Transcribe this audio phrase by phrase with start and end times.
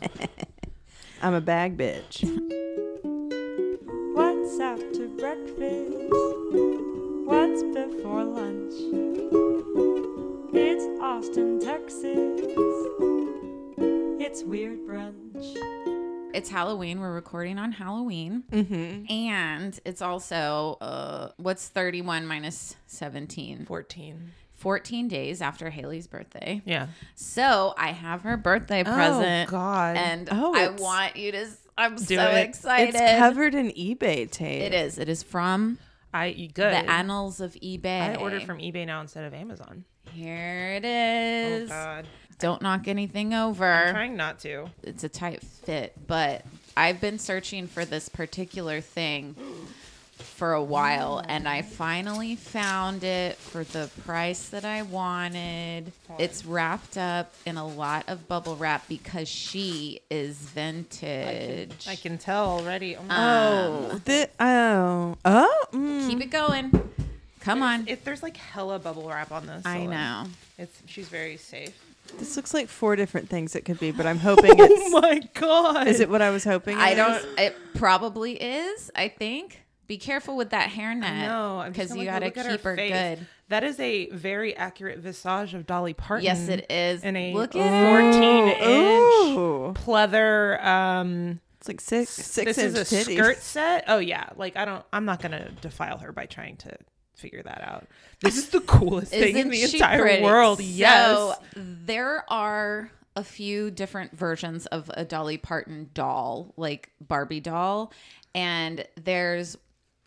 [1.22, 2.22] I'm a bag bitch.
[4.14, 5.90] What's after breakfast?
[7.24, 8.74] What's before lunch?
[10.54, 12.36] It's Austin, Texas.
[14.20, 15.56] It's weird brunch.
[16.32, 17.00] It's Halloween.
[17.00, 18.44] We're recording on Halloween.
[18.50, 19.12] Mm-hmm.
[19.12, 23.66] And it's also, uh, what's 31 minus 17?
[23.66, 24.32] 14.
[24.60, 26.60] 14 days after Haley's birthday.
[26.66, 26.88] Yeah.
[27.14, 29.48] So I have her birthday oh, present.
[29.48, 29.96] Oh, God.
[29.96, 31.48] And Oh, I want you to,
[31.78, 32.46] I'm so it.
[32.46, 32.94] excited.
[32.94, 34.62] It's covered in eBay tape.
[34.62, 34.98] It is.
[34.98, 35.78] It is from
[36.12, 36.72] I good.
[36.74, 38.10] the annals of eBay.
[38.10, 39.84] I ordered from eBay now instead of Amazon.
[40.12, 41.70] Here it oh, is.
[41.70, 41.74] Oh.
[41.74, 42.06] God.
[42.38, 43.66] Don't knock anything over.
[43.66, 44.70] I'm trying not to.
[44.82, 46.44] It's a tight fit, but
[46.76, 49.36] I've been searching for this particular thing
[50.22, 55.92] for a while and I finally found it for the price that I wanted.
[56.18, 61.86] It's wrapped up in a lot of bubble wrap because she is vintage.
[61.88, 62.96] I can tell already.
[62.96, 65.64] Oh, my Oh, the, oh, oh.
[65.72, 66.08] mm.
[66.08, 66.90] Keep it going.
[67.40, 67.88] Come on.
[67.88, 70.24] If there's like hella bubble wrap on this, I so, like, know.
[70.58, 71.74] It's she's very safe.
[72.18, 74.94] This looks like four different things it could be, but I'm hoping it's.
[74.94, 75.86] Oh my god!
[75.88, 76.76] Is it what I was hoping?
[76.76, 77.12] I it don't.
[77.14, 77.26] is?
[77.38, 78.90] It probably is.
[78.94, 79.59] I think.
[79.90, 81.26] Be careful with that hairnet.
[81.26, 82.92] No, because you like, got to look at keep her face.
[82.92, 83.26] good.
[83.48, 86.24] That is a very accurate visage of Dolly Parton.
[86.24, 87.02] Yes, it is.
[87.02, 88.00] In a Look at her.
[88.12, 89.74] 14 inch Ooh.
[89.74, 90.64] pleather.
[90.64, 93.14] Um, It's like six six this inch is a titties.
[93.16, 93.82] skirt set.
[93.88, 94.84] Oh yeah, like I don't.
[94.92, 96.76] I'm not gonna defile her by trying to
[97.16, 97.88] figure that out.
[98.20, 100.22] This is the coolest thing in the entire pretty?
[100.22, 100.60] world.
[100.60, 101.16] Yes.
[101.16, 107.92] So there are a few different versions of a Dolly Parton doll, like Barbie doll,
[108.36, 109.56] and there's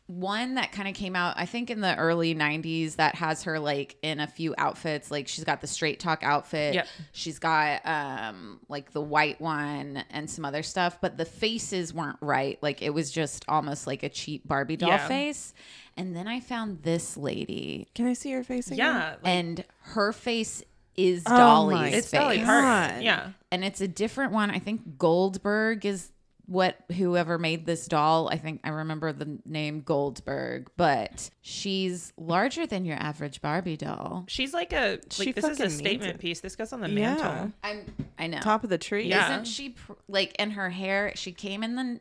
[0.08, 3.58] one that kind of came out I think in the early 90s that has her
[3.58, 6.88] like in a few outfits like she's got the straight talk outfit Yep.
[7.14, 12.18] she's got um like the white one and some other stuff but the faces weren't
[12.20, 15.08] right like it was just almost like a cheap Barbie doll Yeah.
[15.08, 15.54] face
[15.96, 18.80] and then I found this lady Can I see your face again?
[18.80, 19.10] yeah.
[19.12, 19.64] like, and
[19.94, 20.64] her face
[20.98, 22.20] is Oh Dolly's my it's face.
[22.20, 23.02] Dolly Parton.
[23.04, 23.30] Yeah.
[23.52, 24.52] and it's a different one.
[24.52, 26.12] I think Goldberg is
[26.46, 28.28] what whoever made this doll.
[28.30, 34.26] I think I remember the name Goldberg, but she's larger than your average Barbie doll.
[34.28, 36.42] She's like a She like this is a statement piece.
[36.42, 37.16] This goes on the Yeah.
[37.16, 37.52] mantle.
[37.64, 37.86] I'm
[38.18, 38.40] I know.
[38.40, 39.08] Top of the tree.
[39.08, 39.32] Yeah.
[39.34, 41.14] Isn't she pr- like in her hair?
[41.16, 42.00] She came in the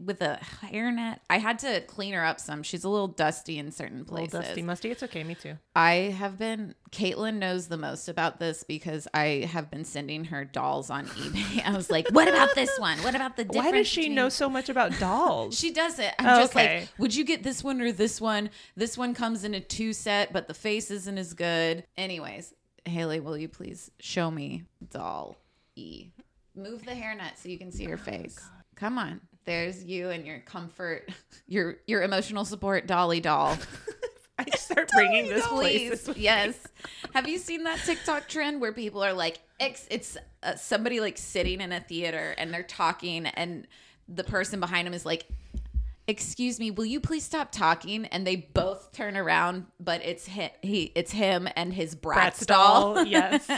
[0.00, 1.18] with a hairnet.
[1.28, 2.62] I had to clean her up some.
[2.62, 4.40] She's a little dusty in certain Little places.
[4.46, 4.90] dusty musty.
[4.90, 5.24] It's okay.
[5.24, 5.54] Me too.
[5.74, 10.44] I have been, Caitlin knows the most about this because I have been sending her
[10.44, 11.64] dolls on eBay.
[11.66, 12.98] I was like, what about this one?
[12.98, 13.64] What about the difference?
[13.66, 15.58] Why does she between-" know so much about dolls?
[15.58, 16.12] She does it.
[16.18, 16.80] I'm Oh, just okay.
[16.80, 18.50] like, would you get this one or this one?
[18.76, 21.84] This one comes in a two set, but the face isn't as good.
[21.96, 22.54] Anyways,
[22.84, 25.36] Haley, will you please show me doll
[25.74, 26.10] E?
[26.54, 28.38] Move the hairnet so you can see her oh, face.
[28.76, 29.20] Come on.
[29.48, 31.08] There's you and your comfort,
[31.48, 33.56] your your emotional support dolly doll.
[34.38, 36.54] I start bringing this with yes.
[37.14, 41.16] Have you seen that TikTok trend where people are like, ex- it's uh, somebody like
[41.16, 43.66] sitting in a theater and they're talking, and
[44.06, 45.26] the person behind them is like,
[46.06, 50.50] "Excuse me, will you please stop talking?" And they both turn around, but it's him,
[50.60, 52.94] he, it's him and his Bratz, Bratz doll.
[52.96, 53.48] doll, yes.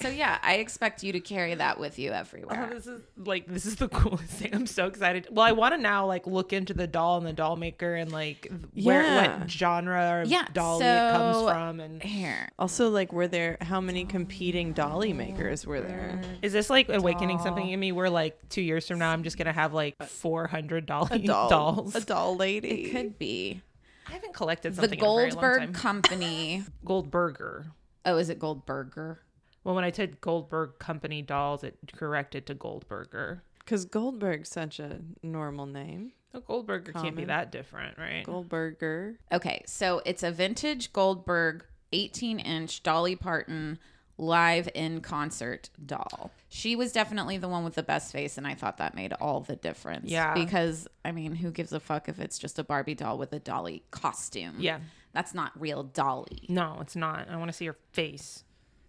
[0.00, 2.70] So yeah, I expect you to carry that with you Oh, everywhere.
[2.72, 4.54] this is like this is the coolest thing.
[4.54, 5.28] I'm so excited.
[5.30, 8.10] Well, I want to now like look into the doll and the doll maker and
[8.12, 9.38] like where Yeah.
[9.40, 13.80] what genre of Yeah, dolly it comes from and Here, Also, like, were there how
[13.80, 16.20] many competing dolly makers were there?
[16.42, 19.38] is this like awakening something in me where like two years from now I'm just
[19.38, 21.94] gonna have like 400 dolly dolls?
[21.94, 22.86] a doll lady.
[22.86, 23.62] it could be
[24.06, 25.72] I haven't collected the something in a very long Goldberg time.
[25.72, 26.62] Company.
[26.84, 27.66] Goldberger.
[28.04, 29.18] Oh, is it Goldberger?
[29.64, 33.42] Well, when I said Goldberg Company dolls, it corrected to Goldberger.
[33.58, 36.12] Because Goldberg's such a normal name.
[36.34, 38.24] No, Goldberger can't be that different, right?
[38.24, 39.18] Goldberger.
[39.32, 43.78] Okay, so it's a vintage Goldberg 18 inch Dolly Parton
[44.18, 46.30] live in concert doll.
[46.48, 49.40] She was definitely the one with the best face, and I thought that made all
[49.40, 50.10] the difference.
[50.10, 50.34] Yeah.
[50.34, 53.38] Because, I mean, who gives a fuck if it's just a Barbie doll with a
[53.38, 54.56] Dolly costume?
[54.58, 54.80] Yeah.
[55.12, 56.46] That's not real Dolly.
[56.48, 57.28] No, it's not.
[57.28, 58.44] I want to see her face.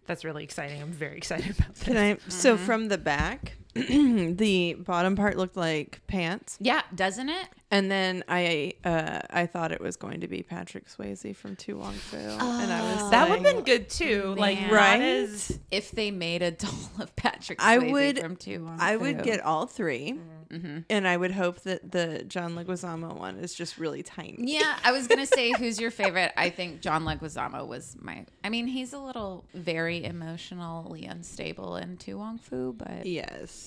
[0.05, 0.81] That's really exciting.
[0.81, 1.83] I'm very excited about this.
[1.83, 2.17] Can I?
[2.29, 2.65] So mm-hmm.
[2.65, 3.57] from the back,
[4.37, 7.47] the bottom part looked like pants, Yeah, doesn't it?
[7.71, 11.77] and then I uh, I thought it was going to be Patrick Swayze from To
[11.77, 14.35] Wong Foo, and I was That like, would have been good too.
[14.37, 14.69] Like Man.
[14.69, 15.01] not Right?
[15.01, 19.23] as If they made a doll of Patrick I would- from To Wong I would
[19.23, 20.77] get all 3 Mm-hmm.
[20.91, 24.35] and I would hope that the John Leguizamo one is just really tiny.
[24.39, 26.31] Yeah, I was gonna say who's your favorite.
[26.37, 28.27] I think John Leguizamo was my.
[28.43, 33.64] I mean, he's a little very emotionally unstable in To Wong Foo, but Yes,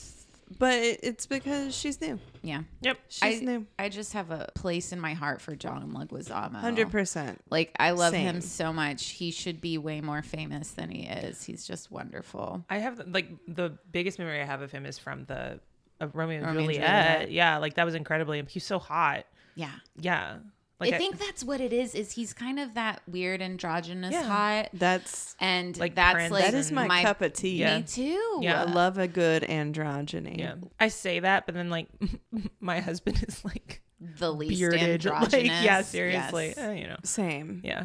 [0.58, 2.18] but it's because she's new.
[2.42, 2.62] Yeah.
[2.80, 2.98] Yep.
[3.08, 3.66] She's I, new.
[3.78, 6.56] I just have a place in my heart for John Leguizamo.
[6.56, 7.40] Hundred percent.
[7.50, 9.10] Like I love him so much.
[9.10, 11.44] He should be way more famous than he is.
[11.44, 12.64] He's just wonderful.
[12.70, 15.60] I have like the biggest memory I have of him is from the
[16.00, 17.12] of Romeo and Romeo and Juliet.
[17.12, 17.32] Juliet.
[17.32, 18.44] Yeah, like that was incredibly.
[18.48, 19.24] He's so hot.
[19.54, 19.72] Yeah.
[19.96, 20.36] Yeah.
[20.80, 21.94] Like I think that's what it is.
[21.94, 24.22] Is he's kind of that weird androgynous Yeah.
[24.22, 27.56] hot, That's and Like that's Prince like that is my, cup of tea.
[27.56, 27.78] Yeah.
[27.78, 28.38] Me too.
[28.42, 28.62] Yeah.
[28.62, 30.38] I love a good androgyny.
[30.38, 31.88] Yeah, I say that, but then like
[32.60, 34.80] my husband is like The least bearded.
[35.06, 35.32] androgynous.
[35.32, 36.46] Like yeah, seriously.
[36.48, 36.58] Yes.
[36.58, 36.96] Eh, you know.
[37.02, 37.60] Same.
[37.64, 37.84] Yeah.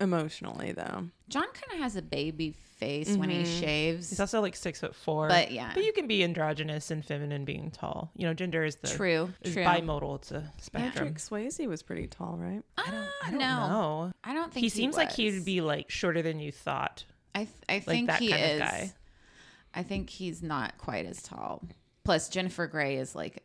[0.00, 1.08] Emotionally though.
[1.28, 3.60] John kind of has a baby face when he mm-hmm.
[3.60, 4.10] shaves.
[4.10, 5.28] He's also like six foot four.
[5.28, 5.72] But, yeah.
[5.74, 8.12] But you can be androgynous and feminine being tall.
[8.14, 9.30] You know, gender is the True.
[9.42, 9.64] is True.
[9.64, 10.16] bimodal.
[10.16, 10.92] It's a spectrum.
[10.92, 12.62] Patrick Swayze was pretty tall, right?
[12.76, 13.68] I don't, ah, I don't know.
[13.68, 14.12] know.
[14.22, 17.04] I don't think He seems like he'd be like shorter than you thought.
[17.34, 18.60] I th- I Like think that he kind is.
[18.60, 18.92] of guy.
[19.74, 21.62] I think he's not quite as tall.
[22.04, 23.42] Plus, Jennifer Grey is like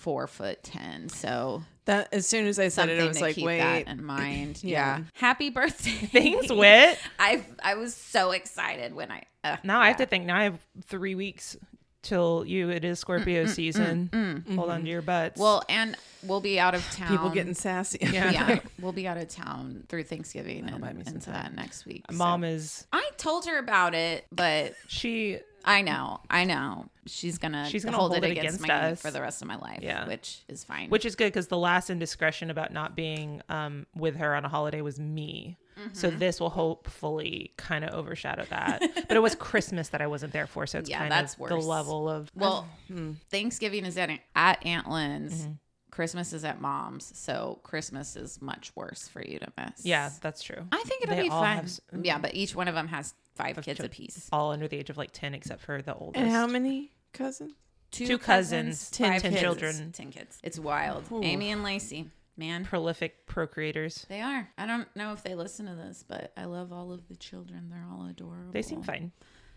[0.00, 1.08] four foot ten.
[1.08, 3.58] So That as soon as I said it, I was to like, keep wait.
[3.58, 4.60] that in mind.
[4.64, 4.98] Yeah.
[4.98, 5.04] yeah.
[5.14, 5.90] Happy birthday.
[6.12, 6.98] Thanks, Wit.
[7.18, 9.22] I I was so excited when I.
[9.44, 10.26] Uh, Now I have to think.
[10.26, 11.56] Now I have three weeks
[12.02, 12.70] till you.
[12.70, 14.10] It is mm, Scorpio mm, mm, season.
[14.12, 14.86] Hold on to mm-hmm.
[14.86, 15.40] your butts.
[15.40, 17.08] Well, and we'll be out of town.
[17.08, 17.98] People getting sassy.
[18.00, 18.30] Yeah.
[18.30, 21.86] yeah, we'll be out of town through Thanksgiving and buy me some into that next
[21.86, 22.04] week.
[22.10, 25.38] so- mom is I told her about it, but she.
[25.62, 28.80] I know, I know she's gonna She's gonna hold, hold it it against, against my
[28.80, 29.02] knee us.
[29.02, 29.80] for the rest of my life.
[29.82, 30.06] Yeah.
[30.06, 30.88] which is fine.
[30.88, 34.48] Which is good because the last indiscretion about not being um, with her on a
[34.48, 35.58] holiday was me.
[35.92, 36.18] So Mm-hmm.
[36.18, 38.82] this will hopefully kind of overshadow that.
[39.08, 41.48] but it was Christmas that I wasn't there for, so it's Yeah, kind that's of
[41.48, 41.64] the worse.
[41.64, 43.12] level of well, uh, hmm.
[43.30, 45.42] Thanksgiving is at at Aunt Lynn's.
[45.42, 45.52] Mm-hmm.
[45.90, 49.84] Christmas is at Mom's, so Christmas is much worse for you to miss.
[49.84, 50.64] yeah, that's true.
[50.70, 51.56] I think it'll They be all fun.
[51.56, 52.04] have mm.
[52.04, 54.28] yeah, but each one of them has five kids chil- apiece.
[54.32, 56.22] All under the age of like ten, except for the oldest.
[56.22, 57.52] And how many cousins?
[57.90, 59.32] Two cousins, ten five kids.
[59.34, 59.92] kids, children.
[59.92, 60.38] ten kids.
[60.44, 61.04] It's wild.
[61.22, 64.06] Amy and Lacey, man, Prolific procreators.
[64.08, 64.48] they are.
[64.58, 67.68] I don't know if they listen to this, but I love all of the children.
[67.70, 68.52] They're all adorable.
[68.52, 69.12] They seem fine.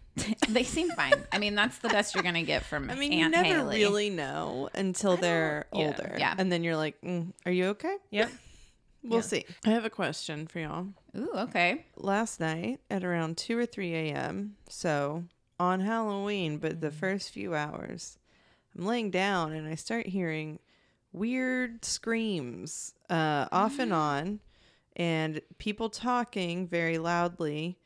[0.49, 1.13] they seem fine.
[1.31, 2.89] I mean, that's the best you're gonna get from.
[2.91, 3.77] I mean, Aunt you never Haley.
[3.79, 5.79] really know until they're yeah.
[5.87, 6.15] older.
[6.19, 6.35] Yeah.
[6.37, 7.95] And then you're like, mm, are you okay?
[8.11, 8.29] Yep.
[9.05, 9.25] We'll Yeah.
[9.25, 9.45] see.
[9.65, 10.87] I have a question for y'all.
[11.17, 11.85] Ooh, okay.
[11.97, 15.25] Last night at around 2 or 3 a.m., so
[15.59, 16.79] on Halloween, but Mm-hmm.
[16.79, 18.17] the first few hours,
[18.77, 20.59] I'm laying down and I start hearing
[21.13, 23.95] weird screams uh, off and Mm.
[23.95, 24.39] on
[24.95, 27.77] and people talking very loudly.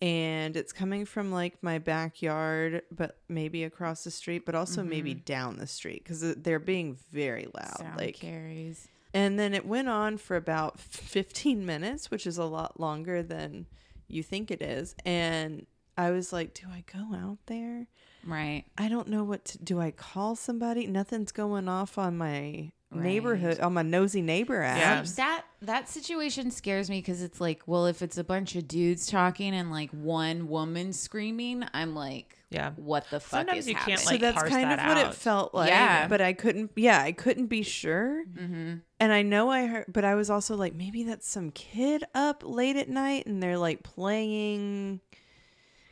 [0.00, 5.12] And it's coming from like my backyard, but maybe across the street, but also maybe
[5.12, 7.64] down the street because they're being very loud.
[7.66, 7.82] Mm-hmm.
[7.82, 8.86] Sound like carries.
[9.12, 13.66] and then it went on for about 15 minutes, which is a lot longer than
[14.06, 14.94] you think it is.
[15.04, 15.66] And
[15.96, 17.88] I was like, do I go out there?
[18.26, 18.64] Right.
[18.76, 19.80] I don't know what to do.
[19.80, 20.86] I call somebody?
[20.86, 24.78] Nothing's going off on my neighborhood, on my nosy neighbor app.
[24.78, 25.04] Yeah.
[25.16, 29.06] That that situation scares me because it's like, well, if it's a bunch of dudes
[29.06, 32.70] talking and like one woman screaming, I'm like, Yeah.
[32.76, 34.06] what the fuck Sometimes is you can't, happening?
[34.06, 35.68] So like, that's parse kind of that what it felt like.
[35.70, 36.08] Yeah.
[36.08, 38.24] But I couldn't, yeah, I couldn't be sure.
[38.24, 38.74] mm-hmm.
[39.00, 42.42] And I know I heard, but I was also like, maybe that's some kid up
[42.44, 45.00] late at night and they're like playing.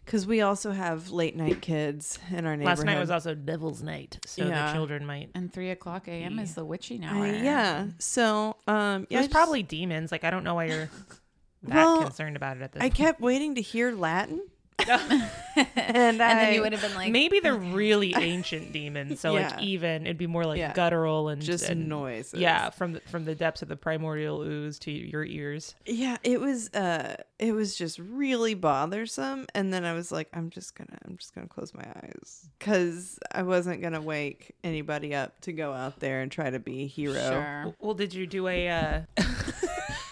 [0.06, 2.78] Because we also have late night kids in our neighborhood.
[2.78, 4.68] Last night was also Devil's Night, so Yeah.
[4.68, 5.30] the children might.
[5.34, 6.38] And three o'clock a.m.
[6.38, 7.26] is the witching I- hour.
[7.26, 7.86] yeah.
[7.98, 10.12] So, um, yeah, was I just- probably demons.
[10.12, 10.88] Like I don't know why you're
[11.64, 12.80] that Well, concerned about it at this.
[12.80, 12.94] I point.
[12.94, 14.40] kept waiting to hear Latin,
[14.88, 15.30] and,
[15.76, 19.48] And I, then you would have been like, Maybe they're really ancient demons, so Yeah.
[19.50, 20.72] like even it'd be more like Yeah.
[20.74, 22.38] guttural and just and, noises.
[22.38, 25.74] Yeah, from the, from the depths of the primordial ooze to your ears.
[25.86, 26.18] yeah.
[26.22, 29.46] It was, uh, it was just really bothersome.
[29.54, 33.18] And then I was like, I'm just gonna, I'm just gonna close my eyes because
[33.32, 36.86] I wasn't gonna wake anybody up to go out there and try to be a
[36.86, 37.14] hero.
[37.14, 39.00] sure, Well, did you do a uh,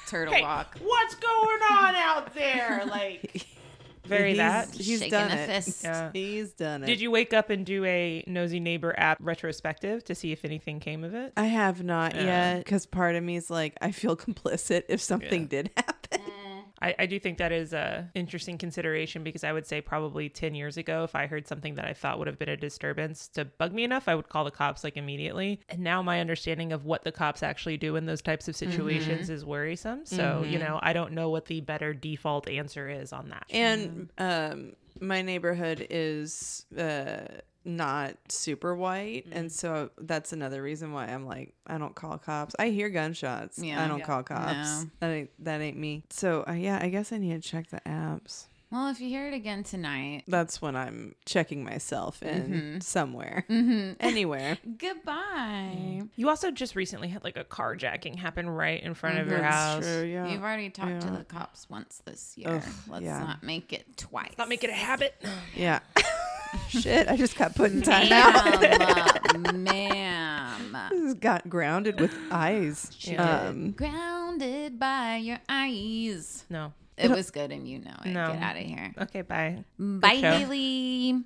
[0.08, 0.78] turtle hey, walk.
[0.82, 2.84] what's going on out there?
[2.86, 3.46] Like
[4.06, 4.74] very He's- that.
[4.76, 5.46] He's Shaking done a it.
[5.46, 5.84] fist.
[5.84, 6.10] Yeah.
[6.12, 6.86] He's done it.
[6.86, 10.80] Did you wake up and do a nosy neighbor app retrospective to see if anything
[10.80, 11.32] came of it?
[11.36, 12.22] I have not Yeah.
[12.54, 15.48] yet because part of me is like, I feel complicit if something Yeah.
[15.48, 15.93] did happen.
[16.84, 20.54] I, I do think that is a interesting consideration because I would say probably 10
[20.54, 23.46] years ago, if I heard something that I thought would have been a disturbance to
[23.46, 25.60] bug me enough, I would call the cops like immediately.
[25.70, 28.70] And now my understanding of what the cops actually do in those types of mm-hmm.
[28.70, 30.04] situations is worrisome.
[30.04, 30.66] So, you mm-hmm.
[30.66, 33.46] know, I don't know what the better default answer is on that.
[33.48, 34.52] And mm-hmm.
[34.52, 37.26] um, my neighborhood is uh,
[37.64, 42.54] not super white, and so that's another reason why I'm like, I don't call cops.
[42.58, 43.58] I hear gunshots.
[43.58, 43.82] Yeah.
[43.82, 44.04] I don't Yeah.
[44.04, 44.82] call cops.
[44.84, 44.90] No.
[45.00, 46.04] That ain't that ain't me.
[46.10, 48.46] So uh, yeah, I guess I need to check the apps.
[48.74, 52.80] Well, if you hear it again tonight, That's when I'm checking myself in Mm-hmm.
[52.80, 53.44] somewhere,
[54.00, 54.58] anywhere.
[54.78, 56.02] goodbye.
[56.16, 59.54] You also just recently had like a carjacking happen right in front of your That's
[59.54, 59.84] house.
[59.84, 60.02] true.
[60.02, 60.26] Yeah.
[60.26, 62.48] You've already talked to the cops once this year.
[62.48, 63.20] Ugh, Let's yeah.
[63.20, 64.32] not make it twice.
[64.36, 65.14] Not make it a habit.
[65.54, 65.78] Yeah.
[66.68, 69.54] Shit, I just got put in time out.
[69.54, 69.62] Ma'am,
[70.72, 70.90] ma'am.
[70.90, 72.90] Just got grounded with eyes.
[72.98, 76.44] She Um, Grounded by your eyes.
[76.50, 76.72] No.
[76.96, 78.10] It was good, and you know it.
[78.10, 78.32] No.
[78.32, 78.92] Get out of here.
[79.02, 79.64] Okay, bye.
[79.78, 80.32] Bye, show.
[80.32, 81.22] Haley.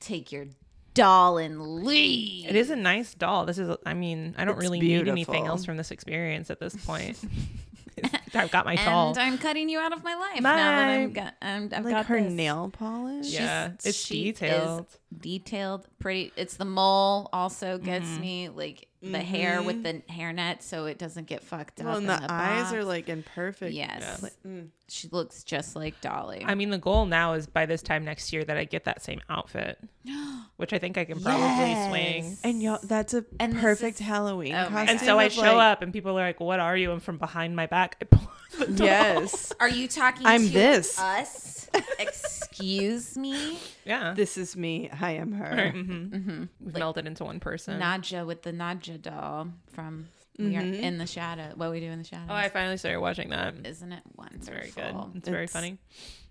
[0.00, 0.46] Take your
[0.94, 2.48] doll and leave.
[2.48, 3.44] It is a nice doll.
[3.46, 6.60] This is, I mean, I don't It's really need anything else from this experience at
[6.60, 7.18] this point.
[8.34, 9.10] I've got my doll.
[9.10, 11.94] And I'm cutting you out of my life now that I'm got, I'm, I've like
[11.94, 12.32] got her this.
[12.32, 13.32] nail polish.
[13.32, 14.86] Yeah, it's she is detailed.
[15.18, 16.32] detailed, pretty.
[16.36, 18.20] It's the mole also gets Mm-hmm.
[18.20, 21.98] me like the hair with the hairnet, so it doesn't get fucked Well, up.
[21.98, 22.72] and the, the eyes box.
[22.74, 23.72] are like in perfect.
[23.72, 24.68] yes, Like, mm.
[24.88, 26.42] she looks just like Dolly.
[26.44, 29.02] I mean, the goal now is by this time next year that I get that
[29.02, 29.78] same outfit,
[30.56, 32.36] which I think I can probably swing.
[32.42, 34.88] And y'all, that's a And perfect is- Halloween Oh costume.
[34.88, 37.18] And so I show like- up, and people are like, "What are you?" And from
[37.18, 38.32] behind my back, I pull the doll.
[38.76, 40.98] Yes, Are you talking I'm to this.
[40.98, 41.68] us?
[41.98, 43.58] Excuse me?
[43.84, 44.14] Yeah.
[44.14, 44.90] this is me.
[44.90, 45.70] I am her.
[45.70, 47.80] hmm We've melded into one person.
[47.80, 50.08] Nadja with the Nadja doll from
[50.38, 50.74] We Are mm-hmm.
[50.74, 51.52] in the Shadow.
[51.54, 52.26] What we do in the shadow.
[52.30, 53.54] oh, I finally started watching that.
[53.64, 54.38] Isn't it wonderful?
[54.38, 54.94] It's very good.
[55.16, 55.78] It's very funny.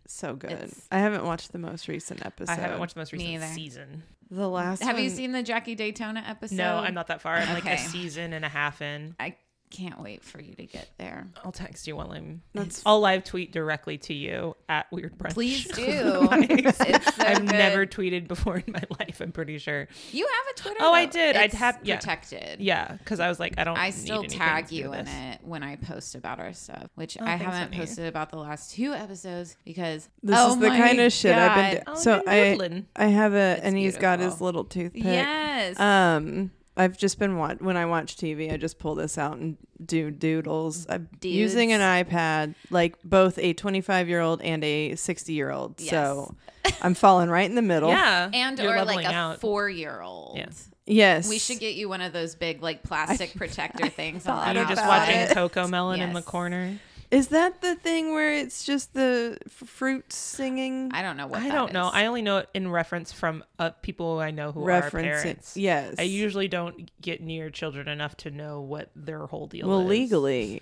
[0.08, 0.52] So good.
[0.52, 2.52] It's- I haven't watched the most recent episode.
[2.54, 4.04] I haven't watched the most recent season.
[4.30, 4.84] the last.
[4.84, 6.56] Have you seen the Jackie Daytona episode?
[6.58, 7.36] No, I'm not that far.
[7.36, 9.16] I'm like a season and a half in.
[9.20, 9.36] I
[9.70, 11.28] can't wait for you to get there.
[11.44, 12.42] I'll text you while I'm.
[12.54, 15.34] That's I'll live tweet directly to you at Weird Brunch.
[15.34, 16.28] Please do.
[16.32, 16.78] It's
[17.16, 17.46] so I've good.
[17.52, 19.20] never tweeted before in my life.
[19.22, 19.88] I'm pretty sure.
[20.12, 20.78] You have a Twitter.
[20.82, 21.36] Oh, I did.
[21.36, 21.98] I'd It's have- yeah.
[21.98, 22.62] protected.
[22.62, 23.78] Yeah, because I was like, I don't.
[23.78, 27.26] I still anything tag you in it when I post about our stuff, which Oh,
[27.26, 27.78] I haven't honey.
[27.78, 31.56] posted about the last two episodes because This oh is the kind of shit I've
[31.74, 31.84] been.
[31.84, 31.86] God.
[31.86, 32.84] Do- Oh, so I.
[32.96, 35.04] I have a, It's and he's got his little toothpick.
[35.04, 35.80] Yes.
[35.80, 39.56] Um, I've just been wa- when I watch TV, I just pull this out and
[39.84, 40.86] do doodles.
[40.90, 45.80] I'm using an iPad, like both a 25 year old and a 60 year old.
[45.80, 46.36] So
[46.82, 47.90] I'm falling right in the middle.
[47.90, 49.40] Yeah, and you're or like a out.
[49.40, 50.38] four year old.
[50.38, 50.70] Yes.
[50.88, 51.30] Yes.
[51.30, 54.28] We should get you one of those big like plastic protector things.
[54.28, 55.30] on thought You're just watching it.
[55.32, 56.80] Cocomelon in the corner.
[57.12, 60.92] Is that the thing where it's just the f- fruit singing?
[60.94, 61.90] I don't know what I that don't know.
[61.94, 65.04] I only know it in reference from uh, people I know who are Referencing.
[65.04, 65.56] parents.
[65.56, 65.96] Yes.
[66.00, 69.88] I usually don't get near children enough to know what their whole deal well, is.
[69.88, 70.62] legally.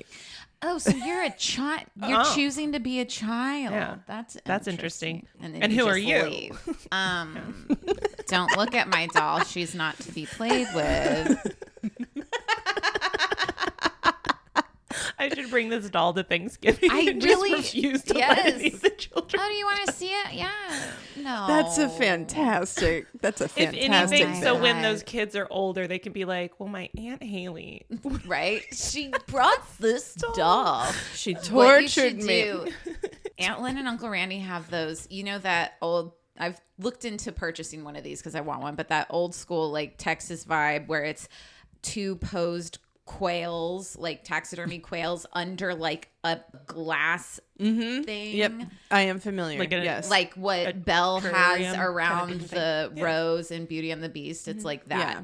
[0.65, 1.83] Oh, so you're a child.
[2.07, 2.33] You're Oh.
[2.35, 3.73] choosing to be a child.
[3.73, 3.95] Yeah.
[4.07, 5.27] That's That's interesting.
[5.41, 6.23] And, And who are you?
[6.23, 6.59] leave.
[6.93, 7.67] Um,
[8.27, 9.43] don't look at my doll.
[9.43, 11.55] She's not to be played with.
[15.19, 16.91] I should bring this doll to Thanksgiving.
[16.91, 19.41] I and really- just refuse to let any of the children.
[19.43, 20.33] Oh, do you want to see it?
[20.33, 20.51] Yeah.
[21.17, 21.45] No.
[21.47, 23.07] That's a fantastic.
[23.21, 24.19] That's a If fantastic.
[24.21, 24.61] anything, my so thing.
[24.63, 27.85] when those kids are older, they can be like, "Well, my aunt Haley."
[28.25, 28.63] right.
[28.73, 30.91] She brought this doll.
[31.13, 32.43] she what you tortured me.
[32.43, 32.67] do.
[33.39, 35.07] Aunt Lynn and Uncle Randy have those.
[35.09, 36.13] You know that old.
[36.37, 39.71] I've looked into purchasing one of these because I want one, but that old school
[39.71, 41.27] like Texas vibe where it's
[41.83, 48.01] two posed quails, like taxidermy quails, under like a glass Mm-hmm.
[48.03, 48.35] thing.
[48.35, 48.53] Yep,
[48.91, 49.57] I am familiar.
[49.59, 53.03] Like a- yes, Like what A Belle terrarium has kind of around the Yeah.
[53.03, 54.47] rose and Beauty and the Beast.
[54.47, 54.99] It's like that.
[55.17, 55.21] Yeah.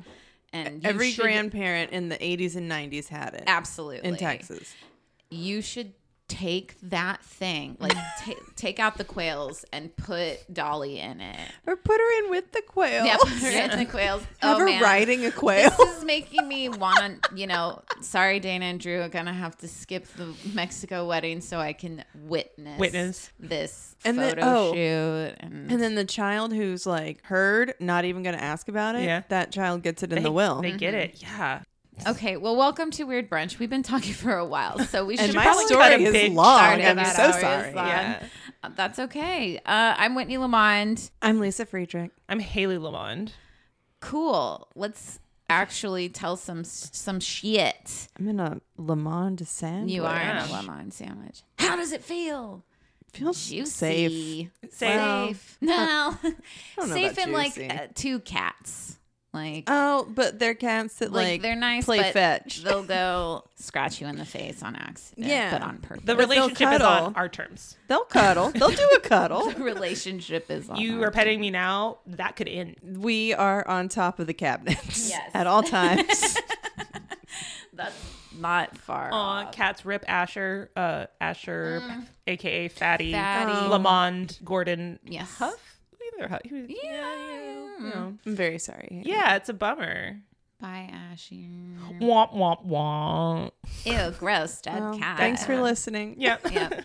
[0.53, 4.73] And every should- grandparent in the 80s and 90s had it absolutely in Texas.
[5.29, 5.93] you should
[6.29, 7.93] take that thing, like
[8.23, 11.39] ta take out the quails and put Dolly in it.
[11.67, 13.03] Or put her in with the quail.
[13.05, 14.23] Yeah, put her in the quails.
[14.39, 14.81] Have oh, her man.
[14.81, 15.69] riding a quail.
[15.77, 19.33] This is making me want to, you know, sorry, Dana and Drew are going to
[19.33, 23.31] have to skip the Mexico wedding so I can witness, Witness.
[23.39, 24.73] this And then- photo oh.
[24.73, 25.35] shoot.
[25.39, 29.03] And, And then the child who's like heard, not even going to ask about it.
[29.03, 29.23] Yeah.
[29.29, 30.61] that child gets it in They, the will.
[30.61, 31.03] They get Mm-hmm.
[31.15, 31.21] it.
[31.21, 31.61] Yeah.
[32.07, 33.59] Okay, well, welcome to Weird Brunch.
[33.59, 36.03] We've been talking for a while, so we and should my probably story cut a
[36.27, 36.81] is long.
[36.81, 37.73] I'm so sorry.
[37.73, 38.23] Yeah.
[38.63, 39.57] Uh, That's okay.
[39.57, 41.11] Uh, I'm Whitney Lamond.
[41.21, 42.11] I'm Lisa Friedrich.
[42.29, 43.33] I'm Haley Lamond.
[43.99, 44.67] Cool.
[44.75, 48.07] Let's actually tell some some shit.
[48.17, 49.91] I'm in a Lamond sandwich.
[49.93, 50.51] You are in a Gosh.
[50.51, 51.41] lemon sandwich.
[51.57, 52.63] How does it feel?
[53.13, 54.49] Feels Juicy.
[54.61, 54.71] safe.
[54.71, 54.95] Safe.
[54.95, 55.57] Well, Safe.
[55.61, 56.17] No.
[56.77, 58.98] don't know Safe about in like uh, two cats.
[59.31, 62.63] Like, Oh, but they're cats that like, like, they're nice, play but fetch.
[62.63, 65.27] they'll go scratch you in the face on accident.
[65.27, 65.51] Yeah.
[65.51, 66.03] But on purpose.
[66.05, 67.05] The But they'll relationship is cuddle.
[67.07, 67.77] on our terms.
[67.87, 68.49] They'll cuddle.
[68.49, 69.51] They'll do a cuddle.
[69.51, 71.99] The relationship is on You are petting me now.
[72.07, 72.77] That could end.
[72.81, 75.29] We are on top of the cabinets Yes.
[75.35, 76.35] at all times.
[77.73, 77.95] That's
[78.35, 79.09] not far.
[79.11, 79.51] Aw, off.
[79.51, 81.83] cats rip Asher, uh, Asher,
[82.25, 83.67] aka Fatty, Fatty.
[83.69, 85.33] Lamond, Gordon, Yes.
[85.37, 85.78] Huff.
[86.19, 86.41] Either Huff.
[86.43, 87.15] he was- Yeah.
[87.79, 88.17] you know.
[88.25, 89.01] I'm very sorry.
[89.05, 90.19] Yeah, it's a bummer.
[90.59, 91.47] Bye, Ashy.
[92.01, 93.51] Womp womp womp.
[93.85, 95.17] Ew, gross, dead Well, cat.
[95.17, 96.15] thanks for listening.
[96.19, 96.47] Yep.
[96.51, 96.81] Yeah.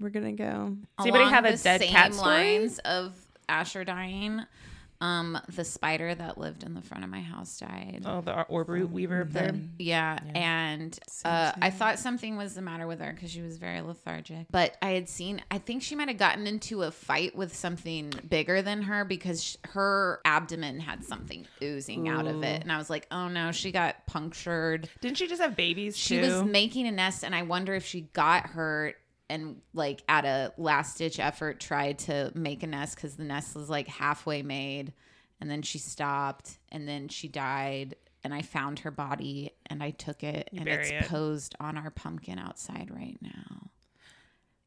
[0.00, 0.76] We're gonna go.
[0.98, 2.28] Does anybody Along have a the dead same cat story?
[2.58, 3.14] lines of
[3.48, 4.40] Asher dying.
[5.00, 8.02] Um, the spider that lived in the front of my house died.
[8.04, 9.54] Oh, the orb root weaver up there.
[9.78, 13.80] Yeah, and uh, I thought something was the matter with her because she was very
[13.80, 14.46] lethargic.
[14.50, 18.12] But I had seen, I think she might have gotten into a fight with something
[18.28, 22.76] bigger than her because sh- her abdomen had something oozing out of it, and I
[22.76, 24.88] was like, oh no, she got punctured.
[25.00, 26.22] Didn't she just have babies She too?
[26.22, 28.96] was making a nest, and I wonder if she got hurt
[29.30, 33.54] and like at a last ditch effort tried to make a nest because the nest
[33.54, 34.92] was like halfway made,
[35.40, 37.94] and then she stopped, and then she died.
[38.22, 41.06] And I found her body and I took it, and it's it.
[41.06, 43.70] posed on our pumpkin outside right now.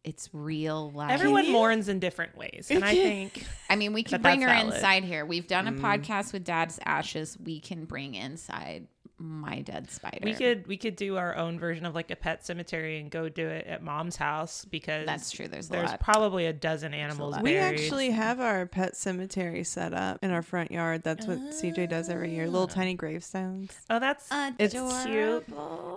[0.04, 1.12] It's real life.
[1.12, 4.48] Everyone mourns in different ways, and I think I mean, we can But bring her
[4.48, 4.74] valid.
[4.74, 5.26] inside here.
[5.26, 5.86] We've done a mm-hmm.
[5.86, 7.38] podcast with Dad's ashes.
[7.38, 10.20] We can bring inside my dead spider.
[10.24, 13.30] we could we could do our own version of like a pet cemetery and go
[13.30, 15.48] do it at mom's house because That's true.
[15.48, 16.00] There's a There's lot.
[16.00, 17.34] probably a dozen animals.
[17.34, 17.44] lot.
[17.44, 21.04] We actually have our pet cemetery set up in our front yard.
[21.04, 22.46] That's what CJ does every year.
[22.46, 22.74] Little ah.
[22.74, 23.72] tiny gravestones.
[23.90, 24.28] Oh, that's
[24.60, 25.46] It's cute.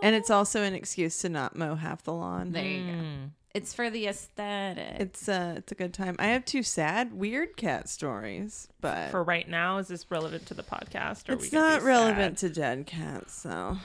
[0.03, 2.53] And it's also an excuse to not mow half the lawn.
[2.53, 2.93] There you go.
[2.93, 3.25] Hmm.
[3.57, 5.01] It's for the aesthetic.
[5.01, 6.17] It's uh it's a good time.
[6.19, 10.55] I have two sad, weird cat stories, but For right now, is this relevant to
[10.55, 11.29] the podcast?
[11.29, 12.49] Or are we it's not relevant sad?
[12.55, 13.79] to dead cats, so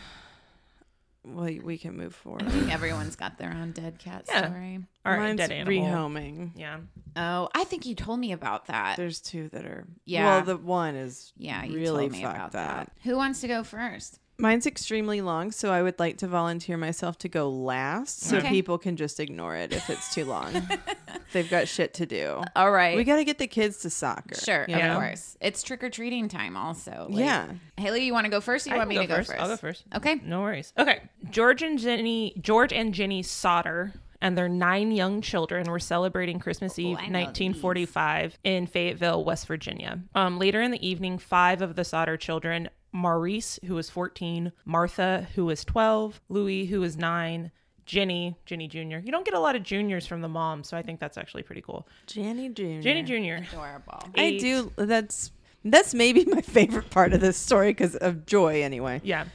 [1.23, 2.43] we we can move forward.
[2.43, 4.47] I think everyone's got their own dead cat Yeah.
[4.49, 4.79] story.
[5.05, 5.85] Or Mine's dead animal.
[5.85, 6.51] rehoming.
[6.55, 6.79] Yeah.
[7.15, 8.97] Oh, I think you told me about that.
[8.97, 10.25] There's two that are Yeah.
[10.25, 12.85] Well, the one is yeah, you really told me fucked about that.
[12.87, 12.91] that.
[13.03, 14.19] Who wants to go first?
[14.41, 18.50] Mine's extremely long, so I would like to volunteer myself to go last, so Okay.
[18.50, 20.67] people can just ignore it if it's too long.
[21.33, 22.41] They've got shit to do.
[22.55, 22.98] All right.
[22.98, 24.36] We got to get the kids to soccer.
[24.36, 24.95] sure, you of know?
[24.95, 25.38] course.
[25.39, 27.07] It's trick or treating time, also.
[27.10, 27.48] Like- Yeah.
[27.77, 28.67] Haley, you want to go first?
[28.67, 29.29] Or you I want can me to go first.
[29.29, 29.41] first?
[29.41, 29.83] I'll go first.
[29.95, 30.15] Okay.
[30.25, 30.74] No worries.
[30.77, 31.01] Okay.
[31.29, 36.77] George and Jenny, George and Jenny Sodder and their nine young children were celebrating Christmas
[36.77, 39.99] Eve, I know 1945, in Fayetteville, West Virginia.
[40.13, 45.27] Um, later in the evening, five of the Sodder children, Maurice, who was 14, Martha,
[45.36, 47.51] who was 12, Louis, who was nine,
[47.86, 48.97] Jenny, Jenny Jr.
[49.04, 51.43] You don't get a lot of juniors from the mom, so I think that's actually
[51.43, 51.88] pretty cool.
[52.08, 52.80] Jenny Jr.
[52.82, 53.43] Jenny Jr.
[53.43, 54.10] Adorable.
[54.15, 54.71] I do.
[54.75, 55.32] That's
[55.63, 59.01] that's maybe my favorite part of this story because of joy, anyway.
[59.04, 59.25] Yeah.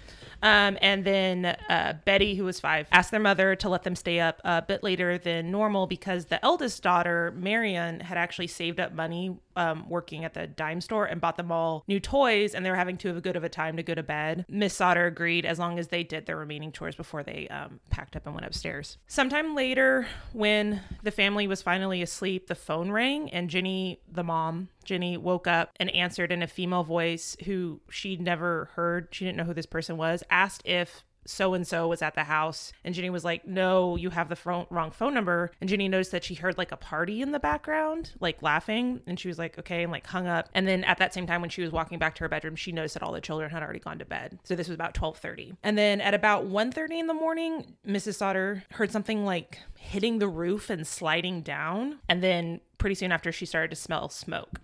[0.42, 4.20] Um, and then uh, Betty, who was five, asked their mother to let them stay
[4.20, 8.92] up a bit later than normal because the eldest daughter, Marion, had actually saved up
[8.92, 12.70] money um, working at the dime store and bought them all new toys, and they
[12.70, 14.44] were having too good of a time to go to bed.
[14.48, 18.16] Miss Sodder agreed as long as they did their remaining chores before they um, packed
[18.16, 18.98] up and went upstairs.
[19.06, 24.68] Sometime later, when the family was finally asleep, the phone rang, and Jenny, the mom,
[24.84, 29.08] Jenny woke up and answered in a female voice who she'd never heard.
[29.10, 30.22] She didn't know who this person was.
[30.30, 32.72] Asked if so and so was at the house.
[32.84, 35.50] And Ginny was like, No, you have the wrong phone number.
[35.60, 39.00] And Ginny noticed that she heard like a party in the background, like laughing.
[39.06, 40.48] And she was like, Okay, and like hung up.
[40.54, 42.72] And then at that same time, when she was walking back to her bedroom, she
[42.72, 44.38] noticed that all the children had already gone to bed.
[44.44, 45.54] So this was about 1230.
[45.62, 48.14] And then at about 1.30 in the morning, Mrs.
[48.14, 51.98] Sodder heard something like hitting the roof and sliding down.
[52.08, 54.60] And then pretty soon after, she started to smell smoke.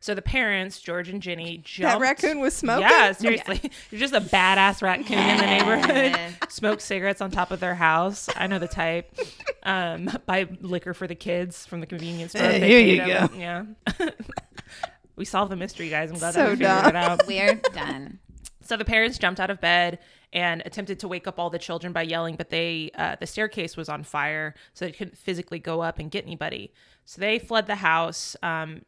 [0.00, 1.92] So the parents, George and Jenny, jumped.
[1.92, 2.82] That raccoon was smoking.
[2.88, 3.60] Yeah, seriously.
[3.90, 6.36] You're just a badass raccoon in the neighborhood.
[6.48, 8.28] Smoke cigarettes on top of their house.
[8.36, 9.16] I know the type.
[9.62, 12.42] Um, buy liquor for the kids from the convenience store.
[12.42, 13.74] Hey, here you paid them.
[13.98, 14.10] Yeah.
[15.16, 16.10] we solved the mystery, guys.
[16.10, 16.86] I'm glad So that we figured dumb.
[16.88, 17.26] it out.
[17.26, 18.18] We're done.
[18.62, 19.98] So the parents jumped out of bed
[20.36, 23.74] and attempted to wake up all the children by yelling, but they uh, the staircase
[23.74, 26.74] was on fire, so they couldn't physically go up and get anybody.
[27.06, 28.36] So they fled the house.
[28.42, 28.82] Um,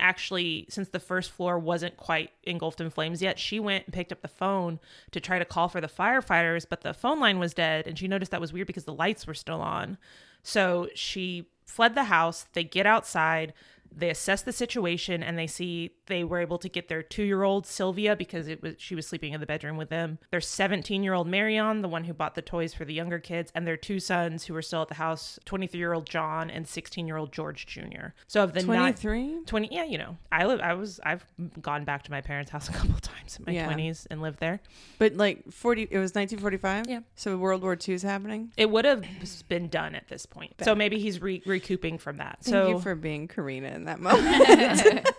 [0.00, 4.10] actually, since the first floor wasn't quite engulfed in flames yet, she went and picked
[4.10, 4.80] up the phone
[5.10, 8.08] to try to call for the firefighters, but the phone line was dead, and she
[8.08, 9.98] noticed that was weird because the lights were still on.
[10.42, 12.46] So she fled the house.
[12.54, 13.52] They get outside.
[13.96, 18.14] They assess the situation and they see they were able to get their two-year-old Sylvia
[18.14, 20.18] because it was she was sleeping in the bedroom with them.
[20.30, 23.76] Their 17-year-old Marion, the one who bought the toys for the younger kids, and their
[23.76, 28.08] two sons who were still at the house, 23-year-old John and 16-year-old George Jr.
[28.26, 29.38] So of the nine- 23?
[29.46, 31.24] 20 yeah you know i live i was i've
[31.60, 33.72] gone back to my parents house a couple of times in my Yeah.
[33.72, 34.60] 20s and lived there
[34.98, 36.84] But like 40, it was 1945?
[36.88, 37.00] Yeah.
[37.14, 38.52] So World War II is happening?
[38.56, 39.04] it would have
[39.48, 42.78] been done at this point so maybe he's re- recouping from that Thank so you
[42.80, 45.08] for being Karina in that moment.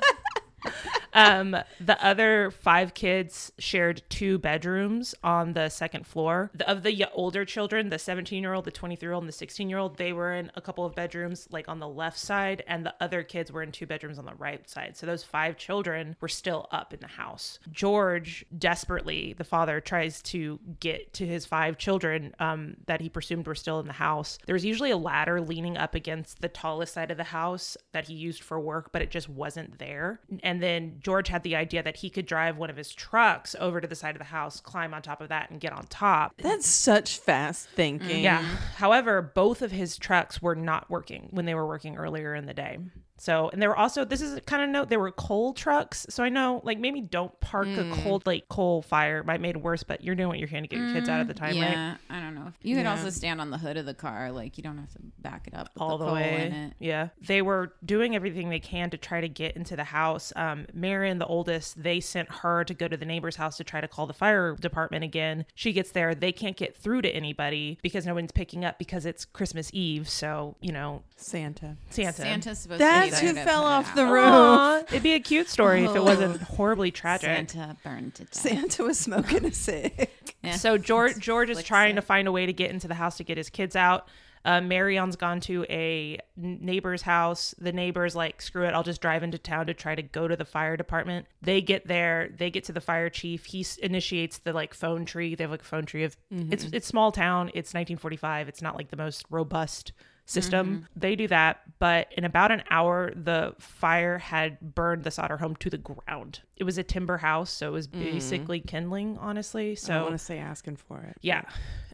[1.13, 6.52] um, the other five kids shared two bedrooms on the second floor.
[6.54, 9.34] The, of the older children, the 17 year old, the 23 year old, and the
[9.34, 12.63] 16 year old, they were in a couple of bedrooms, like on the left side,
[12.67, 14.98] and the other kids were in two bedrooms on the right side.
[14.98, 17.60] So those five children were still up in the house.
[17.72, 23.48] George desperately, the father, tries to get to his five children um, that he presumed
[23.48, 24.38] were still in the house.
[24.46, 28.08] There was usually a ladder leaning up against the tallest side of the house that
[28.08, 30.20] he used for work, but it just wasn't there.
[30.43, 33.80] And then George had the idea that he could drive one of his trucks over
[33.80, 36.34] to the side of the house, climb on top of that, and get on top.
[36.38, 38.26] That's such fast thinking.
[38.26, 38.41] Yeah.
[38.76, 42.54] However, both of his trucks were not working when they were working earlier in the
[42.54, 42.80] day.
[43.20, 46.06] So, and they were also, this is a kind of note, they were coal trucks.
[46.10, 49.24] So I know, like, maybe don't park a cold, like, coal fire.
[49.24, 51.20] Might made it worse, but you're doing what you can to get your kids out
[51.20, 51.72] at the time, right?
[51.72, 52.54] yeah, I don't know.
[52.62, 52.92] You could Yeah.
[52.92, 55.54] also stand on the hood of the car, like you don't have to back it
[55.56, 56.46] up with all the, the coal way.
[56.46, 56.74] in it.
[56.80, 57.10] Yeah.
[57.26, 60.32] They were doing everything they can to try to get into the house.
[60.36, 63.82] Um, Marion, the oldest, they sent her to go to the neighbor's house to try
[63.82, 65.46] to call the fire department again.
[65.56, 66.14] She gets there.
[66.14, 70.08] They can't get through to anybody because no one's picking up because it's Christmas Eve.
[70.08, 71.78] So, you know, Santa.
[71.90, 72.14] Santa.
[72.14, 74.12] Santa's supposed That's to be who fell off the out.
[74.12, 74.24] roof.
[74.26, 77.28] Aw, it'd be a cute story if it wasn't horribly tragic.
[77.50, 78.34] Santa burned to death.
[78.36, 80.10] Santa was smoking a cig.
[80.43, 80.56] Yeah.
[80.56, 82.06] So George George is Flicks trying to it.
[82.06, 84.08] find a way to get into the house to get his kids out.
[84.46, 87.54] Uh, Marion's gone to a n- neighbor's house.
[87.58, 90.38] The neighbor's like, screw it, I'll just drive into town to try to go to
[90.38, 91.26] the fire department.
[91.41, 93.43] They get there, they get to the fire chief.
[93.46, 95.36] He s- initiates the like phone tree.
[95.36, 97.48] They have like a phone tree of it's it's small town.
[97.50, 98.48] It's 1945.
[98.48, 99.91] It's not like the most robust
[100.28, 100.68] system.
[100.68, 101.00] Mm-hmm.
[101.00, 105.56] They do that, but in about an hour, the fire had burned the Sodder home
[105.58, 106.42] to the ground.
[106.58, 108.04] It was a timber house, so it was mm.
[108.04, 109.76] basically kindling, honestly.
[109.76, 111.18] So I want to say asking for it.
[111.22, 111.44] yeah.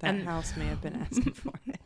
[0.02, 1.80] That And house may have been asking for it.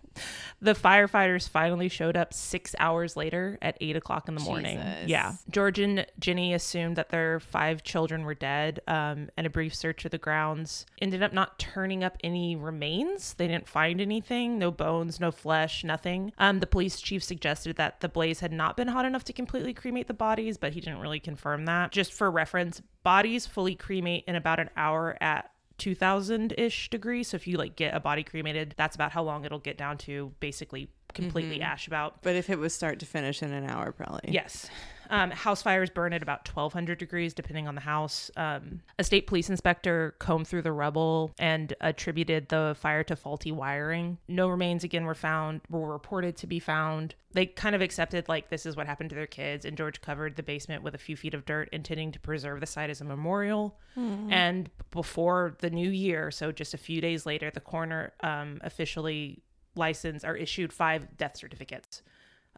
[0.61, 4.77] The firefighters finally showed up six hours later at eight o'clock in the morning.
[4.77, 5.07] Jesus.
[5.07, 5.33] Yeah.
[5.49, 10.05] George and Ginny assumed that their five children were dead, um, and a brief search
[10.05, 13.33] of the grounds ended up not turning up any remains.
[13.33, 16.33] They didn't find anything no bones, no flesh, nothing.
[16.37, 19.73] Um, the police chief suggested that the blaze had not been hot enough to completely
[19.73, 21.91] cremate the bodies, but he didn't really confirm that.
[21.91, 27.29] Just for reference, bodies fully cremate in about an hour at 2000 ish degrees.
[27.29, 29.97] So if you like get a body cremated, that's about how long it'll get down
[29.99, 31.71] to basically completely mm-hmm.
[31.71, 32.21] ash about.
[32.21, 34.31] But if it was start to finish in an hour, probably.
[34.31, 34.69] Yes.
[35.09, 38.31] Um, house fires burn at about 1200 degrees, depending on the house.
[38.35, 43.51] Um, a state police inspector combed through the rubble and attributed the fire to faulty
[43.51, 44.17] wiring.
[44.27, 47.15] No remains again were found, were reported to be found.
[47.33, 49.65] They kind of accepted, like, this is what happened to their kids.
[49.65, 52.65] And George covered the basement with a few feet of dirt, intending to preserve the
[52.65, 53.77] site as a memorial.
[54.31, 59.41] And before the new year, so just a few days later, the coroner um, officially
[59.75, 62.01] licensed or issued five death certificates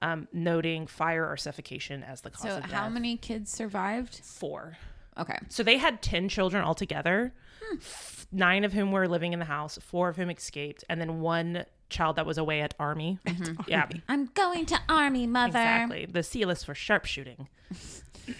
[0.02, 2.72] um, noting fire or suffocation as the cause So of death.
[2.72, 4.22] how many kids survived?
[4.24, 4.78] Four.
[5.18, 5.38] Okay.
[5.50, 7.34] So they had 10 children altogether,
[7.74, 11.20] f- nine of whom were living in the house, four of whom escaped, and then
[11.22, 13.20] one child that was away at army.
[13.68, 15.50] Yeah, I'm going to army, mother.
[15.60, 16.06] exactly.
[16.10, 17.48] The C list for sharpshooting.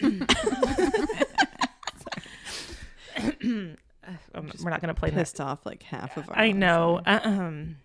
[4.34, 5.16] Um, we're not going to play that.
[5.16, 6.36] Pissed off like half of our.
[6.38, 7.00] I know.
[7.06, 7.76] Um,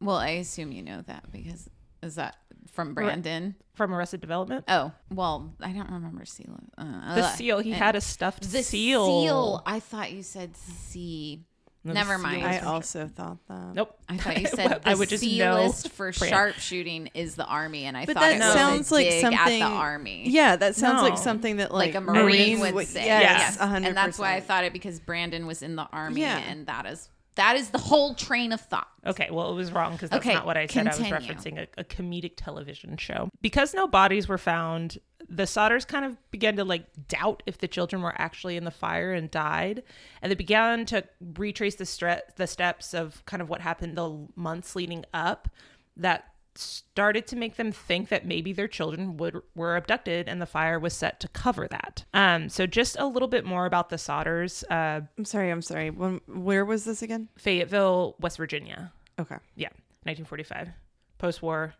[0.00, 1.68] Well, I assume you know that because
[2.02, 2.36] is that
[2.72, 3.54] from Brandon?
[3.74, 4.64] from Arrested Development.
[4.68, 6.58] Oh, well, I don't remember seal.
[6.78, 7.58] Uh, The uh, seal.
[7.58, 9.04] He had a stuffed the seal.
[9.24, 9.62] seal.
[9.66, 11.44] I thought you said C.
[11.86, 12.46] No, Never seal mind.
[12.46, 13.74] I from- also thought that.
[13.74, 13.98] Nope.
[14.08, 16.30] I thought you said the I would just C know list for Fran.
[16.30, 19.20] sharpshooting is the army, and I But thought that it was sounds a like dig
[19.20, 19.38] something.
[19.62, 20.28] at the army.
[20.30, 23.56] Yeah, that sounds like something that like, Like, a marine would, would say, Yes, yes,
[23.60, 26.38] a hundred and that's why I thought it because Brandon was in the army, Yeah.
[26.38, 28.88] and that is that is the whole train of thought.
[29.06, 30.86] Okay, well, it was wrong because that's Okay, not what I said.
[30.86, 31.14] continue.
[31.14, 33.28] I was referencing a, a comedic television show.
[33.42, 37.68] Because no bodies were found, the Sodders kind of began to like doubt if the
[37.68, 39.82] children were actually in the fire and died,
[40.22, 41.04] and they began to
[41.36, 45.48] retrace the stre- the steps of kind of what happened the months leading up
[45.96, 50.46] that started to make them think that maybe their children would were abducted and the
[50.46, 52.04] fire was set to cover that.
[52.14, 55.50] Um, so just a little bit more about the Sodders, uh, I'm sorry.
[55.50, 55.90] I'm sorry.
[55.90, 57.28] When, where was this again?
[57.36, 58.92] Fayetteville, West Virginia.
[59.18, 59.36] Okay.
[59.54, 59.68] Yeah,
[60.04, 60.70] 1945,
[61.18, 61.74] post-war.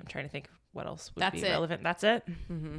[0.00, 1.50] I'm trying to think what else would That's be it.
[1.50, 1.82] relevant.
[1.82, 2.22] That's it.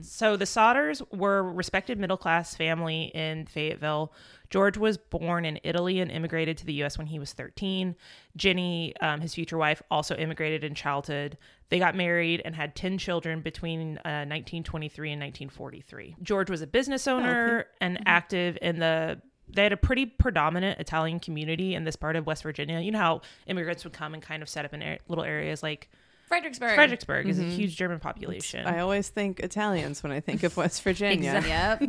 [0.02, 4.14] So the Sodders were a respected middle-class family in Fayetteville.
[4.50, 6.98] George was born in Italy and immigrated to the U.S.
[6.98, 7.96] when he was 13.
[8.38, 11.38] Jenny, um, his future wife, also immigrated in childhood.
[11.70, 16.18] They got married and had 10 children between uh, 1923 and 1943.
[16.22, 21.22] George was a business owner and active in the they had a pretty predominant Italian
[21.22, 22.82] community in this part of West Virginia.
[22.82, 25.90] You know how immigrants would come and kind of set up in little areas like
[26.28, 26.76] Fredericksburg.
[26.76, 28.66] Fredericksburg is a huge German population.
[28.66, 31.42] I always think Italians when I think of West Virginia.
[31.46, 31.82] Yep.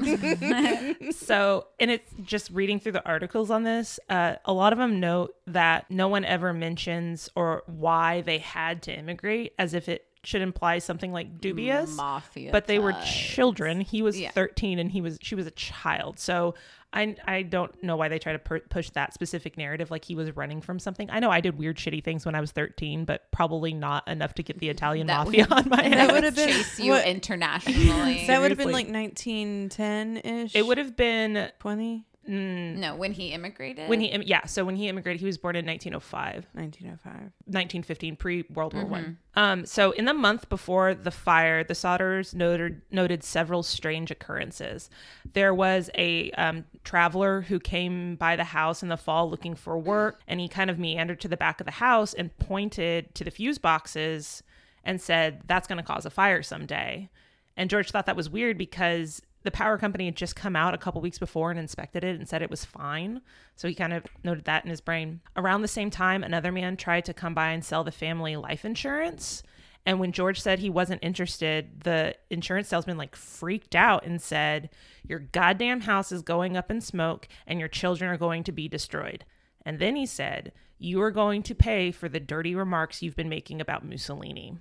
[1.14, 5.00] So, and it's just reading through the articles on this, uh, a lot of them
[5.00, 10.04] note that no one ever mentions or why they had to immigrate as if it
[10.24, 11.96] should imply something like dubious.
[11.96, 12.50] Mafia.
[12.52, 13.08] but they were ties.
[13.08, 13.80] children.
[13.80, 14.30] He was Yeah.
[14.32, 16.18] 13 and he was she was a child.
[16.18, 16.54] So
[16.92, 20.14] I I don't know why they try to pu- push that specific narrative like he
[20.14, 21.10] was running from something.
[21.10, 24.32] I know I did weird shitty things when I was 13, but probably not enough
[24.34, 26.06] to get the Italian That mafia would- on my That head.
[26.06, 28.26] would would've been- chase you what- internationally.
[28.26, 28.72] That would have been Seriously.
[28.72, 30.54] like 1910 ish.
[30.54, 33.88] It would have been 20, no, when he immigrated.
[33.88, 36.46] when he im- yeah, so when he immigrated, he was born in 1905.
[36.52, 37.14] 1905.
[37.46, 38.90] 1915 pre World War Mm-hmm.
[38.92, 39.18] One.
[39.34, 44.90] Um, so in the month before the fire, the Sodders noted noted several strange occurrences.
[45.32, 49.78] There was a um, traveler who came by the house in the fall looking for
[49.78, 53.24] work, and he kind of meandered to the back of the house and pointed to
[53.24, 54.42] the fuse boxes
[54.84, 57.08] and said, "That's going to cause a fire someday."
[57.56, 60.78] And George thought that was weird because the power company had just come out a
[60.78, 63.22] couple weeks before and inspected it and said it was fine.
[63.56, 65.22] So he kind of noted that in his brain.
[65.38, 68.66] Around the same time, another man tried to come by and sell the family life
[68.66, 69.42] insurance.
[69.86, 74.68] And when George said he wasn't interested, the insurance salesman like freaked out and said,
[75.02, 78.68] Your goddamn house is going up in smoke and your children are going to be
[78.68, 79.24] destroyed.
[79.64, 83.30] And then he said, You are going to pay for the dirty remarks you've been
[83.30, 84.58] making about Mussolini.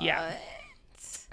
[0.00, 0.34] Yeah.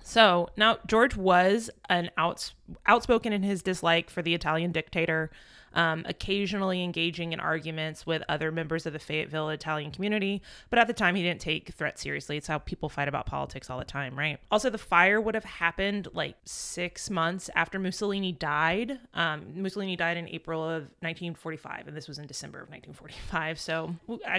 [0.08, 5.30] So now George was an outs- outspoken in his dislike for the Italian dictator,
[5.78, 10.42] um, occasionally engaging in arguments with other members of the Fayetteville Italian community.
[10.70, 12.36] But at the time, he didn't take threats seriously.
[12.36, 14.40] It's how people fight about politics all the time, right?
[14.52, 19.00] Also, the fire would have happened like six months after Mussolini died.
[19.14, 23.60] Um, Mussolini died in April of 1945, and this was in December of 1945.
[23.60, 23.96] So,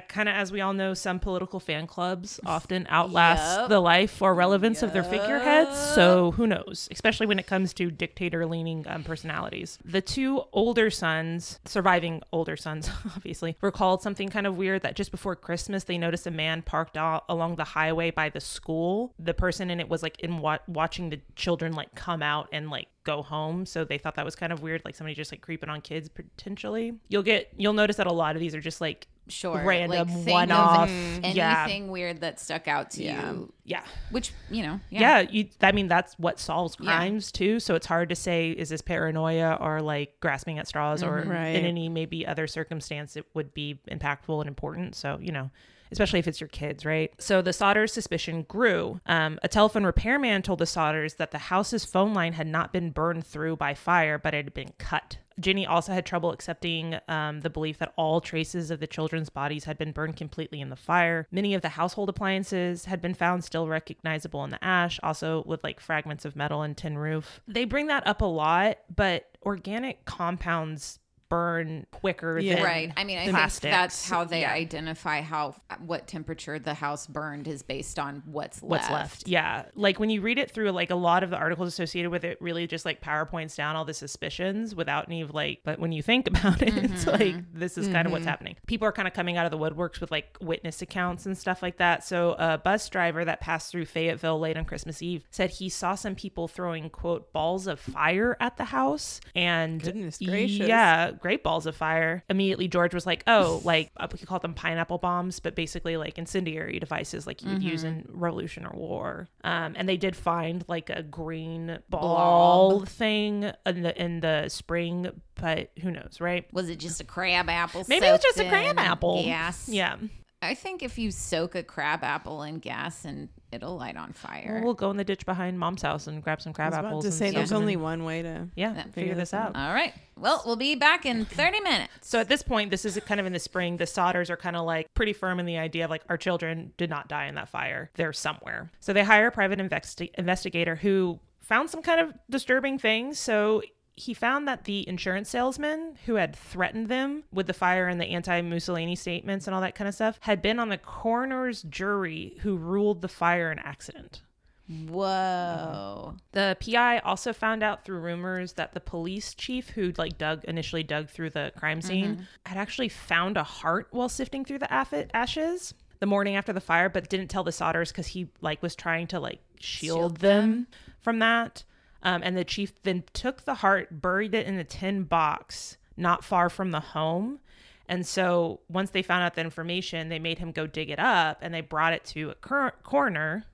[0.09, 3.68] kind of as we all know, some political fan clubs often outlast Yep.
[3.68, 5.79] the life or relevance of their figureheads.
[5.94, 6.88] So who knows?
[6.90, 9.79] Especially when it comes to dictator-leaning um, personalities.
[9.85, 11.28] The two older sons,
[11.64, 16.27] surviving older sons, obviously, recalled something kind of weird that just before Christmas they noticed
[16.27, 19.14] a man parked out along the highway by the school.
[19.19, 22.71] The person in it was like in wa- watching the children like come out and
[22.71, 23.64] like go home.
[23.66, 26.09] So they thought that was kind of weird like somebody just like creeping on kids
[26.09, 26.92] potentially.
[27.09, 30.27] You'll get you'll notice that a lot of these are just like sure, random like,
[30.33, 30.88] one-off.
[31.23, 31.64] Yeah.
[31.64, 33.31] Anything weird that stuck out to Yeah.
[33.33, 33.83] you, yeah.
[34.11, 36.97] Which you know, yeah, you i mean that's what solves Yeah.
[36.97, 37.61] crimes too.
[37.61, 41.31] So it's hard to say is this paranoia or like grasping at straws or Mm-hmm.
[41.31, 41.57] Right.
[41.57, 44.94] in any maybe other circumstance it would be impactful and important.
[44.97, 45.51] So you know
[45.90, 50.42] especially if it's your kids right so the sodders suspicion grew um, a telephone repairman
[50.42, 54.18] told the sodders that the house's phone line had not been burned through by fire
[54.18, 58.20] but it had been cut Ginny also had trouble accepting um, the belief that all
[58.20, 61.27] traces of the children's bodies had been burned completely in the fire.
[61.31, 65.62] Many of the household appliances had been found still recognizable in the ash, also with
[65.62, 67.40] like fragments of metal and tin roof.
[67.46, 70.98] They bring that up a lot, but organic compounds
[71.29, 72.57] burn quicker Yeah.
[72.57, 72.93] than right.
[72.97, 74.53] I mean, I think that's how they Yeah.
[74.53, 78.71] identify how what temperature the house burned is based on what's left.
[78.71, 79.29] what's left.
[79.29, 79.67] Yeah.
[79.75, 82.41] Like when you read it through, like a lot of the articles associated with it
[82.41, 86.03] really just like PowerPoints down all the suspicions without any of like, but when you
[86.03, 87.11] think about it, it's mm-hmm.
[87.11, 88.31] like this is kind of what's mm-hmm.
[88.31, 88.57] happening.
[88.67, 91.62] People are kind of coming out of the woodworks with like witness accounts and stuff
[91.62, 92.05] like that.
[92.05, 95.95] So a bus driver that passed through Fayetteville late on Christmas Eve said he saw
[95.95, 100.67] some people throwing quote balls of fire at the house and Goodness gracious.
[100.69, 104.55] yeah great balls of fire immediately george was like oh like uh, we call them
[104.55, 109.29] pineapple bombs but basically like incendiary devices like you would use in revolution or war.
[109.45, 115.11] Um, and they did find like a green ball thing in the in the spring
[115.35, 116.47] but who knows right?
[116.53, 117.85] Was it just a crab apple?
[117.89, 119.23] maybe it was just a crab apple.
[119.25, 119.69] Yes.
[119.69, 119.97] yeah.
[120.41, 124.61] I think if you soak a crab apple in gas and it'll light on fire.
[124.63, 126.85] we'll go in the ditch behind mom's house and grab some I crab was about
[126.87, 128.49] apples to and say soak there's them only in- one way to.
[128.57, 128.85] yeah Yeah.
[128.93, 129.93] figure this out All right.
[130.17, 131.93] Well, we'll be back in 30 minutes.
[132.03, 133.77] So at this point, this is kind of in the spring.
[133.77, 136.73] The Sodders are kind of like pretty firm in the idea of like our children
[136.77, 137.91] did not die in that fire.
[137.95, 138.73] They're somewhere.
[138.81, 143.19] So they hire a private investi- investigator who found some kind of disturbing things.
[143.21, 143.63] So
[143.99, 148.07] he found that the insurance salesman who had threatened them with the fire and the
[148.07, 152.57] anti-Mussolini statements and all that kind of stuff had been on the coroner's jury who
[152.57, 154.23] ruled the fire an accident.
[154.69, 156.15] Whoa.
[156.33, 160.83] The PI also found out through rumors that the police chief who like dug initially
[160.83, 162.23] dug through the crime scene mm-hmm.
[162.45, 166.89] had actually found a heart while sifting through the ashes the morning after the fire,
[166.89, 170.67] but didn't tell the Sodders because he like was trying to like shield, Shield them,
[171.01, 171.65] from that.
[172.03, 176.23] Um, and the chief then took the heart, buried it in a tin box not
[176.25, 177.41] far from the home.
[177.89, 181.39] And so once they found out the information, they made him go dig it up
[181.41, 183.45] and they brought it to a cor- coroner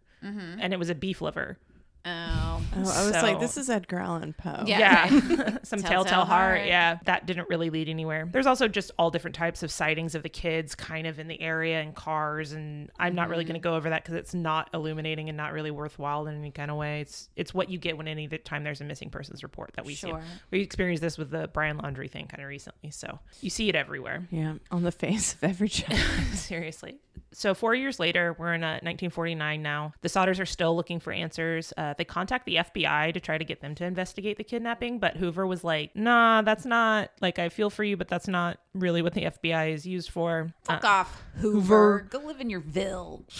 [0.61, 1.59] and it was a beef liver.
[2.07, 2.61] Oh.
[2.77, 4.65] Oh, I was like, this is Edgar Allan Poe.
[4.67, 4.79] Yeah.
[4.79, 5.59] Yeah.
[5.63, 6.59] Some Telltale telltale heart.
[6.59, 6.69] Heart.
[6.69, 6.99] Yeah.
[7.05, 8.29] That didn't really lead anywhere.
[8.31, 11.41] There's also just all different types of sightings of the kids kind of in the
[11.41, 12.53] area and cars.
[12.53, 15.53] And I'm not really going to go over that because it's not illuminating and not
[15.53, 17.01] really worthwhile in any kind of way.
[17.01, 19.95] It's it's what you get when any time there's a missing persons report that we
[19.95, 20.13] see.
[20.51, 22.91] We experienced this with the Brian Laundrie thing kind of recently.
[22.91, 24.27] So you see it everywhere.
[24.31, 26.01] Yeah, on the face of every child.
[26.35, 26.99] Seriously.
[27.33, 29.93] So four years later, we're in uh, 1949 now.
[30.03, 31.73] The Sodders are still looking for answers.
[31.77, 35.17] Uh, they contact the FBI to try to get them to investigate the kidnapping, but
[35.17, 39.03] Hoover was like, "Nah, that's not like I feel for you, but that's not really
[39.03, 42.07] what the FBI is used for." Uh, Fuck off, Hoover.
[42.11, 43.25] Go live in your ville.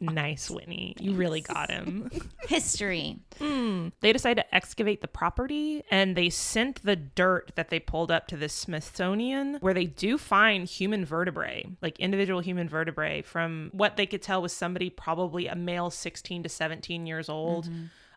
[0.00, 0.94] nice, Whitney.
[0.98, 2.10] You really got him.
[2.48, 3.18] History.
[3.38, 8.26] they decide to excavate the property and they sent the dirt that they pulled up
[8.28, 13.96] to the Smithsonian where they do find human vertebrae, like individual human vertebrae from what
[13.96, 17.68] they could tell was somebody probably a male 16 to 17 years old.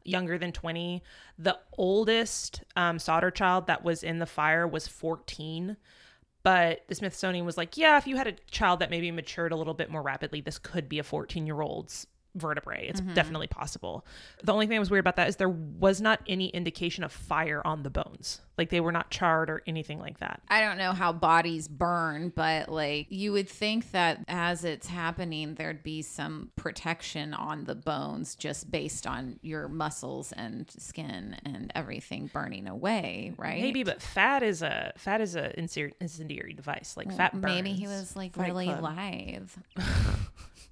[0.06, 1.04] Younger than 20.
[1.38, 5.76] The oldest um, Sodder child that was in the fire was 14.
[6.44, 9.56] But the Smithsonian was like, yeah, if you had a child that maybe matured a
[9.56, 12.08] little bit more rapidly, this could be a 14 year old's
[12.40, 12.88] vertebrae.
[12.88, 13.14] It's mm-hmm.
[13.14, 14.06] definitely possible.
[14.44, 17.12] The only thing that was weird about that is there was not any indication of
[17.12, 18.42] fire on the bones.
[18.58, 20.42] Like they were not charred or anything like that.
[20.50, 25.56] I don't know how bodies burn, but like you would think that as it's happening,
[25.56, 31.72] there'd be some protection on the bones just based on your muscles and skin and
[31.74, 33.62] everything burning away, right?
[33.62, 36.96] Maybe, but fat is a fat is a incendiary, incendiary device.
[36.98, 37.46] Like fat burns.
[37.46, 38.84] Maybe he was like Fight really Club.
[38.84, 39.50] lithe.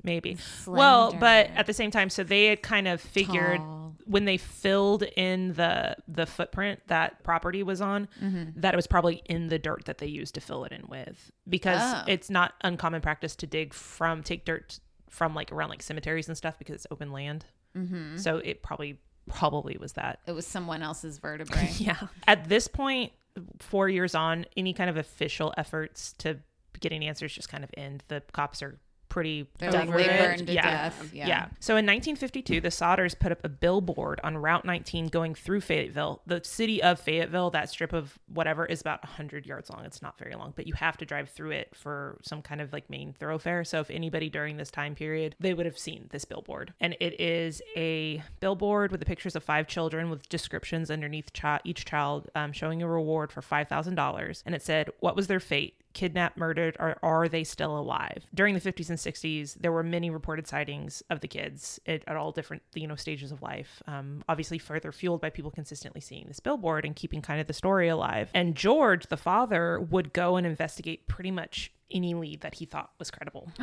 [0.04, 0.38] maybe.
[0.66, 3.96] Well, but at the same time, so they had kind of figured Tall.
[4.06, 8.60] when they filled in the the footprint that property was on, Mm-hmm.
[8.62, 11.32] that it was probably in the dirt that they used to fill it in with,
[11.50, 12.04] because Oh.
[12.08, 14.80] it's not uncommon practice to dig from take dirt
[15.10, 17.46] from like around like cemeteries and stuff because it's open land.
[17.76, 18.18] Mm-hmm.
[18.18, 20.20] So it probably probably was that.
[20.26, 21.70] It was someone else's vertebrae.
[21.78, 21.98] Yeah.
[22.28, 23.12] At this point,
[23.60, 26.38] four years on, any kind of official efforts to
[26.80, 28.04] get any answers just kind of end.
[28.08, 28.80] The cops are
[29.18, 30.20] pretty done with it.
[30.20, 30.62] burned to yeah.
[30.62, 31.10] death.
[31.12, 31.28] Yeah.
[31.28, 31.46] Yeah.
[31.60, 36.22] So in 1952, the Sodders put up a billboard on Route 19 going through Fayetteville.
[36.28, 39.84] The city of Fayetteville, that strip of whatever, is about 100 yards long.
[39.86, 42.72] It's not very long, but you have to drive through it for some kind of
[42.72, 43.64] like main thoroughfare.
[43.64, 46.74] So if anybody during this time period, they would have seen this billboard.
[46.80, 51.62] And it is a billboard with the pictures of five children with descriptions underneath chi-
[51.64, 54.44] each child um, showing a reward for $5,000.
[54.46, 55.74] And it said, What was their fate?
[55.98, 58.28] Kidnapped, murdered, or are they still alive?
[58.32, 62.16] During the 50s and 60s, there were many reported sightings of the kids at, at
[62.16, 63.82] all different, you know, stages of life.
[63.88, 67.54] Um, obviously, further fueled by people consistently seeing this billboard and keeping kind of the
[67.54, 68.30] story alive.
[68.36, 72.92] And George, the father, would go and investigate pretty much any lead that he thought
[73.00, 73.52] was credible.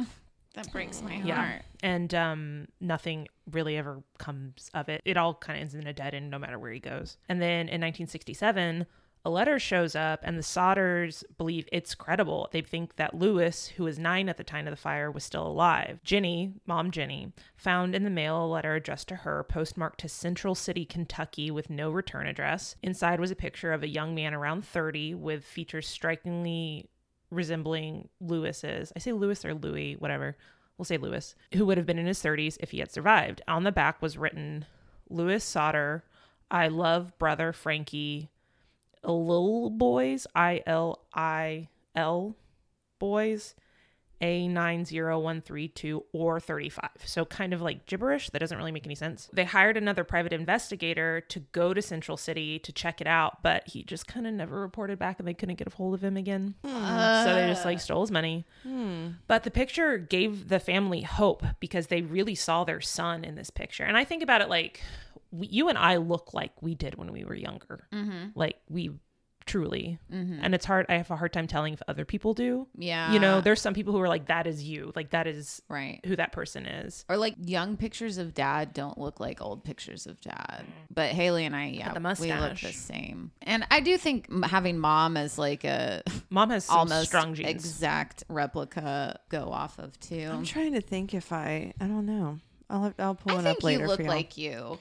[0.55, 1.27] That breaks my heart.
[1.27, 1.63] Yeah.
[1.83, 5.03] And um, nothing really ever comes of it.
[5.05, 7.17] It all kind of ends in a dead end no matter where he goes.
[7.29, 8.87] And then in 1967,
[9.25, 12.49] a letter shows up, and the Sodders believe it's credible.
[12.53, 15.47] They think that Lewis, who was nine at the time of the fire, was still
[15.47, 16.01] alive.
[16.05, 20.55] Ginny, mom Ginny, found in the mail a letter addressed to her, postmarked to Central
[20.55, 22.77] City, Kentucky, with no return address.
[22.83, 26.91] Inside was a picture of a young man around 30 with features strikingly
[27.31, 28.93] resembling Lewis's.
[28.95, 30.37] I say Lewis or Louis, whatever.
[30.77, 33.41] We'll say Lewis, who would have been in his 30s if he had survived.
[33.49, 34.67] On the back was written,
[35.09, 36.05] Lewis Sodder,
[36.51, 38.31] I love brother Frankie,
[39.13, 42.37] Lil Boys, I L I L
[42.99, 43.55] Boys,
[44.21, 46.91] A90132 or 35.
[47.05, 49.29] So kind of like gibberish that doesn't really make any sense.
[49.33, 53.69] They hired another private investigator to go to Central City to check it out, but
[53.69, 56.17] he just kind of never reported back and they couldn't get a hold of him
[56.17, 56.55] again.
[56.63, 58.47] so they just like stole his money.
[58.63, 59.09] Hmm.
[59.27, 63.51] But the picture gave the family hope because they really saw their son in this
[63.51, 63.85] picture.
[63.85, 64.81] And I think about it like
[65.35, 67.87] we, you and I look like we did when we were younger.
[67.93, 68.29] Mm-hmm.
[68.35, 68.91] Like we
[69.47, 69.99] truly.
[70.13, 70.41] Mm-hmm.
[70.43, 70.87] And it's hard.
[70.89, 72.67] I have a hard time telling if other people do.
[72.77, 73.13] Yeah.
[73.13, 74.93] You know, there's some people who are like, that is you.
[74.95, 76.01] Like that is right.
[76.07, 77.05] who that person is.
[77.09, 80.65] Or like young pictures of dad don't look like old pictures of dad.
[80.91, 83.33] But Haley and I, yeah, the we look the same.
[83.43, 87.51] And I do think having mom as like a Mom has almost strong genes.
[87.51, 90.29] exact replica go off of too.
[90.33, 91.73] I'm trying to think if I.
[91.81, 92.39] I don't know.
[92.71, 94.13] I'll have, I'll pull I one up later you look for y'all.
[94.13, 94.79] like you.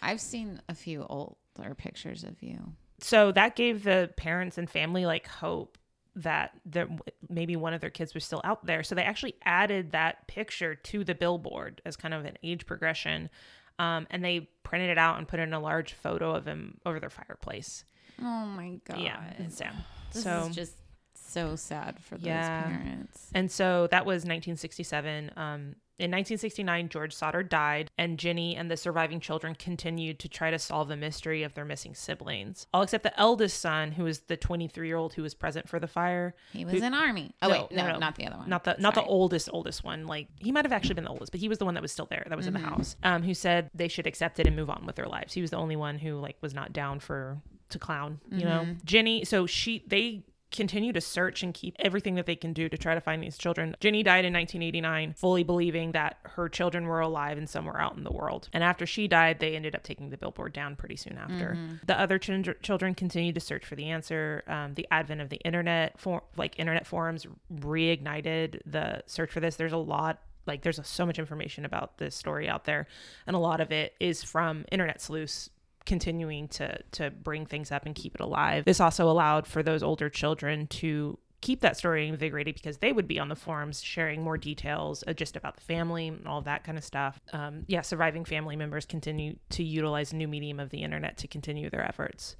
[0.00, 2.58] I've seen a few older pictures of you.
[3.00, 5.78] so that gave the parents and family like hope
[6.16, 6.88] that there
[7.28, 10.74] maybe one of their kids was still out there so they actually added that picture
[10.74, 13.30] to the billboard as kind of an age progression
[13.78, 16.98] um, and they printed it out and put in a large photo of him over
[16.98, 17.84] their fireplace
[18.20, 18.98] Oh my god.
[18.98, 19.74] yeah it's sad
[20.12, 20.74] This so is just
[21.14, 22.66] so sad for those Yeah.
[22.68, 23.30] parents.
[23.34, 25.30] And so that was 1967.
[25.36, 30.50] Um, in 1969, George Sodder died, and Ginny and the surviving children continued to try
[30.50, 32.68] to solve the mystery of their missing siblings.
[32.72, 35.80] All except the eldest son, who was the 23 year old who was present for
[35.80, 36.36] the fire.
[36.52, 37.34] He was in army.
[37.42, 38.48] Oh wait, no, no, not the other one.
[38.48, 40.06] Not the not the oldest oldest one.
[40.06, 41.90] Like he might have actually been the oldest, but he was the one that was
[41.90, 42.24] still there.
[42.28, 42.96] That was in the house.
[43.02, 45.34] Um, who said they should accept it and move on with their lives.
[45.34, 47.38] He was the only one who like was not down for
[47.70, 48.20] to clown.
[48.30, 49.24] You know, Ginny.
[49.24, 52.94] So she they continue to search and keep everything that they can do to try
[52.94, 53.76] to find these children.
[53.80, 58.04] Ginny died in 1989, fully believing that her children were alive and somewhere out in
[58.04, 58.48] the world.
[58.52, 61.56] And after she died, they ended up taking the billboard down pretty soon after.
[61.86, 64.42] The other children children continued to search for the answer.
[64.46, 69.56] Um, the advent of the internet, for like internet forums, reignited the search for this.
[69.56, 72.86] There's a lot like there's so much information about this story out there
[73.26, 75.50] and a lot of it is from internet sleuths
[75.88, 79.82] continuing to to bring things up and keep it alive this also allowed for those
[79.82, 84.22] older children to keep that story invigorated because they would be on the forums sharing
[84.22, 87.80] more details uh, just about the family and all that kind of stuff um, yeah
[87.80, 92.36] surviving family members continue to utilize new medium of the internet to continue their efforts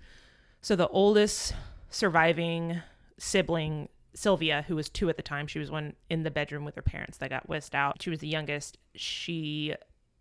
[0.61, 1.55] so the oldest
[1.91, 2.83] surviving
[3.19, 6.77] sibling, Sylvia, who was two at the time, she was one in the bedroom with
[6.77, 8.01] her parents that got whisked out.
[8.01, 8.79] She was the youngest.
[8.95, 9.75] She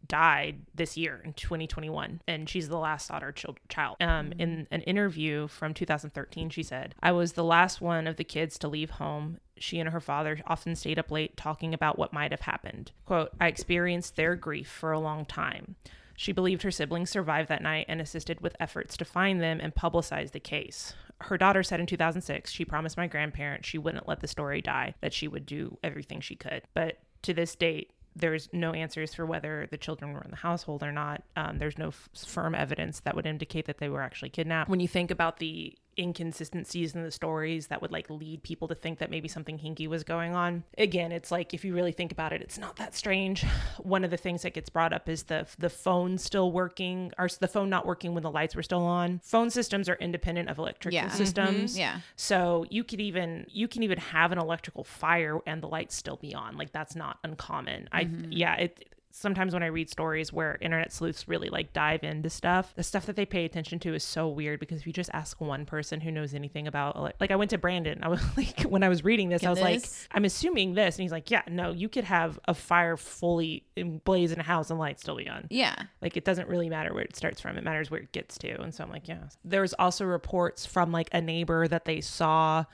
[0.07, 3.97] died this year in 2021 and she's the last daughter chil- child.
[3.99, 8.23] Um in an interview from 2013 she said i was the last one of the
[8.23, 9.39] kids to leave home.
[9.59, 12.91] She and her father often stayed up late talking about what might have happened.
[13.05, 15.75] Quote i experienced their grief for a long time.
[16.17, 19.73] She believed her siblings survived that night and assisted with efforts to find them and
[19.73, 20.95] publicize the case.
[21.21, 24.95] Her daughter said in 2006 she promised my grandparents she wouldn't let the story die,
[25.01, 26.63] that she would do everything she could.
[26.73, 30.83] But to this date, there's no answers for whether the children were in the household
[30.83, 31.23] or not.
[31.35, 34.69] Um, there's no f- firm evidence that would indicate that they were actually kidnapped.
[34.69, 38.75] When you think about the inconsistencies in the stories that would like lead people to
[38.75, 40.63] think that maybe something hinky was going on.
[40.77, 43.43] Again, it's like if you really think about it, it's not that strange.
[43.79, 47.27] One of the things that gets brought up is the the phone still working or
[47.39, 49.19] the phone not working when the lights were still on.
[49.23, 51.07] Phone systems are independent of electrical Yeah.
[51.07, 51.17] Mm-hmm.
[51.17, 51.77] systems.
[51.77, 51.99] Yeah.
[52.15, 56.17] So you could even you can even have an electrical fire and the lights still
[56.17, 56.57] be on.
[56.57, 57.89] Like that's not uncommon.
[57.91, 58.31] I mm-hmm.
[58.31, 62.73] yeah, it sometimes when I read stories where internet sleuths really like dive into stuff,
[62.75, 65.41] the stuff that they pay attention to is so weird because if you just ask
[65.41, 68.83] one person who knows anything about like I went to Brandon, I was like when
[68.83, 69.83] I was reading this, I was like.
[70.11, 73.63] I'm assuming this and he's like, Yeah, no, you could have a fire fully
[74.05, 75.47] blaze in a house and lights still be on.
[75.49, 75.75] Yeah.
[76.01, 77.57] Like it doesn't really matter where it starts from.
[77.57, 78.61] It matters where it gets to.
[78.61, 79.23] And so I'm like, yeah.
[79.43, 82.65] There's also reports from like a neighbor that they saw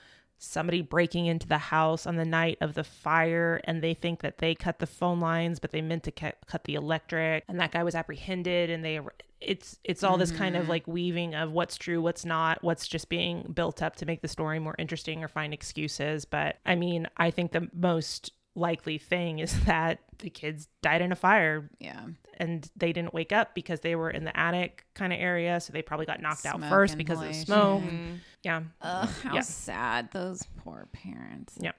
[0.43, 4.39] somebody breaking into the house on the night of the fire and they think that
[4.39, 7.71] they cut the phone lines but they meant to cut, cut the electric and that
[7.71, 8.99] guy was apprehended and they
[9.39, 10.71] it's it's all this kind of mm-hmm.
[10.71, 14.27] like weaving of what's true what's not what's just being built up to make the
[14.27, 16.25] story more interesting or find excuses.
[16.25, 21.11] But i mean i think the most likely thing is that the kids died in
[21.11, 22.05] a fire Yeah.
[22.37, 25.71] and they didn't wake up because they were in the attic kind of area so
[25.73, 27.45] they probably got knocked out Smoke first because of the inhalation.
[27.45, 28.13] smoke mm-hmm.
[28.43, 29.41] yeah Ugh, how Yeah.
[29.41, 31.57] sad those poor parents.
[31.61, 31.73] yeah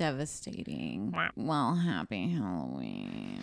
[0.00, 1.14] Devastating.
[1.36, 3.42] Well, happy Halloween.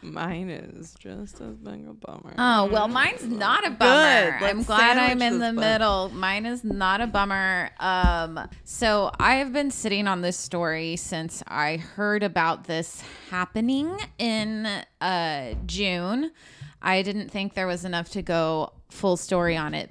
[0.00, 2.32] Mine is just as big a bummer.
[2.38, 4.38] Oh, well, mine's not a bummer.
[4.40, 5.56] Let's I'm glad I'm in the one.
[5.56, 6.08] middle.
[6.08, 7.68] Mine is not a bummer.
[7.80, 13.94] Um, so I have been sitting on this story since I heard about this happening
[14.16, 14.64] in
[15.02, 16.30] uh, June.
[16.80, 19.90] I didn't think there was enough to go full story on it.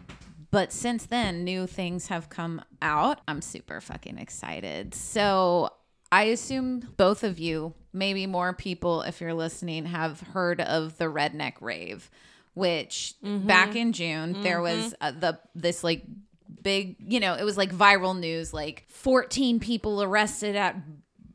[0.53, 3.21] But since then, new things have come out.
[3.27, 4.93] I'm super fucking excited.
[4.93, 5.71] So
[6.11, 11.05] I assume both of you, maybe more people, if you're listening, have heard of the
[11.05, 12.11] redneck rave,
[12.53, 16.03] which back in June there was uh, the this like
[16.61, 20.75] big, you know, it was like viral news, like 14 people arrested at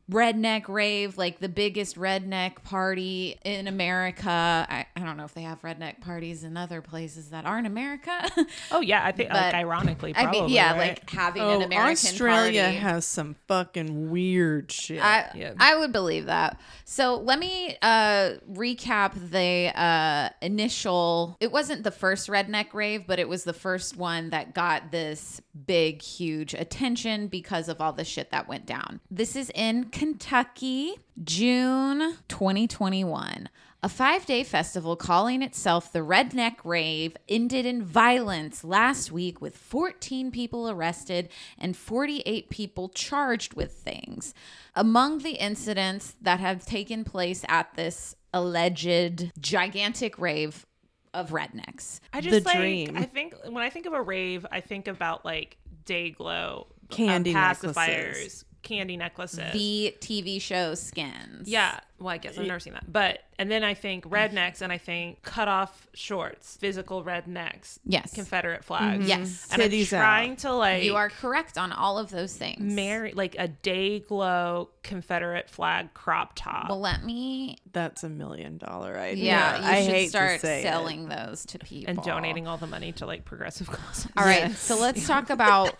[0.09, 4.29] redneck rave, like the biggest redneck party in America.
[4.29, 8.29] I, I don't know if they have redneck parties in other places that aren't America.
[8.71, 10.77] oh yeah i think like But, ironically I probably mean, yeah, right?
[10.77, 12.77] like having oh, an American Australia party.
[12.77, 15.03] has some fucking weird shit.
[15.03, 15.53] I, Yeah.
[15.59, 16.59] I would believe that.
[16.85, 21.37] So let me uh, recap the uh, initial.
[21.39, 25.41] It wasn't the first redneck rave, but it was the first one that got this
[25.65, 28.99] big, huge attention because of all the shit that went down.
[29.09, 33.49] This is in Kentucky, June 2021.
[33.81, 39.55] A five day festival calling itself the Redneck Rave ended in violence last week with
[39.55, 44.33] 14 people arrested and 48 people charged with things.
[44.75, 50.65] Among the incidents that have taken place at this alleged gigantic rave
[51.13, 51.99] of rednecks.
[52.13, 52.97] I just The like dream.
[52.97, 56.87] I think when I think of a rave, I think about like day glow, um,
[56.95, 58.45] Candy pacifiers, necklaces.
[58.69, 59.51] Candy necklaces.
[59.53, 61.47] The TV show Skins.
[61.49, 64.71] yeah, well, I guess I've never seen that, but and then I think rednecks, and
[64.71, 68.13] I think cut off shorts, physical rednecks, Yes.
[68.13, 69.07] Confederate flags, mm-hmm.
[69.09, 69.47] Yes.
[69.51, 69.99] and I'm Titties out.
[69.99, 72.59] trying to like You are correct on all of those things.
[72.61, 76.69] marry like a day glow Confederate flag crop top.
[76.69, 77.57] Well, let me.
[77.71, 79.25] That's a million dollar idea.
[79.25, 80.63] Yeah, you I should hate start to say it.
[80.63, 84.07] selling those to people and donating all the money to like progressive causes.
[84.17, 84.59] All right, Yes.
[84.59, 85.75] so let's talk about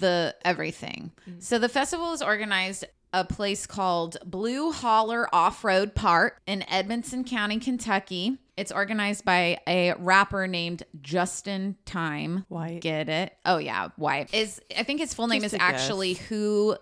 [0.00, 1.12] the everything.
[1.28, 1.40] Mm-hmm.
[1.40, 7.24] So the festival is organized a place called Blue Holler Off Road Park in Edmonson
[7.24, 8.38] County, Kentucky.
[8.56, 12.44] It's organized by a rapper named Justin Time.
[12.48, 12.80] White.
[12.80, 13.34] Get it?
[13.44, 14.32] Oh yeah, White.
[14.34, 15.82] Is I think his full name Just is a guess.
[15.82, 16.76] actually Who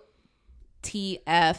[0.83, 1.57] TF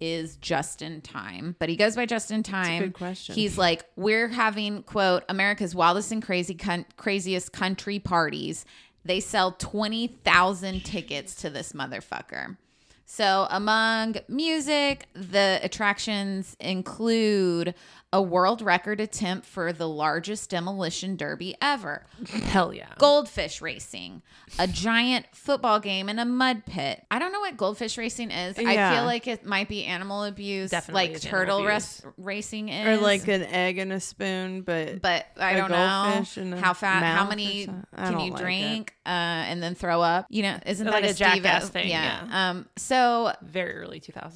[0.00, 2.82] is Justin Time, but he goes by Justin Time.
[2.82, 3.34] good question.
[3.34, 8.64] He's like, we're having quote America's wildest and crazy con- craziest country parties.
[9.04, 12.56] They sell twenty thousand tickets to this motherfucker.
[13.04, 17.74] So among music, the attractions include
[18.12, 22.92] a world record attempt for the largest demolition derby ever Hell yeah.
[22.98, 24.22] goldfish racing,
[24.58, 27.04] a giant football game in a mud pit.
[27.10, 28.58] I don't know what goldfish racing is.
[28.58, 33.02] I feel like it might be animal abuse, Definitely like turtle res- racing is, Or
[33.02, 37.66] like an egg in a spoon, but but I don't know how fat, how many
[37.96, 40.26] can you like drink, uh, and then throw up.
[40.28, 41.14] You know, isn't Like that a a?
[41.14, 41.92] Jackass thing,
[42.30, 42.66] Um.
[42.76, 44.32] So Very early 2000s.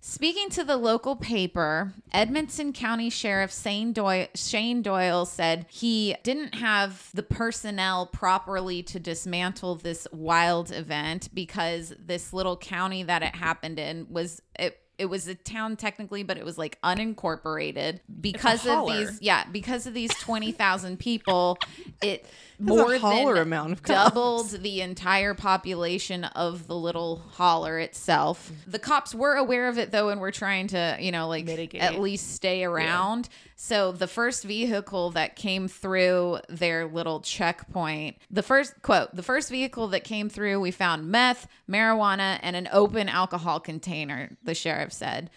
[0.00, 6.54] Speaking to the local paper, Edmonson County Sheriff Shane Doyle, Shane Doyle said he didn't
[6.54, 13.34] have the personnel properly to dismantle this wild event because this little county that it
[13.34, 18.66] happened in was it it was a town technically, but it was like unincorporated because
[18.66, 21.58] of these yeah because of these twenty thousand people.
[22.02, 22.26] It
[22.58, 28.50] more than amount of doubled the entire population of the little holler itself.
[28.66, 31.80] The cops were aware of it though, and were trying to, you know, like Mitigate.
[31.80, 33.28] at least stay around.
[33.60, 39.50] So the first vehicle that came through their little checkpoint, the first quote, the first
[39.50, 44.87] vehicle that came through, we found meth, marijuana, and an open alcohol container, the sheriff
[44.90, 45.30] said.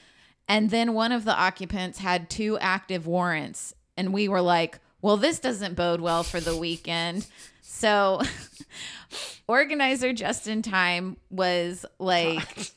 [0.48, 3.74] And then one of the occupants had two active warrants.
[3.96, 7.26] And we were like, well, this doesn't bode well for the weekend.
[7.62, 8.22] So
[9.48, 12.74] organizer Justin Time was like,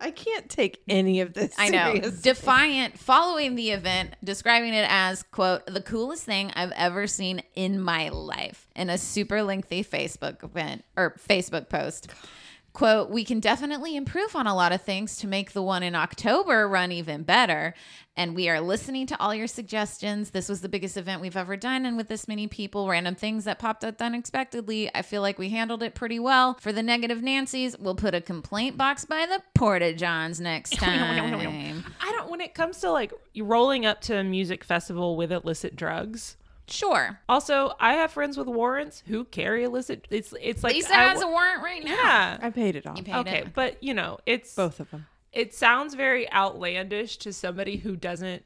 [0.00, 1.54] I can't take any of this.
[1.56, 2.20] I know, seriously.
[2.22, 7.80] defiant following the event, describing it as, quote, the coolest thing I've ever seen in
[7.80, 12.08] my life in a super lengthy Facebook event or Facebook post.
[12.74, 15.94] Quote, we can definitely improve on a lot of things to make the one in
[15.94, 17.72] October run even better.
[18.16, 20.30] And we are listening to all your suggestions.
[20.30, 21.86] This was the biggest event we've ever done.
[21.86, 25.50] And with this many people, random things that popped up unexpectedly, I feel like we
[25.50, 26.54] handled it pretty well.
[26.60, 31.16] For the negative Nancy's, we'll put a complaint box by the Porta Johns next time.
[32.00, 35.76] I don't, when it comes to like rolling up to a music festival with illicit
[35.76, 36.36] drugs.
[36.66, 37.20] Sure.
[37.28, 40.06] Also, I have friends with warrants who carry illicit.
[40.10, 41.90] It's it's like Lisa I has a warrant right now.
[41.94, 42.38] yeah.
[42.40, 42.96] I paid it off.
[42.96, 43.54] You paid Okay, it.
[43.54, 45.06] but you know, it's Both of them.
[45.32, 48.44] it sounds very outlandish to somebody who doesn't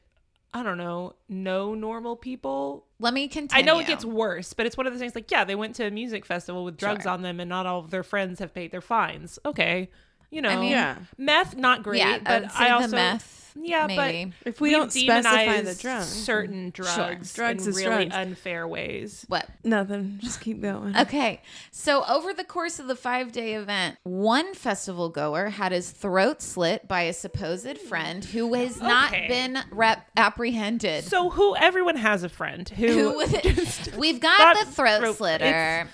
[0.54, 2.86] I don't know, know normal people.
[2.98, 3.62] Let me continue.
[3.62, 5.74] I know it gets worse, but it's one of those things like, yeah, they went
[5.76, 7.12] to a music festival with drugs Sure.
[7.12, 9.38] on them and not all of their friends have paid their fines.
[9.44, 9.90] Okay.
[10.30, 10.96] You know, mean- Yeah.
[11.16, 14.32] meth not great, Yeah, I but would say I the also meth, yeah, maybe.
[14.44, 16.02] but If we we've don't specify the demonized drug.
[16.04, 16.82] certain mm-hmm.
[16.82, 18.14] drugs, Drugs in is really drugs.
[18.14, 19.24] unfair ways.
[19.28, 19.48] What?
[19.64, 20.18] Nothing.
[20.20, 20.94] Just keep going.
[20.96, 21.40] Okay.
[21.70, 26.42] So, over the course of the five day event, one festival goer had his throat
[26.42, 31.04] slit by a supposed friend who has not been rep- apprehended.
[31.04, 35.88] So who everyone has a friend who, Who would- We've got the throat, throat- slitter.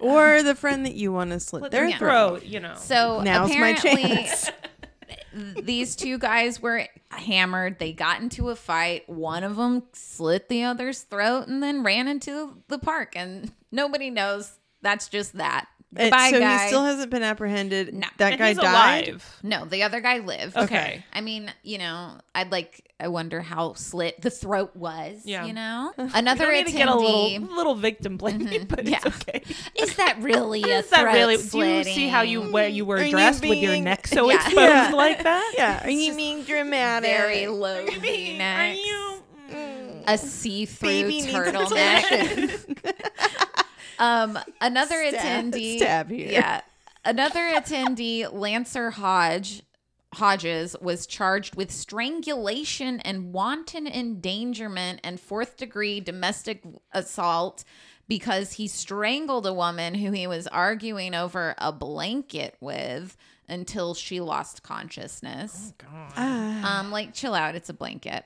[0.00, 2.40] Or the friend that you want to slit slit their their throat.
[2.40, 2.74] throat, you know.
[2.76, 4.50] So, Now's my apparently, chance.
[5.62, 7.78] these two guys were hammered.
[7.78, 9.08] They got into a fight.
[9.08, 13.14] One of them slit the other's throat and then ran into the park.
[13.16, 14.58] And nobody knows.
[14.82, 15.66] That's just that.
[15.92, 16.62] Goodbye, so guy.
[16.62, 17.92] he still hasn't been apprehended.
[17.94, 18.06] No.
[18.18, 19.08] That And guy he's died.
[19.08, 19.38] alive.
[19.42, 20.56] no, the other guy lived.
[20.56, 21.04] Okay.
[21.12, 22.86] I mean, you know, I'd like.
[23.02, 25.22] I wonder how slit the throat was.
[25.24, 25.46] Yeah.
[25.46, 28.64] You know, We another don't need to get a little little victim blaming, mm-hmm.
[28.68, 29.00] but it's Yeah.
[29.06, 29.42] okay.
[29.74, 31.36] Is that really a Is that throat really?
[31.38, 34.28] Do you see how you where you were Are you dressed with your neck so
[34.28, 34.36] Yeah.
[34.36, 34.90] exposed Yeah.
[34.94, 35.52] like that?
[35.56, 35.84] Yeah.
[35.86, 37.10] Are you being dramatic?
[37.10, 39.22] very low Are V-neck, you?
[39.50, 40.04] Mm.
[40.06, 42.94] a see-through Baby needs turtleneck.
[44.00, 45.76] Um, another Stab- attendee.
[45.76, 46.32] stab here.
[46.32, 46.60] Yeah,
[47.04, 49.62] another attendee, Lancer Hodge.
[50.14, 57.62] Hodges was charged with strangulation and wanton endangerment and fourth degree domestic assault
[58.08, 63.16] because he strangled a woman who he was arguing over a blanket with
[63.48, 65.74] until she lost consciousness.
[66.16, 68.24] Um, like chill out, it's a blanket.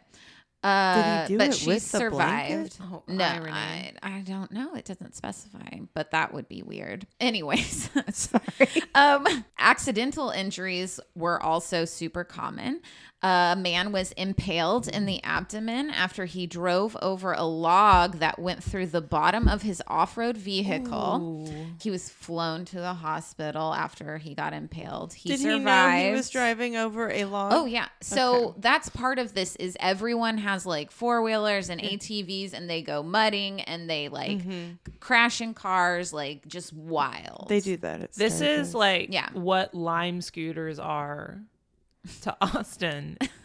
[0.64, 2.78] Uh, do but it she with the survived.
[2.80, 3.24] Oh, no.
[3.24, 4.74] I, I don't know.
[4.74, 7.06] It doesn't specify, but that would be weird.
[7.20, 8.82] Anyways, Sorry.
[8.94, 9.26] um,
[9.58, 12.80] accidental injuries were also super common.
[13.24, 18.62] A man was impaled in the abdomen after he drove over a log that went
[18.62, 21.48] through the bottom of his off road vehicle.
[21.80, 25.14] He was flown to the hospital after he got impaled.
[25.14, 25.58] He Did survived.
[25.58, 27.54] he know he was driving over a log?
[27.54, 27.88] Oh yeah.
[28.02, 32.82] So that's part of this is everyone has like four wheelers and ATVs and they
[32.82, 34.72] go mudding and they like mm-hmm.
[35.00, 37.46] crash in cars like just wild.
[37.48, 38.02] They do that.
[38.02, 39.30] At This is like Yeah.
[39.32, 41.40] what Lime scooters are
[42.22, 43.16] to Austin.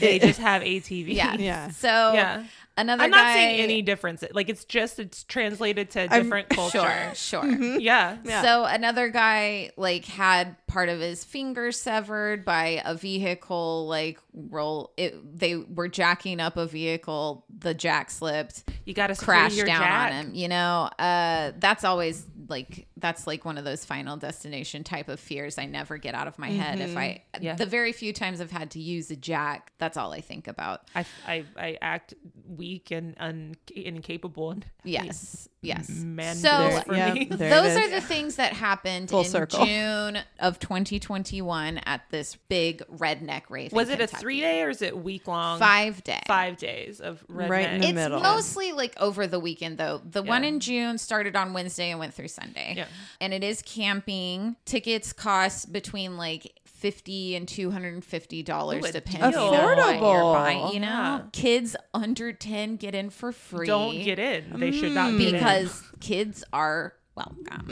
[0.00, 1.14] They just have ATV.
[1.40, 1.70] Yeah.
[1.70, 2.44] So Yeah.
[2.76, 4.24] another I'm guy not seeing any difference.
[4.32, 6.78] Like it's just it's translated to I'm- different culture.
[7.14, 7.46] Sure, sure.
[7.78, 8.16] Yeah.
[8.24, 8.42] Yeah.
[8.42, 14.92] So another guy like had part of his finger severed by a vehicle like roll
[14.96, 19.66] it they were jacking up a vehicle, the jack slipped, You got to crash down
[19.66, 20.12] jack.
[20.12, 20.88] on him, you know.
[20.98, 25.66] Uh that's always like that's like one of those final destination type of fears I
[25.66, 27.44] never get out of my head if I mm-hmm.
[27.44, 27.54] Yeah.
[27.54, 30.82] the very few times I've had to use a jack, that's all I think about.
[30.94, 32.14] I, I, I act
[32.46, 34.50] weak and un, incapable.
[34.50, 35.48] And Yes.
[35.62, 35.90] Yes.
[35.90, 37.24] Man, so for yeah, me.
[37.26, 39.66] those are the things that happened Full in circle.
[39.66, 43.72] June of 2021 at this big redneck rave.
[43.72, 45.58] in Was it a three day or is it week long?
[45.58, 46.22] Five day.
[46.26, 47.50] Five days of redneck.
[47.50, 48.20] Right in the It's middle.
[48.20, 50.00] mostly like over the weekend though.
[50.02, 52.74] The one in June started on Wednesday and went through Sunday.
[52.78, 52.86] Yeah.
[53.20, 54.56] And it is camping.
[54.64, 59.40] Tickets cost between like fifty and two hundred and fifty dollars, Ooh, depending deal.
[59.42, 60.34] on what you're Affordable.
[60.34, 60.74] buying.
[60.74, 61.20] You know, Yeah.
[61.32, 63.66] kids under ten get in for free.
[63.66, 64.58] Don't get in.
[64.58, 65.32] They should not get in.
[65.34, 67.66] because kids are welcome.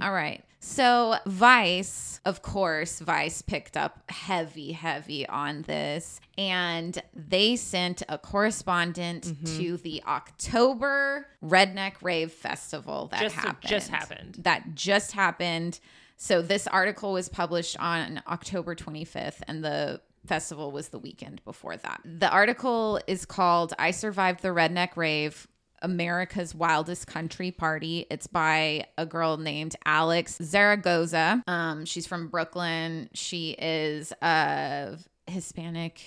[0.00, 0.02] Mm.
[0.04, 0.42] All right.
[0.66, 6.20] So, Vice, of course, Vice picked up heavy, heavy on this.
[6.38, 9.58] And they sent a correspondent Mm-hmm.
[9.58, 13.70] to the October Redneck Rave Festival that Just- happened.
[13.70, 14.36] just happened.
[14.40, 15.80] That just happened.
[16.16, 21.76] So, this article was published on October 25th, and the festival was the weekend before
[21.76, 22.00] that.
[22.04, 25.46] The article is called I Survived the Redneck Rave.
[25.84, 28.06] America's Wildest Country Party.
[28.10, 31.44] It's by a girl named Alex Zaragoza.
[31.46, 33.10] Um, she's from Brooklyn.
[33.12, 35.98] She is of Hispanic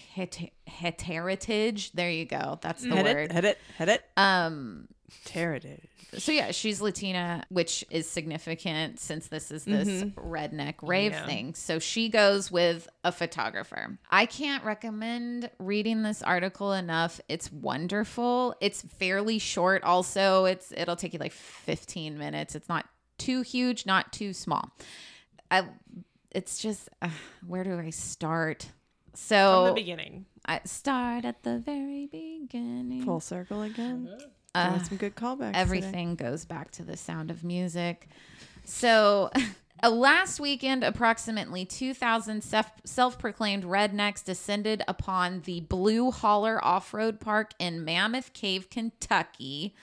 [1.00, 1.92] heritage.
[1.94, 2.60] There you go.
[2.62, 3.06] That's the word.
[3.06, 4.04] it, head it, head it.
[4.18, 4.88] Um,
[5.26, 5.82] Territed.
[6.18, 11.26] so yeah, she's Latina, which is significant since this is this redneck rave Yeah.
[11.26, 11.54] thing.
[11.54, 13.98] So she goes with a photographer.
[14.10, 17.22] I can't recommend reading this article enough.
[17.30, 18.56] It's wonderful.
[18.62, 20.46] It's fairly short also.
[20.46, 22.56] It's it'll take you like 15 minutes.
[22.56, 22.86] It's not
[23.18, 24.72] too huge, not too small.
[25.50, 25.66] I
[26.32, 27.10] it's just uh,
[27.46, 28.64] where do I start?
[29.12, 30.26] From So the beginning.
[30.46, 33.04] I start at the very beginning.
[33.04, 34.10] Full circle again.
[34.58, 35.48] Uh, some good callbacks.
[35.48, 35.60] today.
[35.60, 38.08] everything goes back to the sound of music.
[38.66, 39.30] So,
[39.84, 47.20] uh, last weekend, approximately 2,000 self proclaimed rednecks descended upon the Blue Holler Off Road
[47.20, 49.76] Park in Mammoth Cave, Kentucky,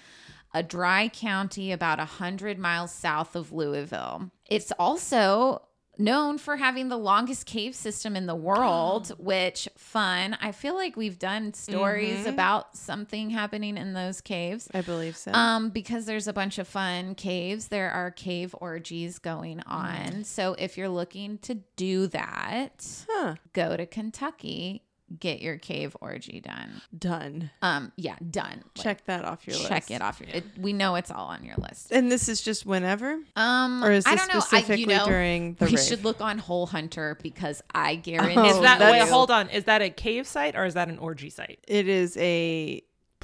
[0.52, 4.30] a dry county about 100 miles south of Louisville.
[4.48, 5.62] It's also
[5.98, 10.36] known for having the longest cave system in the world, which fun.
[10.40, 14.68] I feel like we've done stories about something happening in those caves.
[14.74, 15.32] I believe so.
[15.32, 17.68] Um, because there's a bunch of fun caves.
[17.68, 20.24] There are cave orgies going on.
[20.24, 23.34] So if you're looking to do that, huh.
[23.52, 24.82] go to Kentucky,
[25.20, 26.80] get your cave orgy done.
[26.96, 27.50] Done.
[27.62, 28.62] Um, yeah, done.
[28.76, 29.68] Like, Check that off your list.
[29.68, 30.28] check it off your.
[30.30, 31.92] It, we know it's all on your list.
[31.92, 34.38] And this is just whenever, Um, or is I this don't know.
[34.38, 35.80] I, specifically you know, during the we rave?
[35.80, 39.08] should look on Hole Hunter because I guarantee Oh, Is that wait?
[39.08, 39.48] Hold on.
[39.50, 41.58] Is that a cave site or is that an orgy site?
[41.68, 42.82] It is a.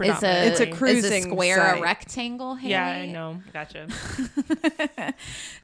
[0.09, 1.79] It's a It's a is cruising a square site.
[1.79, 2.55] a rectangle.
[2.55, 2.71] Haley?
[2.71, 3.43] Yeah, I know.
[3.53, 3.87] Gotcha.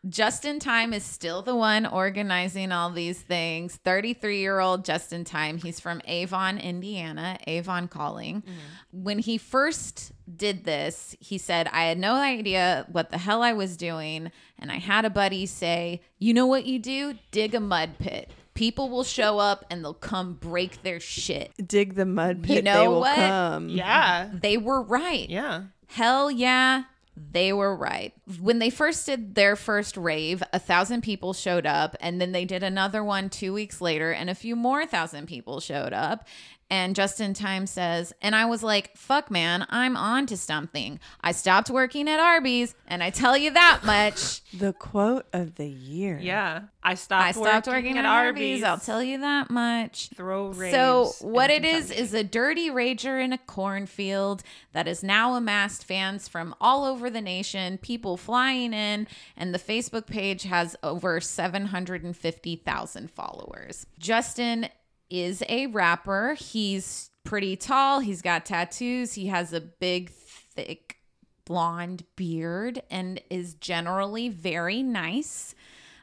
[0.09, 3.77] Justin Time is still the one organizing all these things.
[3.77, 5.59] 33 year old Justin Time.
[5.59, 8.43] He's from Avon, Indiana, Avon Calling.
[8.43, 9.05] Mm-hmm.
[9.05, 13.53] When he first did this, he said, I had no idea what the hell I
[13.53, 14.31] was doing.
[14.59, 17.15] And I had a buddy say, You know what you do?
[17.31, 18.31] Dig a mud pit.
[18.57, 21.53] People will show up and they'll come break their shit.
[21.65, 22.57] dig the mud pit.
[22.57, 23.17] You know they will what?
[23.17, 23.69] come.
[23.69, 24.31] Yeah.
[24.33, 25.29] They were right.
[25.31, 25.65] Yeah.
[25.89, 26.85] Hell yeah,
[27.17, 28.13] they were right.
[28.41, 32.45] When they first did their first rave, a thousand people showed up, and then they
[32.45, 36.27] did another one two weeks later, and a few more thousand people showed up.
[36.69, 40.99] And Justin Time says, and I was like, fuck, man, I'm on to something.
[41.21, 44.43] I stopped working at Arby's, and I tell you that much.
[44.57, 46.19] The quote of the year.
[46.19, 46.63] Yeah.
[46.83, 48.63] I stopped, I stopped working, at Arby's.
[48.63, 50.09] I'll tell you that much.
[50.17, 54.43] Throw raves So what it is is a dirty rager in a cornfield
[54.73, 59.59] that has now amassed fans from all over the nation, people flying in, and the
[59.59, 63.87] Facebook page has over 750,000 followers.
[63.99, 64.69] Justin
[65.11, 66.35] is a rapper.
[66.35, 70.97] He's pretty tall, he's got tattoos, he has a big thick
[71.45, 75.55] blonde beard and is generally very nice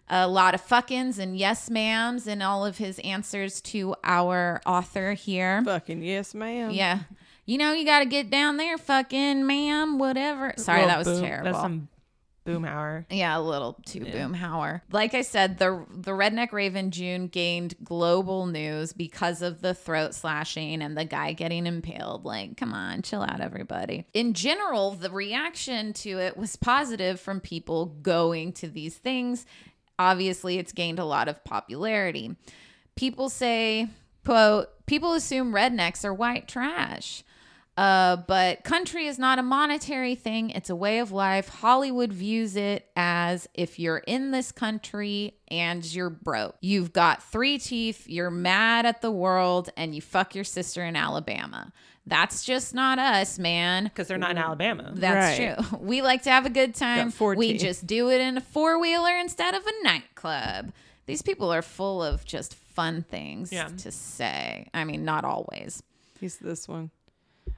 [0.10, 5.14] a lot of fuckins and yes ma'ams in all of his answers to our author
[5.14, 5.62] here.
[5.64, 6.72] Fucking yes, ma'am.
[6.72, 7.00] Yeah.
[7.46, 10.54] You know, you got to get down there, fucking ma'am, whatever.
[10.58, 11.52] Sorry, Well, that was boom- terrible.
[11.52, 11.88] That's some
[12.46, 13.06] boomhauer.
[13.10, 14.82] yeah, a little too boomhauer.
[14.92, 20.14] Like I said, the the Redneck Raven June gained global news because of the throat
[20.14, 22.26] slashing and the guy getting impaled.
[22.26, 24.06] Like, come on, chill out, everybody.
[24.14, 29.46] In general, the reaction to it was positive from people going to these things.
[30.00, 32.36] Obviously, it's gained a lot of popularity.
[32.96, 33.88] People say,
[34.26, 37.24] quote, people assume rednecks are white trash.
[37.76, 41.50] Uh, but country is not a monetary thing, it's a way of life.
[41.50, 46.56] Hollywood views it as if you're in this country and you're broke.
[46.62, 50.96] You've got three teeth, you're mad at the world, and you fuck your sister in
[50.96, 51.74] Alabama.
[52.06, 53.86] That's just not us, man.
[53.86, 54.92] Because they're not in Alabama.
[54.94, 55.56] That's Right.
[55.58, 55.80] true.
[55.80, 57.08] We like to have a good time.
[57.08, 60.74] Got four We just do it in a four wheeler instead of a nightclub.
[61.08, 63.70] These people are full of just fun things Yeah.
[63.80, 64.68] to say.
[64.76, 65.82] I mean, not always.
[66.20, 66.92] He's this one.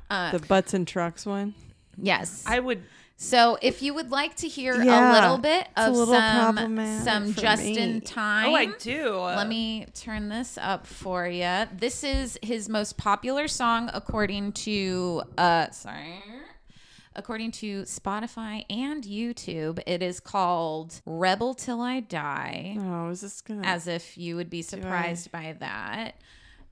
[0.09, 1.53] Uh, the butts and trucks one.
[1.97, 2.43] Yes.
[2.45, 2.83] I would.
[3.17, 6.13] So, if you would like to hear Yeah, a little bit it's a of little
[6.15, 7.99] some problematic some for Justin me.
[8.01, 9.15] Time, Oh, I do.
[9.17, 11.63] let me turn this up for you.
[11.77, 16.21] This is his most popular song, according to uh, sorry,
[17.15, 19.79] according to Spotify and YouTube.
[19.87, 23.65] It is called "Rebel Till I Die," Oh, is this gonna?
[23.65, 26.15] as if you would be surprised by that.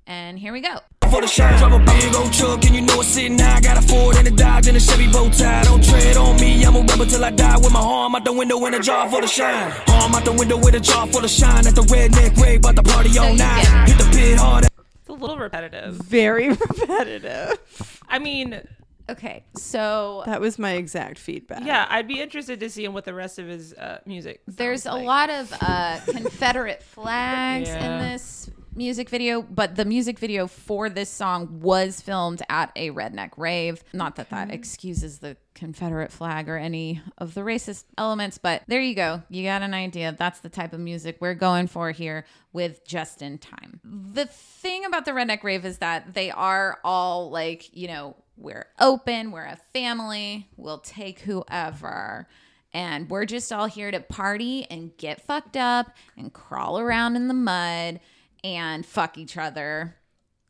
[0.06, 0.80] And here we go.
[1.10, 3.62] For the shine, drive a big old truck, and you know it's sitting high.
[3.62, 5.64] Got a Ford and a Dodge and a Chevy bow tie.
[5.64, 7.58] Don't tread on me, I'm a rebel till I die.
[7.58, 9.72] With my arm out the window in a jar for the shine.
[9.88, 11.68] Arm out the window with a jar for the shine.
[11.68, 13.88] At the redneck rave, about the party all you night.
[13.88, 14.66] Hit the pit hard.
[14.66, 15.96] It's a little repetitive.
[15.96, 16.50] very
[17.00, 18.02] repetitive.
[18.10, 18.62] I mean,
[19.10, 21.64] Okay, so That was my exact feedback.
[21.66, 24.42] yeah, I'd be interested to see what the rest of his uh, music.
[24.48, 25.06] There's a like.
[25.06, 28.02] lot of uh, Confederate flags Yeah.
[28.02, 32.92] in this music video, but the music video for this song was filmed at a
[32.92, 33.84] redneck rave.
[33.94, 34.54] Not that that hmm.
[34.54, 39.22] excuses the Confederate flag or any of the racist elements, but there you go.
[39.30, 40.16] You got an idea.
[40.18, 43.80] That's the type of music we're going for here with Justin Time.
[43.84, 48.68] The thing about the redneck rave is that they are all like, you know, we're
[48.80, 52.28] open, we're a family, we'll take whoever
[52.74, 57.28] and we're just all here to party and get fucked up and crawl around in
[57.28, 58.00] the mud
[58.44, 59.96] and fuck each other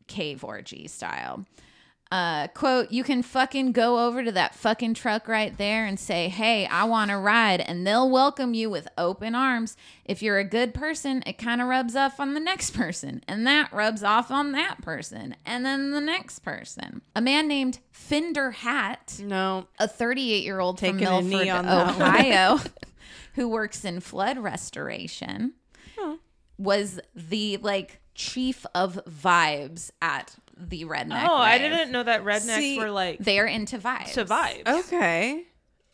[0.06, 1.46] cave orgy style
[2.12, 6.28] uh quote you can fucking go over to that fucking truck right there and say
[6.28, 9.74] hey i want to ride and they'll welcome you with open arms
[10.04, 13.46] if you're a good person it kind of rubs off on the next person and
[13.46, 18.50] that rubs off on that person and then the next person a man named Fender
[18.50, 19.66] Hat No.
[19.78, 22.02] a 38 year old from Milford, knee on that one.
[22.02, 22.58] Ohio,
[23.34, 25.54] who works in flood restoration,
[26.58, 31.26] was the like chief of vibes at the redneck.
[31.28, 31.70] Oh, I rave.
[31.72, 34.12] didn't know that rednecks See, were like They're into vibes.
[34.14, 34.66] to vibes.
[34.66, 35.44] Okay.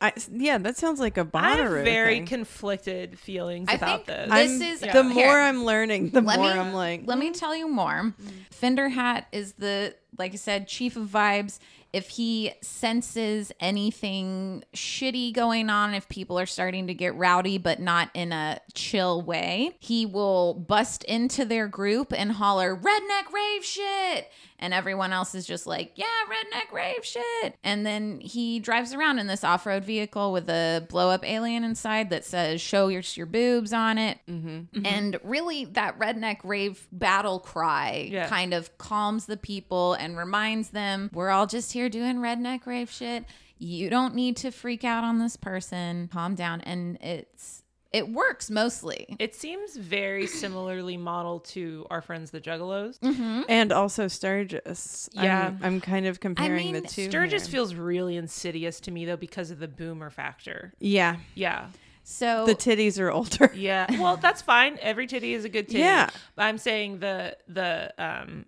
[0.02, 2.26] I yeah, that sounds like a I have very thing.
[2.26, 4.30] conflicted feelings I about think this.
[4.30, 5.38] this I'm- is the uh, more here.
[5.38, 7.34] I'm learning, the let more me, I'm like, let me hmm.
[7.34, 8.14] tell you more.
[8.18, 8.32] Mm.
[8.50, 11.58] Fender Hat is the, like I said, chief of vibes.
[11.92, 17.80] If he senses anything shitty going on, if people are starting to get rowdy, but
[17.80, 23.64] not in a chill way, he will bust into their group and holler, redneck rave
[23.64, 24.30] shit.
[24.60, 27.56] And everyone else is just like, yeah, redneck rave shit.
[27.64, 31.64] And then he drives around in this off road vehicle with a blow up alien
[31.64, 34.18] inside that says, show your, your boobs on it.
[34.28, 34.48] Mm-hmm.
[34.48, 34.86] Mm-hmm.
[34.86, 38.28] And really, that redneck rave battle cry Yeah.
[38.28, 42.90] kind of calms the people and reminds them we're all just here doing redneck rave
[42.90, 43.24] shit.
[43.58, 46.08] You don't need to freak out on this person.
[46.12, 46.60] Calm down.
[46.62, 47.59] And it's,
[47.92, 49.16] it works mostly.
[49.18, 52.98] it seems very similarly modeled to our friends the Juggalos.
[53.00, 53.42] Mm-hmm.
[53.48, 55.08] and also Sturgis.
[55.12, 55.48] Yeah.
[55.48, 57.08] I'm, I'm kind of comparing mean, the two.
[57.10, 57.52] Sturgis here.
[57.52, 60.72] feels really insidious to me though because of the boomer factor.
[60.78, 61.66] yeah, Yeah.
[62.02, 63.52] So the titties are older.
[63.54, 63.86] Yeah.
[64.00, 64.78] Well, that's fine.
[64.80, 65.80] Every titty is a good titty.
[65.80, 66.08] Yeah.
[66.34, 68.46] But I'm saying the the um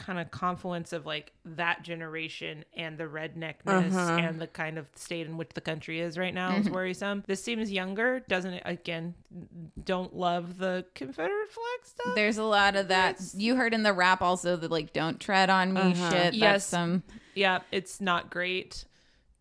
[0.00, 4.18] kind of confluence of like that generation and the redneckness uh-huh.
[4.18, 6.74] and the kind of state in which the country is right now is mm-hmm.
[6.74, 7.22] worrisome.
[7.26, 8.62] This seems younger, doesn't it?
[8.64, 9.14] Again,
[9.84, 12.14] don't love the Confederate flag stuff.
[12.14, 13.16] There's a lot of that.
[13.16, 16.10] It's- You heard in the rap also the like "Don't tread on me" uh-huh.
[16.10, 16.34] shit.
[16.34, 16.40] Yes.
[16.40, 17.02] That's some.
[17.34, 18.86] yeah, it's not great.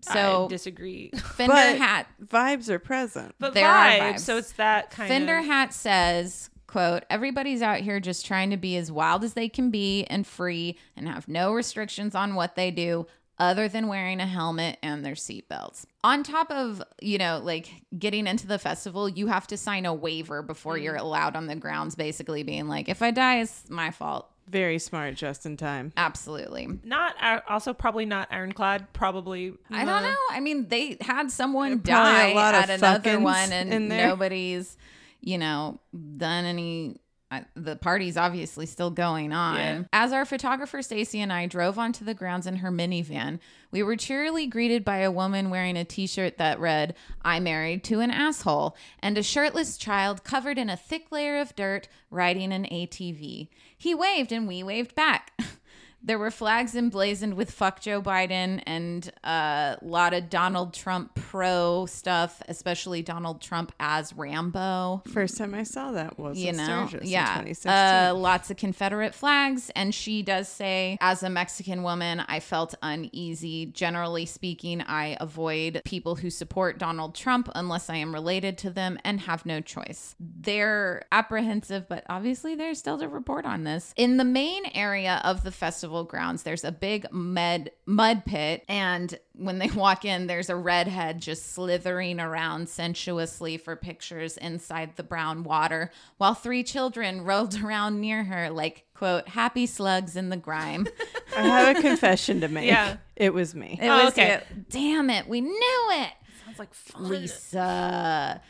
[0.01, 1.12] So I disagree.
[1.16, 3.36] Fender But Hat vibes are present.
[3.39, 4.20] But There are vibes, vibes.
[4.20, 8.58] so it's that kind Fender of Hat says, quote, everybody's out here just trying to
[8.58, 12.56] be as wild as they can be and free and have no restrictions on what
[12.56, 13.08] they do
[13.40, 15.86] other than wearing a helmet and their seatbelts.
[16.04, 19.94] On top of, you know, like getting into the festival, you have to sign a
[19.94, 23.90] waiver before you're allowed on the grounds, basically being like, if I die, it's my
[23.92, 24.30] fault.
[24.48, 25.94] Very smart, just in time.
[25.96, 26.68] Absolutely.
[26.84, 28.92] not uh, also probably not ironclad.
[28.94, 30.16] Probably I don't know.
[30.32, 33.90] I mean, they had someone Probably a die lot of at another one, and in
[33.90, 34.08] there.
[34.08, 34.76] nobody's,
[35.22, 35.80] you know,
[36.18, 36.98] done any.
[37.32, 39.56] I, the party's obviously still going on.
[39.56, 39.84] Yeah.
[39.94, 43.38] As our photographer Stacy and I drove onto the grounds in her minivan,
[43.70, 48.00] we were cheerily greeted by a woman wearing a t-shirt that read "I married to
[48.00, 52.66] an asshole" and a shirtless child covered in a thick layer of dirt riding an
[52.66, 53.50] ATV.
[53.78, 55.32] He waved and we waved back.
[56.02, 61.86] There were flags emblazoned with "fuck Joe Biden" and a lot of Donald Trump pro
[61.88, 65.04] stuff, especially Donald Trump as Rambo.
[65.14, 67.72] First time I saw that was You in know, yeah, 2016.
[67.72, 72.76] uh, lots of Confederate flags, and she does say, as a Mexican woman, I felt
[72.82, 73.66] uneasy.
[73.66, 78.97] Generally speaking, I avoid people who support Donald Trump unless I am related to them
[79.04, 80.16] and have no choice.
[80.20, 83.93] They're apprehensive, but obviously there's still to report on this.
[83.97, 89.18] In the main area of the festival grounds, there's a big mud mud pit, and
[89.34, 95.04] when they walk in, there's a redhead just slithering around sensuously for pictures inside the
[95.04, 100.38] brown water, while three children rolled around near her like quote happy slugs in the
[100.38, 100.88] grime.
[101.38, 102.68] I have a confession to make.
[102.68, 102.98] Yeah.
[103.16, 103.78] It was me.
[103.82, 104.34] It Oh, was okay.
[104.36, 104.70] it.
[104.70, 106.12] Damn it, we knew it.
[106.46, 107.10] sounds like fun.
[107.10, 108.42] Lisa.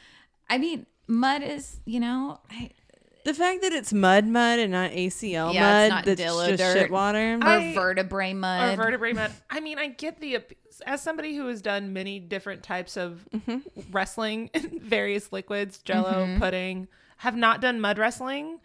[0.49, 2.71] I mean, mud is, you know, I,
[3.25, 6.47] The fact that it's mud mud and not ACL Yeah, mud it's not that's Dilla
[6.49, 6.77] just dirt.
[6.77, 7.35] shit water.
[7.41, 8.77] or I- vertebrae or mud.
[8.77, 9.31] vertebrae mud.
[9.49, 10.39] I mean, I get the
[10.85, 13.57] as somebody who has done many different types of mm-hmm.
[13.91, 16.39] wrestling in various liquids, jello, mm-hmm.
[16.39, 18.59] pudding, have not done mud wrestling.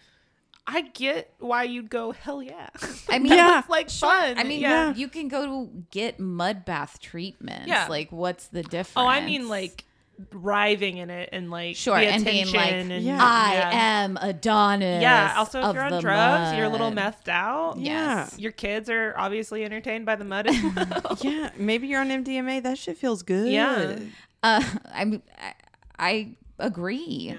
[0.66, 2.70] I get why you'd go hell yeah.
[3.08, 3.58] I mean, Yeah.
[3.60, 4.38] it's like fun.
[4.38, 4.94] I mean, yeah.
[4.94, 7.66] you can go to get mud bath treatments.
[7.66, 7.86] Yeah.
[7.88, 8.92] Like, what's the difference?
[8.96, 9.84] Oh, I mean like
[10.32, 13.18] writhing in it and like Sure, the and being attention like, and Yeah.
[13.20, 13.70] I yeah.
[13.72, 15.02] am Adonis.
[15.02, 15.34] Yeah.
[15.36, 17.14] Also, if you're on the drugs, you're a little mud.
[17.24, 17.78] methed out.
[17.78, 18.28] Yeah.
[18.36, 20.46] Your kids are obviously entertained by the mud.
[20.76, 21.18] well.
[21.22, 22.62] yeah, maybe you're on MDMA.
[22.62, 23.50] That shit feels good.
[23.50, 23.98] Yeah.
[24.42, 24.62] Uh,
[24.92, 25.54] I mean, I,
[25.98, 27.36] I agree.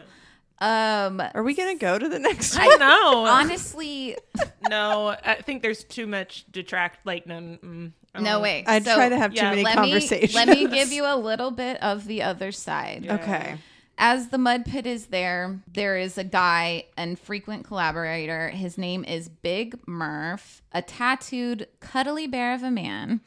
[0.60, 2.80] Um, Are we gonna go to the next I one?
[2.80, 3.26] know.
[3.26, 4.18] honestly,
[4.70, 7.06] no, I think there's too much detract.
[7.06, 8.64] Like, no, mm, I no way.
[8.66, 10.34] I'd So, try to have yeah, too many let conversations.
[10.34, 13.08] Me, let me give you a little bit of the other side.
[13.10, 13.58] Okay.
[13.98, 18.50] As the mud pit is there, there is a guy and frequent collaborator.
[18.50, 23.22] His name is Big Murph, a tattooed, cuddly bear of a man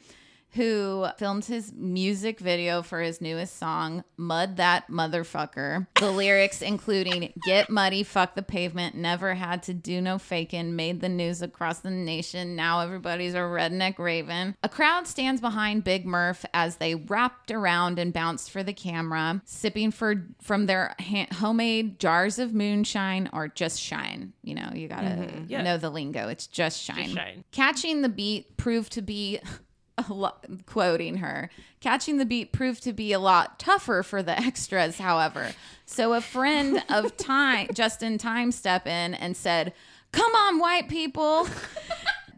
[0.53, 5.87] who filmed his music video for his newest song, Mud That Motherfucker.
[5.99, 11.01] The lyrics including Get muddy, fuck the pavement, never had to do no faking, made
[11.01, 12.55] the news across the nation.
[12.55, 14.55] Now everybody's a redneck raven.
[14.63, 19.41] A crowd stands behind Big Murph as they wrapped around and bounced for the camera,
[19.45, 24.33] sipping for from their ha- homemade jars of moonshine or just shine.
[24.43, 25.45] You know, you gotta mm-hmm.
[25.47, 25.61] Yeah.
[25.61, 26.27] know the lingo.
[26.27, 27.09] It's just shine.
[27.09, 27.43] shine.
[27.51, 29.39] Catching the beat proved to be
[30.09, 31.49] lot, quoting her.
[31.81, 35.51] Catching the beat proved to be a lot tougher for the extras, however.
[35.85, 39.73] So a friend of time, just in time, step in and said,
[40.11, 41.47] "Come on, white people."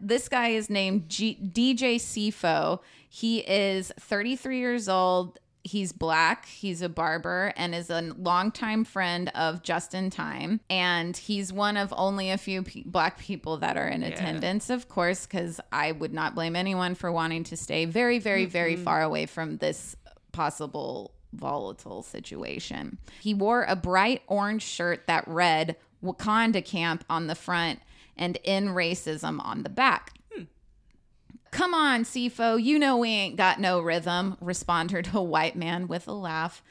[0.00, 2.80] this guy is named G- DJ Sifo.
[3.08, 5.38] He is 33 years old.
[5.64, 6.46] He's black.
[6.46, 10.60] He's a barber and is a longtime friend of Justin Time.
[10.68, 14.88] And he's one of only a few pe- black people that are in attendance, of
[14.88, 18.84] course, because I would not blame anyone for wanting to stay very, very, very mm-hmm.
[18.84, 19.94] far away from this
[20.32, 22.98] possible volatile situation.
[23.20, 27.80] He wore a bright orange shirt that read Wakanda Camp on the front
[28.16, 30.14] and in racism on the back.
[31.52, 36.08] Come on, Sifo, you know we ain't got no rhythm, responded a white man with
[36.08, 36.62] a laugh.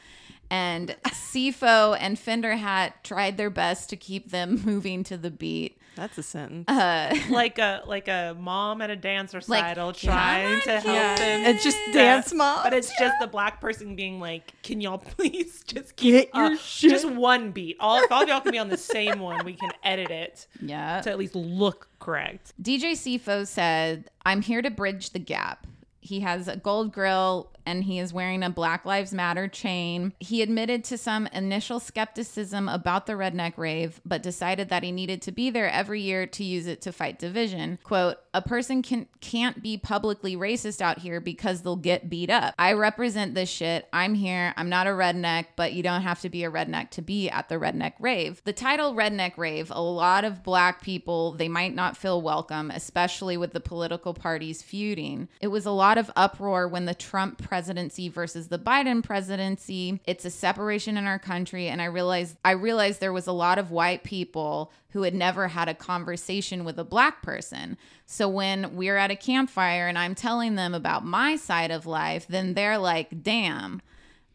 [0.49, 5.77] And CFO and Fender Hat tried their best to keep them moving to the beat.
[5.95, 6.69] That's a sentence.
[6.69, 11.15] Uh, like a like a mom at a dance recital Like, trying to help Yeah.
[11.15, 11.45] them.
[11.45, 12.61] It's just dance mom.
[12.63, 16.45] But it's just the black person being like, "Can y'all please just keep Get your
[16.53, 17.77] uh, shit." just one beat?
[17.79, 21.01] All if all y'all can be on the same one, we can edit it yeah.
[21.01, 25.67] to at least look correct." DJ CFO said, I'm here to bridge the gap.
[25.99, 30.13] He has a gold grill and he is wearing a Black Lives Matter chain.
[30.19, 35.21] He admitted to some initial skepticism about the redneck rave, but decided that he needed
[35.23, 37.79] to be there every year to use it to fight division.
[37.83, 42.53] Quote, a person can, can't be publicly racist out here because they'll get beat up.
[42.57, 43.87] I represent this shit.
[43.91, 44.53] I'm here.
[44.57, 47.49] I'm not a redneck, but you don't have to be a redneck to be at
[47.49, 48.41] the redneck rave.
[48.45, 53.37] The title redneck rave, a lot of black people, they might not feel welcome, especially
[53.37, 55.27] with the political parties feuding.
[55.41, 59.99] It was a lot of uproar when the Trump presidency versus the Biden presidency.
[60.05, 63.57] It's a separation in our country and I realized I realized there was a lot
[63.57, 67.77] of white people who had never had a conversation with a black person.
[68.05, 72.25] So when we're at a campfire and I'm telling them about my side of life,
[72.25, 73.81] then they're like, "Damn,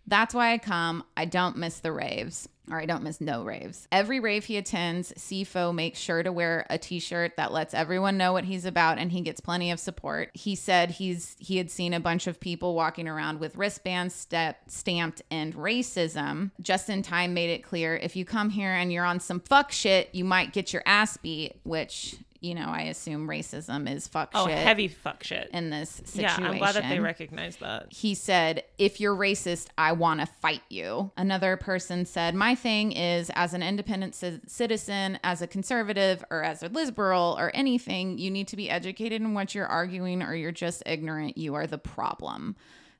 [0.07, 1.03] that's why I come.
[1.17, 2.51] I don't miss the raves.
[2.71, 3.87] Or I don't miss no raves.
[3.93, 8.33] Every rave he attends, CFO makes sure to wear a t-shirt that lets everyone know
[8.33, 10.31] what he's about and he gets plenty of support.
[10.35, 14.59] He said he's he had seen a bunch of people walking around with wristbands step,
[14.67, 16.51] stamped and racism.
[16.61, 20.09] Justin Time made it clear if you come here and you're on some fuck shit,
[20.12, 22.17] you might get your ass beat, which,
[22.47, 24.41] you know, I assume racism is fuck shit.
[24.41, 25.51] Oh, shit heavy fuck shit.
[25.53, 26.45] in this situation.
[26.45, 27.93] yeah, I'm glad that they recognize that.
[27.93, 31.11] he said, If you're racist, I want to fight you.
[31.17, 36.43] Another person said, My thing is, as an independent ci- citizen, as a conservative, or
[36.45, 40.35] as a liberal, or anything, you need to be educated in what you're arguing, or
[40.35, 41.37] you're just ignorant.
[41.37, 42.55] You are the problem.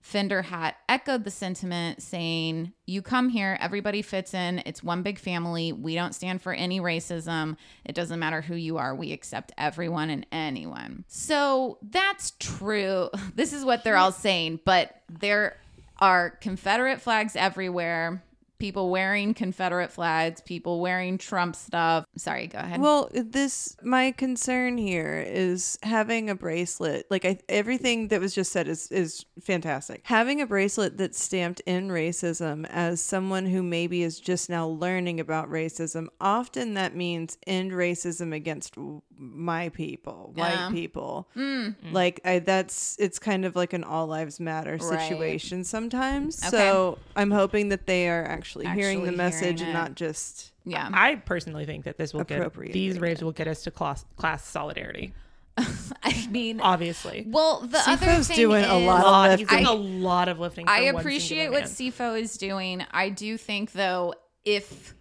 [0.07, 4.63] Fender Hat echoed the sentiment, saying, You come here, everybody fits in.
[4.65, 5.73] It's one big family.
[5.73, 7.57] We don't stand for any racism.
[7.85, 8.95] It doesn't matter who you are.
[8.95, 11.05] We accept everyone and anyone.
[11.09, 13.11] So that's true.
[13.35, 15.57] This is what they're all saying, but there
[15.99, 18.23] are Confederate flags everywhere.
[18.59, 22.07] People wearing Confederate flags, people wearing Trump stuff.
[22.17, 22.81] Sorry, go ahead.
[22.81, 27.07] Well, this my concern here is having a bracelet.
[27.11, 30.01] Like I, everything that was just said is is fantastic.
[30.05, 35.21] Having a bracelet that's stamped in racism as someone who maybe is just now learning
[35.21, 38.75] about racism, often that means end racism against
[39.19, 40.67] my people, Yeah.
[40.69, 41.29] white people.
[41.37, 41.75] Mm.
[41.77, 41.93] Mm.
[41.93, 45.01] Like I, that's it's kind of like an all lives matter Right.
[45.01, 46.39] situation sometimes.
[46.43, 46.51] Okay.
[46.51, 50.53] So I'm hoping that they are actually, hearing the Actually message hearing and not just
[50.65, 50.89] yeah.
[50.93, 53.01] I personally think that this will get these it.
[53.01, 55.13] raves will get us to class class solidarity.
[56.03, 59.59] I mean, Obviously, well, the other CFO's thing doing is, a lot of lifting.
[59.59, 60.69] he's doing I- a lot of lifting.
[60.69, 61.69] I appreciate what man.
[61.69, 62.85] CFO is doing.
[62.91, 64.95] I do think though, if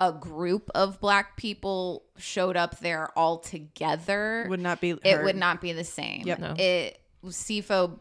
[0.00, 5.24] a group of black people showed up there all together, would not be it heard.
[5.24, 6.22] would not be the same.
[6.26, 6.38] Yep.
[6.38, 6.54] No.
[6.58, 7.98] It CFO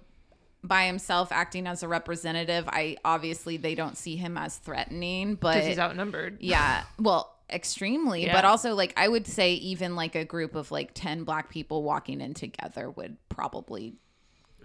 [0.64, 2.68] by himself acting as a representative.
[2.68, 6.38] I obviously they don't see him as threatening, but he's outnumbered.
[6.39, 10.91] yeah, well, extremely, but also like I would say even like a group of like
[10.93, 13.95] 10 black people walking in together would probably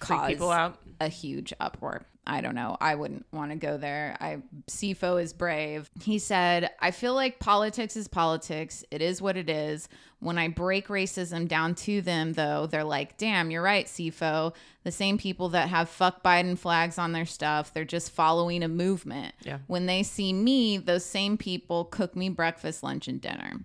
[0.01, 2.07] Freak cause a huge uproar.
[2.29, 2.77] I don't know.
[2.79, 4.15] I wouldn't want to go there.
[4.21, 5.91] I CFO is brave.
[6.03, 8.85] He said, "I feel like politics is politics.
[8.91, 9.89] It is what it is.
[10.21, 14.53] When I break racism down to them though, they're like, "Damn, you're right, CFO.
[14.85, 18.69] The same people that have fuck Biden flags on their stuff, they're just following a
[18.69, 19.35] movement.
[19.43, 19.59] Yeah.
[19.67, 23.61] When they see me, those same people cook me breakfast, lunch and dinner.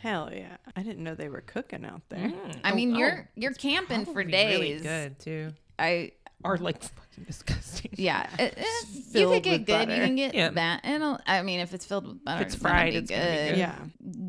[0.00, 0.56] Hell yeah!
[0.74, 2.30] I didn't know they were cooking out there.
[2.30, 2.60] Mm.
[2.64, 2.98] I mean, oh, oh.
[2.98, 4.58] you're you're camping for days.
[4.58, 5.52] Really good too.
[5.78, 7.90] I Or like fucking disgusting.
[7.96, 9.80] Yeah, it, it, you Filled could get with good.
[9.80, 10.04] You butter.
[10.06, 10.50] can get Yeah.
[10.50, 10.86] that.
[10.86, 13.22] It'll, I mean, if it's filled with butter, it's it's gonna fried, be it's gonna
[13.24, 13.58] be good.
[13.58, 13.74] Yeah,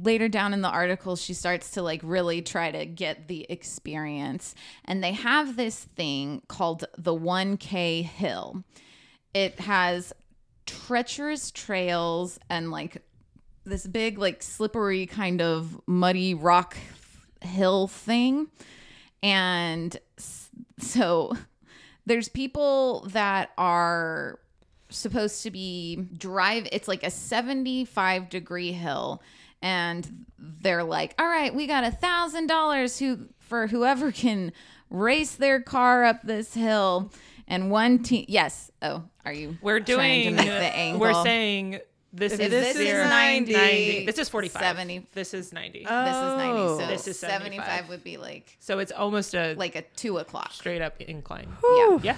[0.04, 4.56] Later down in the article, she starts to like really try to get the experience,
[4.84, 8.64] and they have this thing called the 1K Hill.
[9.34, 10.12] It has
[10.66, 13.02] treacherous trails and like
[13.64, 16.76] this big, like slippery kind of muddy rock
[17.42, 18.48] hill thing,
[19.24, 19.98] and
[20.80, 21.38] so
[22.06, 24.40] there's people that are
[24.90, 29.22] supposed to be drive it's like a 75 degree hill
[29.62, 34.52] and they're like all right we got a thousand dollars who for whoever can
[34.90, 37.12] race their car up this hill
[37.48, 40.36] and one team yes oh are you We're doing.
[40.36, 41.80] the angle We're saying
[42.14, 44.06] this If is this is zero- 90, 90.
[44.06, 44.62] This is 45.
[44.62, 45.08] 70.
[45.14, 45.86] This is 90.
[45.90, 46.06] Oh.
[46.06, 46.38] this is
[46.78, 46.88] 90 so.
[46.88, 47.66] This is 75.
[47.66, 47.90] 75.
[47.90, 51.48] would be like so it's almost a like a two o'clock straight up incline.
[51.78, 52.18] yeah Yeah.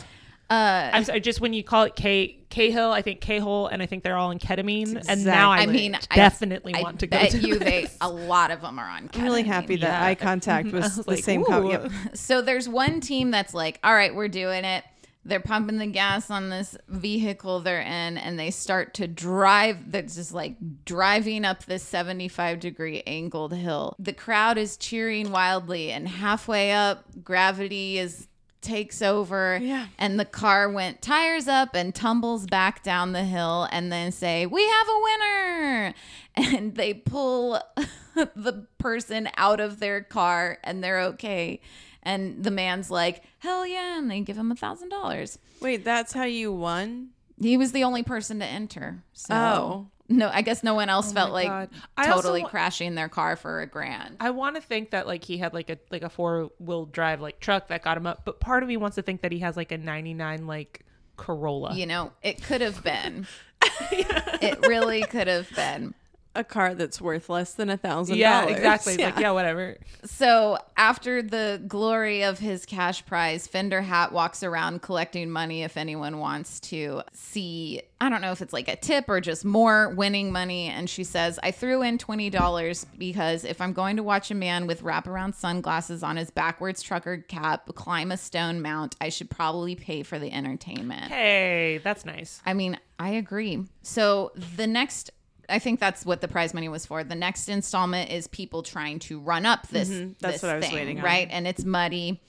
[0.50, 3.88] Uh, I'm sorry, just when you call it K Cahill, I think K-hole, and I
[3.88, 5.04] think they're all on ketamine.
[5.08, 7.88] And now I, I mean, I- definitely I want to go bet to you they
[8.02, 9.10] a lot of them are on.
[9.16, 10.06] I'm really happy that Yeah.
[10.06, 11.44] eye contact was, was the like, same.
[11.44, 11.70] Co- ooh.
[11.72, 11.92] yep.
[12.14, 14.84] So there's one team that's like, all right, we're doing it.
[15.26, 19.92] They're pumping the gas on this vehicle they're in, and they start to drive.
[19.92, 23.96] That's just like driving up this 75 degree angled hill.
[24.00, 28.28] The crowd is cheering wildly, and halfway up, gravity is
[28.62, 29.88] takes over Yeah.
[30.00, 34.46] and the car went tires up and tumbles back down the hill and then say
[34.46, 35.94] we have a winner
[36.36, 37.60] and they pull
[38.16, 41.60] the person out of their car and they're okay
[42.04, 46.14] and the man's like hell yeah and they give him a thousand dollars Wait, that's
[46.14, 47.10] how you won?
[47.42, 49.88] he was the only person to enter so Oh.
[50.10, 51.70] no i guess no one else oh felt like God.
[51.98, 55.24] I totally wa- crashing their car for a grand I want to think that like
[55.24, 58.24] he had like a like a four wheel drive like truck that got him up,
[58.26, 60.86] but part of me wants to think that he has like a '99 like
[61.18, 61.74] Corolla.
[61.76, 63.26] you know it could have been
[63.92, 65.94] it really could have been
[66.36, 68.94] A car that's worth less than a thousand yeah, exactly.
[68.94, 69.78] It's Like yeah, whatever.
[70.06, 75.78] So after the glory of his cash prize, Fender Hat walks around collecting money if
[75.78, 77.82] anyone wants to see.
[78.02, 80.68] I don't know if it's like a tip or just more winning money.
[80.68, 84.68] And she says, I threw in $20 because if I'm going to watch a man
[84.68, 89.76] with wraparound sunglasses on his backwards trucker cap climb a stone mount, I should probably
[89.76, 91.12] pay for the entertainment.
[91.12, 92.42] Hey, that's nice.
[92.46, 93.66] I mean, I agree.
[93.82, 95.12] So the next,
[95.50, 97.04] I think that's what the prize money was for.
[97.04, 99.90] The next installment is people trying to run up this.
[99.90, 100.14] Mm-hmm.
[100.20, 101.06] That's this what I was thing, waiting on.
[101.06, 102.22] Right, and it's muddy.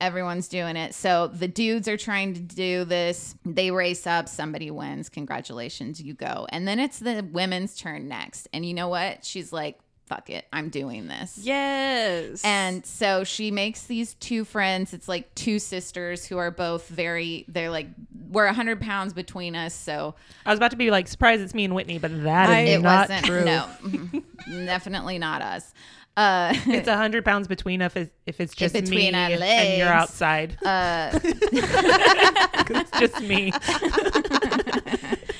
[0.00, 0.94] Everyone's doing it.
[0.94, 3.36] So the dudes are trying to do this.
[3.44, 4.28] They race up.
[4.28, 5.08] Somebody wins.
[5.08, 6.46] Congratulations, you go.
[6.48, 8.48] And then it's the women's turn next.
[8.52, 9.24] And you know what?
[9.24, 9.78] She's like,
[10.14, 12.42] "Fuck it, I'm doing this." Yes.
[12.44, 14.92] And so she makes these two friends.
[14.92, 17.86] It's like two sisters who are both very, they're like,
[18.30, 19.74] we're 100 pounds between us.
[19.74, 20.14] So
[20.46, 22.82] I was about to be like surprised it's me and Whitney, but that is it
[22.82, 23.44] not wasn't, true.
[23.44, 24.66] no, mhm.
[24.66, 25.72] definitely not us.
[26.14, 29.88] Uh, It's a hundred pounds between us if, if it's just between me and you're
[29.88, 30.58] outside.
[30.62, 33.50] uh, it's just me.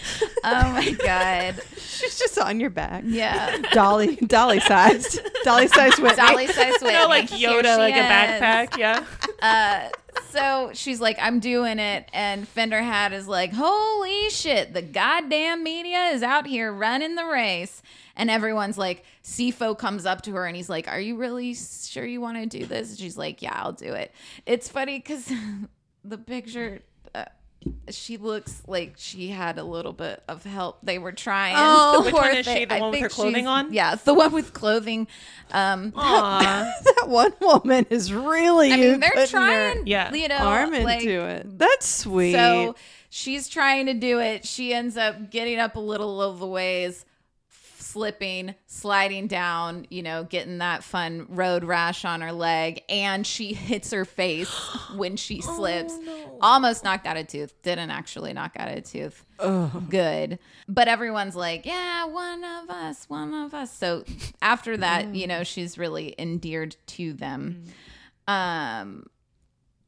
[0.44, 1.60] oh my God.
[1.76, 3.04] she's just on your back.
[3.06, 3.58] Yeah.
[3.72, 6.16] Dolly, dolly sized, dolly sized Whitney.
[6.16, 6.88] Dolly says Whitney.
[6.88, 8.76] You know, like Yoda, she like a backpack.
[8.78, 9.04] Yeah.
[9.42, 9.88] Uh,
[10.30, 12.08] so she's like, I'm doing it.
[12.12, 17.24] And Fender Hat is like, holy shit, the goddamn media is out here running the
[17.24, 17.82] race.
[18.14, 22.04] And everyone's like, Sifo comes up to her and he's like, Are you really sure
[22.04, 22.90] you want to do this?
[22.90, 24.12] And she's like, Yeah, I'll do it.
[24.46, 25.32] It's funny because
[26.04, 26.82] the picture.
[27.90, 30.78] She looks like she had a little bit of help.
[30.82, 31.54] They were trying.
[31.56, 32.64] Oh, Which one is she?
[32.64, 33.72] The I one with her clothing on?
[33.72, 35.06] Yeah, the one with clothing.
[35.52, 38.72] Um, that one woman is really.
[38.72, 40.12] I mean, they're trying, Yeah.
[40.12, 41.58] you know, arm into like, it.
[41.58, 42.32] That's sweet.
[42.32, 42.76] So
[43.10, 44.46] she's trying to do it.
[44.46, 47.04] She ends up getting up a little of the ways,
[47.92, 53.52] slipping, sliding down, you know, getting that fun road rash on her leg, and she
[53.52, 54.50] hits her face
[54.96, 55.94] when she slips.
[56.40, 57.54] Almost knocked out a tooth.
[57.62, 59.24] Didn't actually knock out a tooth.
[59.88, 60.38] Good.
[60.68, 63.76] But everyone's like, yeah, one of us, one of us.
[63.76, 64.04] So
[64.40, 67.64] after that, you know, she's really endeared to them.
[68.28, 69.06] Um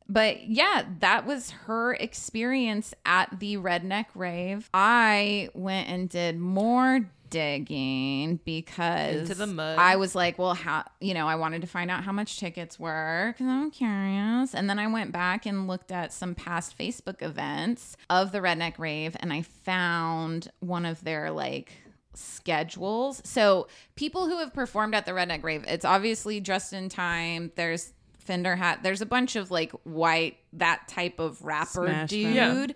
[0.09, 4.69] but yeah, that was her experience at the Redneck Rave.
[4.75, 9.77] I went and did more digging because Into the mud.
[9.77, 12.79] I was like, well, how, you know, I wanted to find out how much tickets
[12.79, 14.55] were because I'm curious.
[14.55, 18.79] And then I went back and looked at some past Facebook events of the Redneck
[18.79, 21.73] Rave and I found one of their like
[22.15, 23.21] schedules.
[23.25, 23.67] So
[23.97, 27.51] people who have performed at the Redneck Rave, it's obviously Justin Time.
[27.57, 28.85] There's Fender Hat.
[28.85, 32.35] There's a bunch of like white that type of rapper Smash dude.
[32.37, 32.69] Yeah.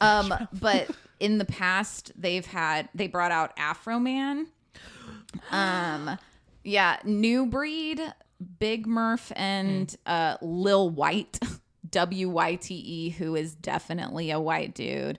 [0.00, 0.90] Um, but
[1.20, 4.46] in the past they've had they brought out Afroman.
[5.50, 6.18] Um,
[6.64, 8.00] yeah, New Breed,
[8.58, 11.38] Big Murph, and uh, Lil Wyte,
[11.90, 15.18] W Y T E, who is definitely a white dude.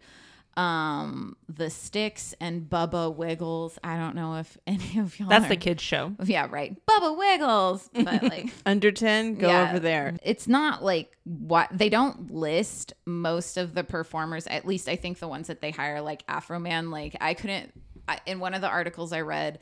[0.57, 3.77] Um, the Sticks and Bubba Wiggles.
[3.83, 5.29] I don't know if any of y'all.
[5.29, 6.15] That's are- the kids show.
[6.23, 6.75] Yeah, right.
[6.87, 8.51] Bubba Wiggles, but like.
[8.65, 9.69] Under 10, go Yeah.
[9.69, 10.17] over there.
[10.23, 14.47] It's not like what they don't list most of the performers.
[14.47, 16.91] At least I think the ones that they hire, like Afroman.
[16.91, 17.71] Like I couldn't.
[18.09, 19.59] I, in one of the articles I read,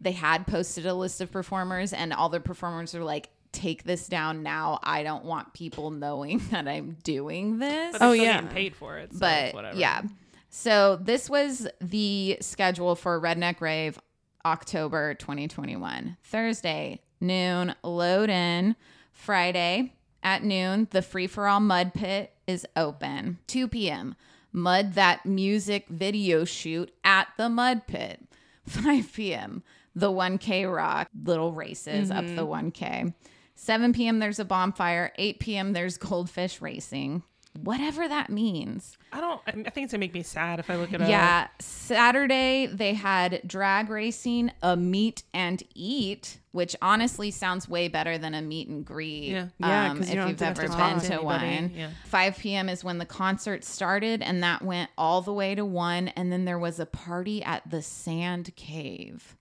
[0.00, 4.06] they had posted a list of performers, and all the performers are like, "Take this
[4.06, 4.78] down now.
[4.82, 8.42] I don't want people knowing that I'm doing this." But Oh, yeah.
[8.42, 9.12] paid for it.
[9.14, 9.78] So but whatever.
[9.78, 10.02] yeah.
[10.48, 13.98] So this was the schedule for Redneck Rave
[14.44, 16.16] October 2021.
[16.22, 18.76] Thursday, noon, load in.
[19.12, 23.38] Friday at noon, the free for all mud pit is open.
[23.46, 24.14] 2 p.m.
[24.52, 28.22] Mud That Music video shoot at the Mud Pit.
[28.66, 29.62] 5 p.m.
[29.94, 32.36] The 1K Rock little races up mm-hmm.
[32.36, 33.14] the 1K.
[33.54, 34.18] 7 p.m.
[34.18, 35.12] There's a bonfire.
[35.16, 35.72] 8 p.m.
[35.72, 37.22] There's goldfish racing.
[37.62, 38.96] Whatever that means.
[39.12, 39.40] I don't.
[39.46, 41.08] I think it's gonna make me sad if I look it up.
[41.08, 41.48] Yeah.
[41.58, 48.34] Saturday, they had drag racing, a meet and eat, which honestly sounds way better than
[48.34, 49.28] a meet and greet.
[49.30, 49.48] Yeah.
[49.58, 51.70] Yeah, um, if you have to ever been to to one.
[51.74, 51.90] Yeah.
[52.06, 52.68] 5 p.m.
[52.68, 56.08] is when the concert started, and that went all the way to one.
[56.08, 59.35] And then there was a party at the Sand Cave,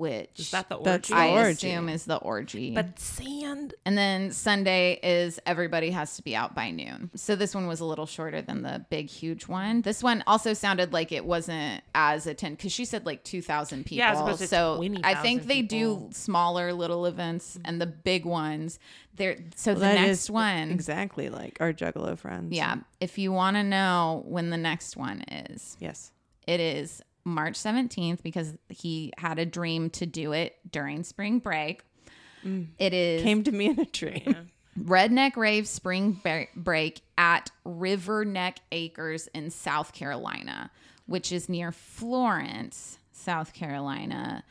[0.00, 0.84] which Is that the orgy?
[0.90, 1.68] That's the I orgy.
[1.68, 2.72] assume is the orgy.
[2.74, 3.74] but sand.
[3.84, 7.10] And then Sunday is everybody has to be out by noon.
[7.14, 9.82] So this one was a little shorter than the big, huge one.
[9.82, 13.98] This one also sounded like it wasn't as attend because she said like 2,000 people.
[13.98, 17.86] Yeah, as opposed to so 20,000 I think they do smaller little events and the
[17.86, 18.78] big ones.
[19.16, 19.36] There.
[19.54, 20.70] So the next one.
[20.70, 22.52] exactly like our Juggalo friends.
[22.56, 22.76] Yeah.
[23.00, 26.10] If you want to know when the next one is, Yes.
[26.46, 31.82] it is March 17th because he had a dream to do it during spring break.
[32.44, 32.68] Mm.
[32.78, 34.50] It is Came to me in a dream.
[34.78, 36.20] Redneck Rave Spring
[36.54, 40.70] Break at River Neck Acres in South Carolina,
[41.06, 44.44] which is near Florence, South Carolina.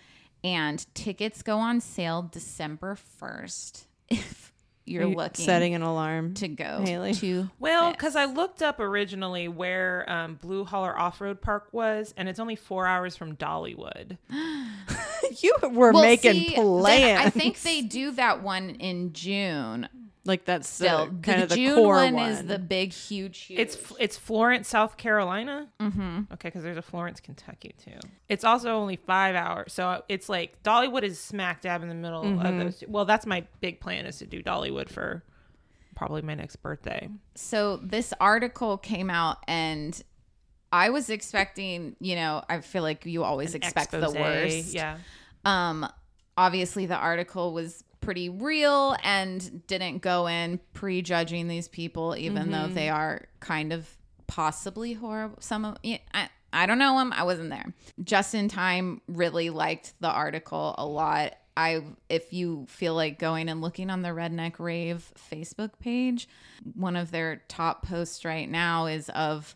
[0.43, 4.48] And tickets go on sale December 1st if
[4.89, 7.13] you're you looking setting an alarm to go Haley?
[7.15, 7.49] to.
[7.59, 12.27] Well, because I looked up originally where um, Blue Holler Off Road Park was, and
[12.27, 14.17] it's only four hours from Dollywood.
[15.41, 17.25] you were Well, making see, then plans.
[17.25, 19.87] I think they do that one in June.
[20.29, 22.31] Like that's Still, the, kind the of the June core one, one.
[22.31, 23.59] is the big, huge, huge.
[23.59, 25.67] It's it's Florence, South Carolina.
[25.81, 26.31] Mm-hmm.
[26.33, 27.99] Okay, because there's a Florence, Kentucky too.
[28.29, 32.39] It's also only five hours, so it's like Dollywood is smack dab in the middle
[32.39, 32.79] of those.
[32.79, 32.85] Two.
[32.87, 35.23] Well, that's my big plan is to do Dollywood for
[35.95, 37.09] probably my next birthday.
[37.35, 40.01] so this article came out and
[40.71, 44.73] I was expecting, you know, I feel like you always expect Expose, the worst.
[44.73, 44.97] Yeah.
[45.43, 45.85] Um
[46.37, 52.59] obviously the article was pretty real and didn't go in prejudging these people even though
[52.59, 52.73] mm-hmm.
[52.73, 53.87] they are kind of
[54.27, 55.77] possibly horrible some of
[56.13, 57.13] I I don't know them.
[57.13, 57.73] I wasn't there.
[58.03, 61.35] Justin Time really liked the article a lot.
[61.55, 66.27] I if you feel like going and looking on the Redneck Rave Facebook page,
[66.73, 69.55] one of their top posts right now is of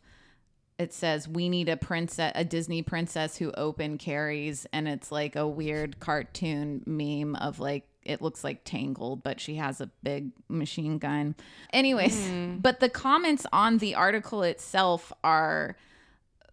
[0.77, 5.35] it says we need a princess a disney princess who open carries and it's like
[5.35, 10.31] a weird cartoon meme of like it looks like tangled but she has a big
[10.49, 11.35] machine gun.
[11.71, 12.57] Anyways hmm.
[12.57, 15.75] but the comments on the article itself are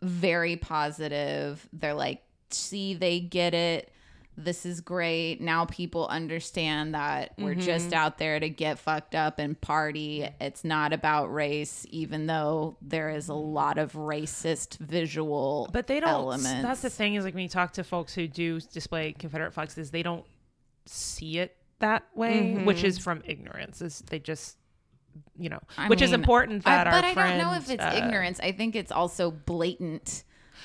[0.02, 1.68] very positive.
[1.72, 3.92] They're like see they get it.
[4.36, 5.40] This is great.
[5.40, 7.60] Now people understand that we're mm-hmm.
[7.60, 10.26] just out there to get fucked up and party.
[10.40, 16.00] It's not about race even though there is a lot of racist visual But they
[16.00, 16.08] don't.
[16.08, 16.62] elements.
[16.62, 19.76] That's the thing is like when you talk to folks who do display Confederate flags,
[19.76, 20.24] is they don't
[20.86, 23.80] see it that way, which is from ignorance.
[23.80, 24.56] Is they just,
[25.38, 27.70] you know, I which is mean, important I- that our but I don't know if
[27.70, 28.40] it's uh, ignorance.
[28.40, 30.24] I think it's also blatant,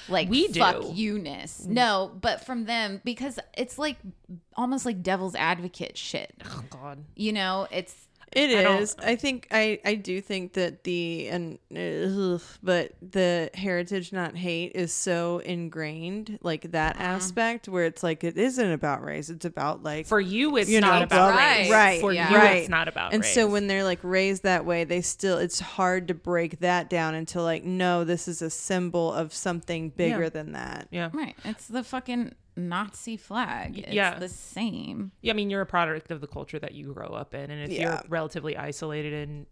[0.10, 0.92] like We fuck do.
[0.94, 1.66] you-ness.
[1.66, 3.98] No, but from them because it's like
[4.56, 6.34] almost like devil's advocate shit.
[6.46, 7.04] Oh God.
[7.16, 8.95] You know, it's It I is.
[8.99, 14.74] I think I I do think that the and ugh, but the heritage not hate
[14.76, 17.03] is so ingrained like that Uh-huh.
[17.06, 19.30] aspect where it's like it isn't about race.
[19.30, 21.72] It's about like For you, it's You know, not about right, race.
[21.72, 22.30] right, For yeah.
[22.30, 22.56] you, right.
[22.57, 23.14] it's not about race.
[23.16, 23.34] and race.
[23.34, 27.16] so when they're like raised that way, they still it's hard to break that down
[27.16, 30.30] into like no, this is a symbol of something bigger Yeah.
[30.30, 30.88] than that.
[30.91, 31.36] yeah, right.
[31.45, 33.80] It's the fucking Nazi flag.
[33.80, 34.18] It's yeah.
[34.18, 35.11] the same.
[35.22, 37.64] yeah, I mean, you're a product of the culture that you grow up in, and
[37.64, 37.82] if Yeah.
[37.82, 39.45] you're relatively isolated in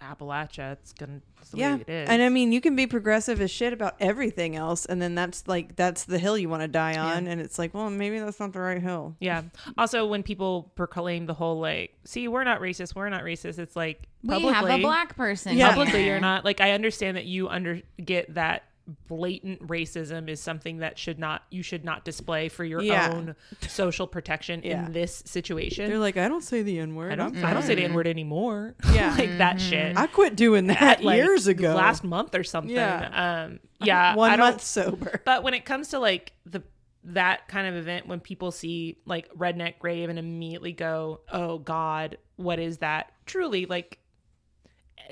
[0.00, 2.08] Appalachia, it's gonna it's the Yeah, way it is.
[2.08, 5.48] and I mean, you can be progressive as shit about everything else, and then that's
[5.48, 8.38] like that's the hill you want to die on, and it's like, well, maybe that's
[8.38, 9.16] not the right hill.
[9.18, 9.42] Yeah.
[9.76, 12.94] Also, when people proclaim the whole like, "See, we're not racist.
[12.94, 15.56] We're not racist," it's like We publicly, have a black person.
[15.56, 15.70] Yeah.
[15.70, 16.44] publicly, you're not.
[16.44, 18.62] Like, I understand that you under get that
[19.06, 23.10] blatant racism is something that should not you should not display for your Yeah.
[23.12, 23.36] own
[23.68, 24.86] social protection Yeah.
[24.86, 25.88] in this situation.
[25.90, 27.12] They're like, I don't say the n word.
[27.12, 27.36] I don't.
[27.44, 28.74] I don't say the n word anymore.
[28.94, 29.14] Yeah.
[29.18, 29.96] like that shit.
[29.96, 31.74] I quit doing that At, like, years ago.
[31.74, 32.74] last month or something.
[32.74, 33.44] Yeah.
[33.44, 33.60] Um.
[33.82, 34.14] Yeah.
[34.16, 35.20] one I month sober.
[35.26, 36.62] but when it comes to like the
[37.04, 42.16] that kind of event, when people see like Redneck Rave and immediately go, "Oh God,
[42.36, 43.98] what is that?" Truly, like,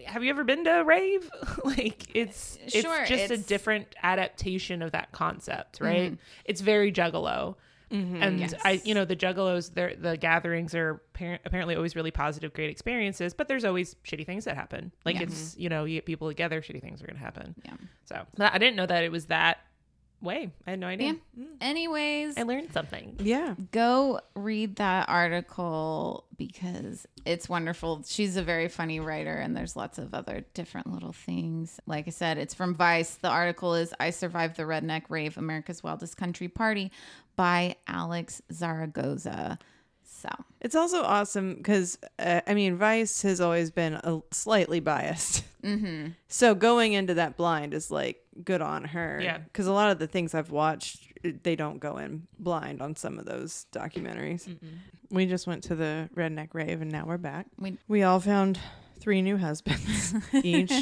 [0.05, 1.31] have you ever been to a rave?
[1.65, 6.13] like, it's uh, Sure, it's just a different adaptation of that concept, right?
[6.13, 6.21] Mm-hmm.
[6.45, 7.57] It's very juggalo.
[7.91, 8.53] Mm-hmm, and Yes.
[8.65, 12.69] I, you know, the Juggalos, their the gatherings are appar- apparently always really positive, great
[12.69, 13.33] experiences.
[13.33, 14.91] But there's always shitty things that happen.
[15.05, 15.23] Like Yeah.
[15.23, 17.55] it's, you know, you get people together, shitty things are gonna happen.
[17.65, 17.75] Yeah.
[18.07, 19.59] So I didn't know that it was that
[20.21, 20.51] way.
[20.67, 21.17] I had no idea.
[21.37, 21.45] Yeah.
[21.61, 23.17] Anyways, I learned something.
[23.21, 23.55] Yeah.
[23.73, 28.03] go read that article because it's wonderful.
[28.07, 31.81] She's a very funny writer, and there's lots of other different little things.
[31.87, 33.15] Like I said, it's from Vice.
[33.17, 36.91] The article is I Survived the Redneck Rave America's Wildest Country Party
[37.37, 39.59] by Alex Zaragoza.
[40.03, 40.29] So,
[40.61, 45.45] It's also awesome because, uh, I mean, Vice has always been a slightly biased.
[45.63, 46.09] mm-hmm.
[46.29, 49.21] So going into that blind is like good on her.
[49.23, 49.39] Yeah.
[49.39, 53.19] Because a lot of the things I've watched, they don't go in blind on some
[53.19, 54.57] of those documentaries.
[55.11, 57.47] We just went to the Redneck Rave and now we're back.
[57.59, 58.59] We- we all found
[58.99, 60.73] three new husbands each.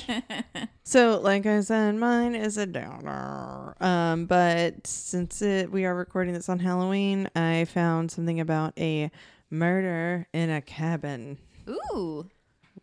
[0.85, 3.75] So, like I said, mine is a downer.
[3.81, 9.11] Um, but since it, we are recording this on Halloween, I found something about a
[9.51, 11.39] murder in a cabin.
[11.69, 12.29] ooh,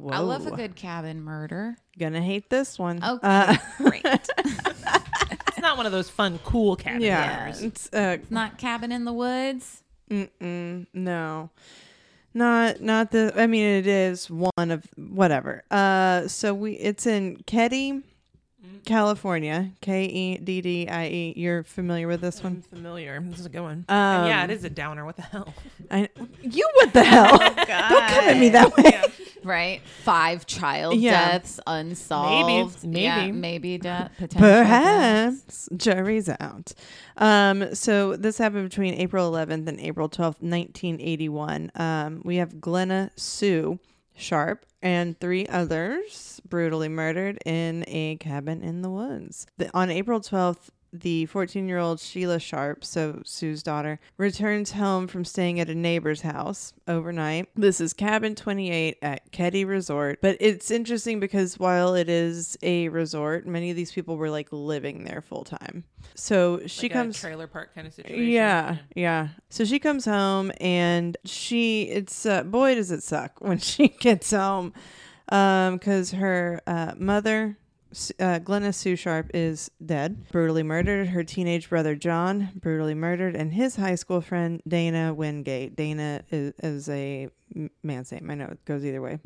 [0.10, 1.76] I love a good cabin murder.
[2.00, 3.04] Gonna hate this one.
[3.04, 4.06] Okay, Uh, great.
[5.48, 7.44] It's not one of those fun, cool cabin yeah.
[7.46, 7.62] murders.
[7.62, 9.84] It's uh, Not cabin in the woods.
[10.10, 11.52] Mm-mm, no,
[12.34, 13.32] not not the.
[13.36, 15.64] I mean, it is one of whatever.
[15.70, 18.02] Uh, so we it's in Keddie,
[18.86, 19.72] California.
[19.82, 21.34] K e d d i e.
[21.36, 22.62] You're familiar with this I'm one?
[22.64, 23.20] familiar.
[23.22, 23.86] This is a good one.
[23.90, 25.06] Um, And yeah, it is a downer.
[25.06, 25.54] What the hell?
[25.90, 26.10] I,
[26.42, 27.38] you what the hell?
[27.40, 27.68] Don't come
[28.30, 29.02] at me that way.
[29.44, 29.82] Right?
[30.04, 31.32] Five child Yeah.
[31.32, 32.84] deaths unsolved.
[32.84, 33.02] Maybe.
[33.02, 33.32] Yeah, Maybe.
[33.32, 34.12] maybe death.
[34.18, 34.68] Potential deaths.
[34.70, 36.74] Perhaps jury's out.
[37.18, 41.72] Um, so this happened between April 11th and April 12th, 1981.
[41.76, 43.80] Um, we have Glenna Sue
[44.16, 49.48] Sharp and three others brutally murdered in a cabin in the woods.
[49.58, 55.08] The, on April 12th, the 14 year old Sheila Sharp, so Sue's daughter, returns home
[55.08, 57.48] from staying at a neighbor's house overnight.
[57.56, 60.20] This is cabin 28 at Keddie Resort.
[60.22, 64.50] But it's interesting because while it is a resort, many of these people were like
[64.52, 65.86] living there full time.
[66.14, 67.18] So she Like a comes.
[67.22, 68.26] trailer park kind of situation.
[68.28, 69.30] Yeah, yeah.
[69.50, 74.32] So she comes home and she it's uh, boy does it suck when she gets
[74.32, 74.74] home
[75.32, 77.58] um cuz her uh, mother
[78.20, 81.08] uh, Glenna Sue Sharp is dead, brutally murdered.
[81.08, 85.76] Her teenage brother John, brutally murdered, and his high school friend Dana Wingate.
[85.76, 87.30] Dana is, is a
[87.84, 88.30] man's name.
[88.30, 89.20] I know it goes either way.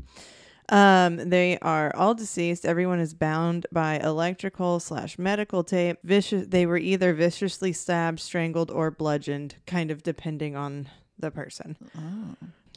[0.69, 2.65] Um, they are all deceased.
[2.65, 5.97] Everyone is bound by electrical slash medical tape.
[6.03, 6.47] Vicious.
[6.47, 11.77] They were either viciously stabbed, strangled, or bludgeoned, kind of depending on the person.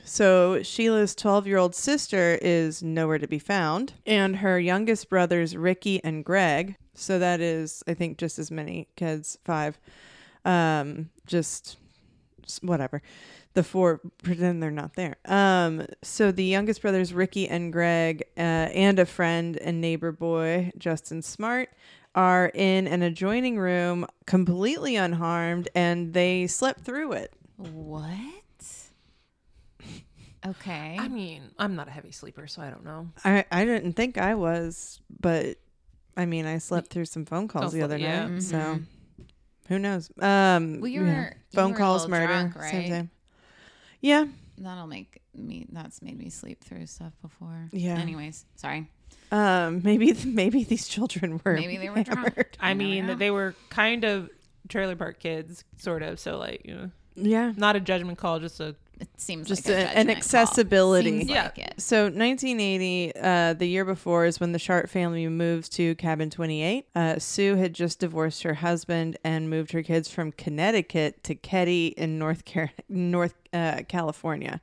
[0.08, 5.54] So Sheila's 12 year old sister is nowhere to be found, and her youngest brothers,
[5.54, 9.78] Ricky and Greg, so that is, I think, just as many kids, five,
[10.46, 11.76] um, just
[12.62, 13.02] whatever.
[13.52, 15.16] The four pretend they're not there.
[15.26, 18.40] Um, so the youngest brothers, Ricky and Greg, uh,
[18.72, 21.68] and a friend and neighbor boy, Justin Smart,
[22.14, 27.34] are in an adjoining room completely unharmed, and they slept through it.
[27.58, 28.37] What?
[30.50, 30.96] Okay.
[30.98, 33.08] I mean, I'm not a heavy sleeper, so I don't know.
[33.24, 35.56] I, I didn't think I was, but
[36.16, 38.26] I mean, I slept through some phone calls the other sleep- yeah.
[38.28, 38.78] night, so
[39.68, 40.10] who knows?
[40.20, 41.14] Um, Well, you yeah.
[41.16, 43.08] were- you phone were calls, little murder, drunk, same right?
[44.00, 44.26] Yeah,
[44.60, 45.66] That'll make me.
[45.70, 47.68] That's made me sleep through stuff before.
[47.72, 47.96] Yeah.
[47.98, 48.90] Anyways, sorry.
[49.30, 52.08] um, maybe maybe these children were Maybe they were drunk.
[52.34, 52.56] hammered.
[52.58, 54.30] I mean, they were kind of
[54.68, 56.18] trailer park kids, sort of.
[56.18, 57.52] So, like, you know, Yeah.
[57.56, 60.16] not a judgment call, just a It seems Just like a a- an judgment call.
[60.16, 61.18] accessibility.
[61.18, 61.42] Seems Yeah.
[61.44, 61.74] like it.
[61.78, 66.86] So 1980, uh, the year before, is when the Sharp family moved to Cabin 28.
[66.94, 71.88] Uh, Sue had just divorced her husband and moved her kids from Connecticut to Keddie
[71.96, 74.60] in North Car- North uh, California.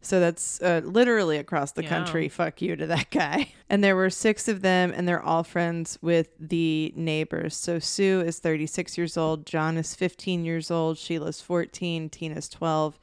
[0.00, 1.88] So that's uh, literally across the Yeah.
[1.88, 2.28] country.
[2.28, 3.48] Fuck you to that guy.
[3.70, 7.54] And there were six of them, and they're all friends with the neighbors.
[7.54, 12.98] So Sue is 36 years old, John is 15 years old, Sheila's 14, Tina's 12,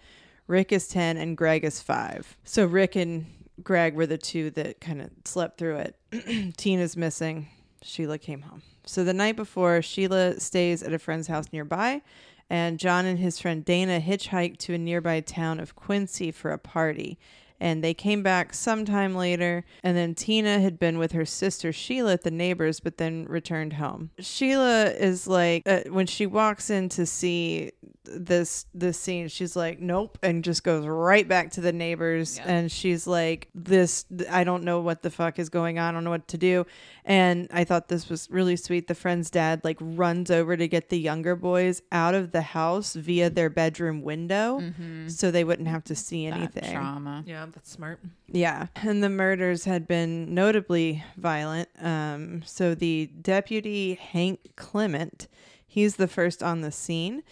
[0.48, 2.38] Rick is 10, and Greg is 5.
[2.44, 3.26] So Rick and
[3.64, 6.54] Greg were the two that kind of slept through it.
[6.58, 7.48] Tina's missing.
[7.82, 8.62] Sheila came home.
[8.86, 12.02] So the night before, Sheila stays at a friend's house nearby,
[12.50, 16.60] and John and his friend Dana hitchhike to a nearby town of Quincy for a
[16.60, 17.18] party.
[17.60, 19.64] And they came back sometime later.
[19.84, 23.74] And then Tina had been with her sister Sheila at the neighbors, but then returned
[23.74, 24.12] home.
[24.20, 27.72] Sheila is like, uh, when she walks in to see
[28.08, 32.72] this this scene she's like nope and just goes right back to the neighbors and
[32.72, 36.12] she's like this i don't know what the fuck is going on i don't know
[36.12, 36.68] what to do
[37.04, 40.90] and i thought this was really sweet the friend's dad like runs over to get
[40.90, 44.62] the younger boys out of the house via their bedroom window
[45.08, 46.74] so they wouldn't have to see anything Mm-hmm.
[46.76, 47.24] trauma.
[47.26, 48.00] Yeah, that's smart.
[48.28, 51.70] yeah, and the murders had been notably violent.
[51.80, 55.28] Um, so the deputy Hank Klement,
[55.66, 57.24] he's the first on the scene,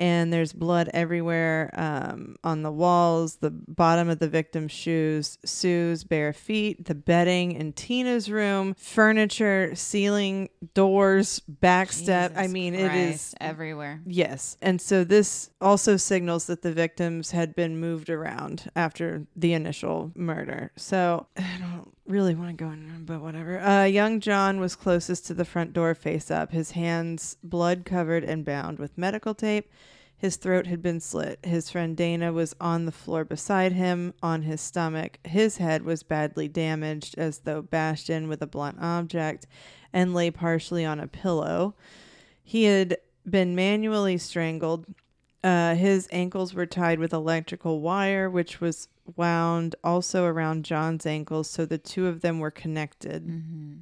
[0.00, 6.04] and there's blood everywhere um, on the walls, the bottom of the victim's shoes, Sue's
[6.04, 12.32] bare feet, the bedding in Tina's room, furniture, ceiling, doors, back step.
[12.34, 14.00] I mean, it is everywhere.
[14.06, 14.56] Yes.
[14.62, 20.12] And so this also signals that the victims had been moved around after the initial
[20.14, 20.72] murder.
[20.76, 23.60] So I don't really want to go in, but whatever.
[23.60, 28.24] Uh, young John was closest to the front door face up, his hands blood covered
[28.24, 29.70] and bound with medical tape.
[30.16, 31.38] His throat had been slit.
[31.42, 35.18] His friend Dana was on the floor beside him, on his stomach.
[35.24, 39.46] His head was badly damaged, as though bashed in with a blunt object,
[39.94, 41.74] and lay partially on a pillow.
[42.42, 44.84] He had been manually strangled.
[45.42, 51.48] Uh, his ankles were tied with electrical wire, which was wound also around John's ankles,
[51.48, 53.26] so the two of them were connected.
[53.26, 53.72] Mm-hmm.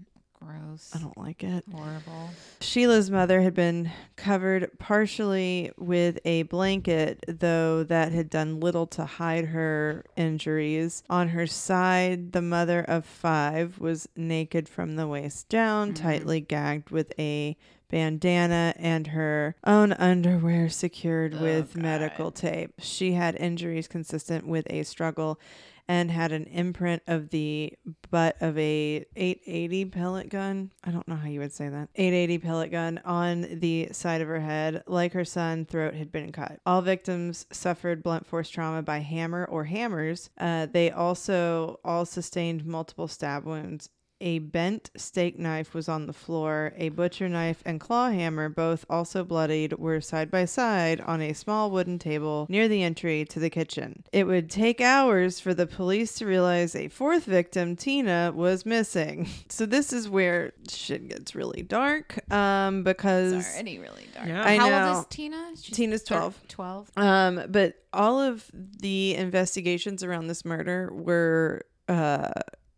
[0.40, 0.92] Gross.
[0.94, 1.64] I don't like it.
[1.72, 2.30] Horrible.
[2.60, 9.04] Sheila's mother had been covered partially with a blanket, though that had done little to
[9.04, 11.02] hide her injuries.
[11.10, 16.90] On her side, the mother of five was naked from the waist down, tightly gagged
[16.90, 17.56] with a
[17.90, 22.74] bandana and her own underwear secured with medical tape.
[22.78, 25.40] She had injuries consistent with a struggle
[25.88, 27.72] and had an imprint of the
[28.10, 30.70] butt of a 880 pellet gun.
[30.84, 31.88] I don't know how you would say that.
[31.94, 34.82] 880 pellet gun on the side of her head.
[34.86, 36.60] Like her son, throat had been cut.
[36.66, 40.28] All victims suffered blunt force trauma by hammer or hammers.
[40.38, 43.88] Uh, they also all sustained multiple stab wounds.
[44.20, 46.72] A bent steak knife was on the floor.
[46.76, 51.32] A butcher knife and claw hammer, both also bloodied, were side by side on a
[51.32, 54.02] small wooden table near the entry to the kitchen.
[54.12, 59.28] It would take hours for the police to realize a fourth victim, Tina, was missing.
[59.50, 62.30] So this is where shit gets really dark.
[62.32, 64.28] Um, because It's already really dark.
[64.28, 64.44] Yeah.
[64.44, 64.88] I How know.
[64.94, 65.50] old is Tina?
[65.60, 66.40] She's Tina's thir- 12.
[66.48, 66.90] 12.
[66.96, 72.28] Um, but all of the investigations around this murder were uh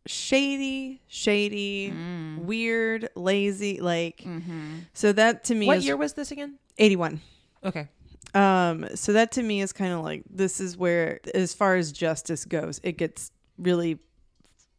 [0.06, 1.92] shady, shady,
[2.38, 4.78] weird, lazy, like Mm-hmm.
[4.92, 6.58] so that to me What is year was this again?
[6.78, 7.20] 81.
[7.64, 7.88] Okay.
[8.34, 11.90] Um, so that to me is kind of like this is where as far as
[11.92, 13.98] justice goes, it gets really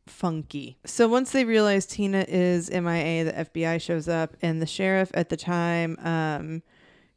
[0.07, 0.77] funky.
[0.85, 5.29] So once they realize Tina is MIA, the FBI shows up and the sheriff at
[5.29, 6.63] the time um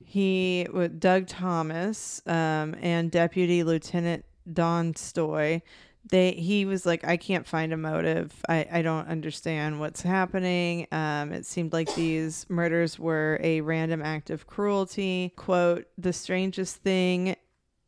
[0.04, 5.62] he with Doug Thomas um and Deputy Lieutenant Don Stoy
[6.10, 8.32] they he was like i can't find a motive.
[8.48, 10.86] I i don't understand what's happening.
[10.92, 15.32] Um it seemed like these murders were a random act of cruelty.
[15.36, 17.36] Quote the strangest thing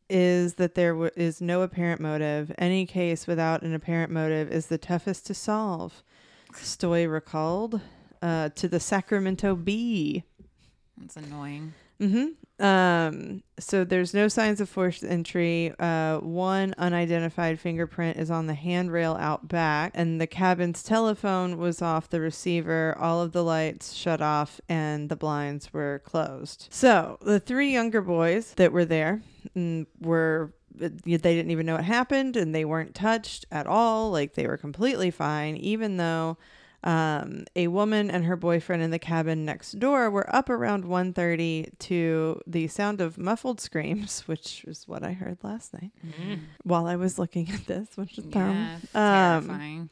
[0.09, 2.51] is that there w- is no apparent motive.
[2.57, 6.01] Any case without an apparent motive is the toughest to solve.
[6.53, 7.81] Stoy recalled
[8.21, 10.23] uh to the sacramento bee.
[10.97, 11.73] That's annoying.
[11.99, 12.27] Mm-hmm.
[12.59, 15.73] Um, so there's no signs of forced entry.
[15.77, 21.81] Uh, one unidentified fingerprint is on the handrail out back, and the cabin's telephone was
[21.81, 22.95] off the receiver.
[22.99, 26.67] All of the lights shut off, and the blinds were closed.
[26.71, 29.21] So the three younger boys that were there
[29.55, 34.11] mm, were they didn't even know what happened, and they weren't touched at all.
[34.11, 36.37] Like they were completely fine, even though
[36.83, 41.69] um, a woman and her boyfriend in the cabin next door were up around 1.30
[41.79, 45.91] to the sound of muffled screams which is what i heard last night
[46.63, 49.89] while i was looking at this which is Yeah, um, terrifying.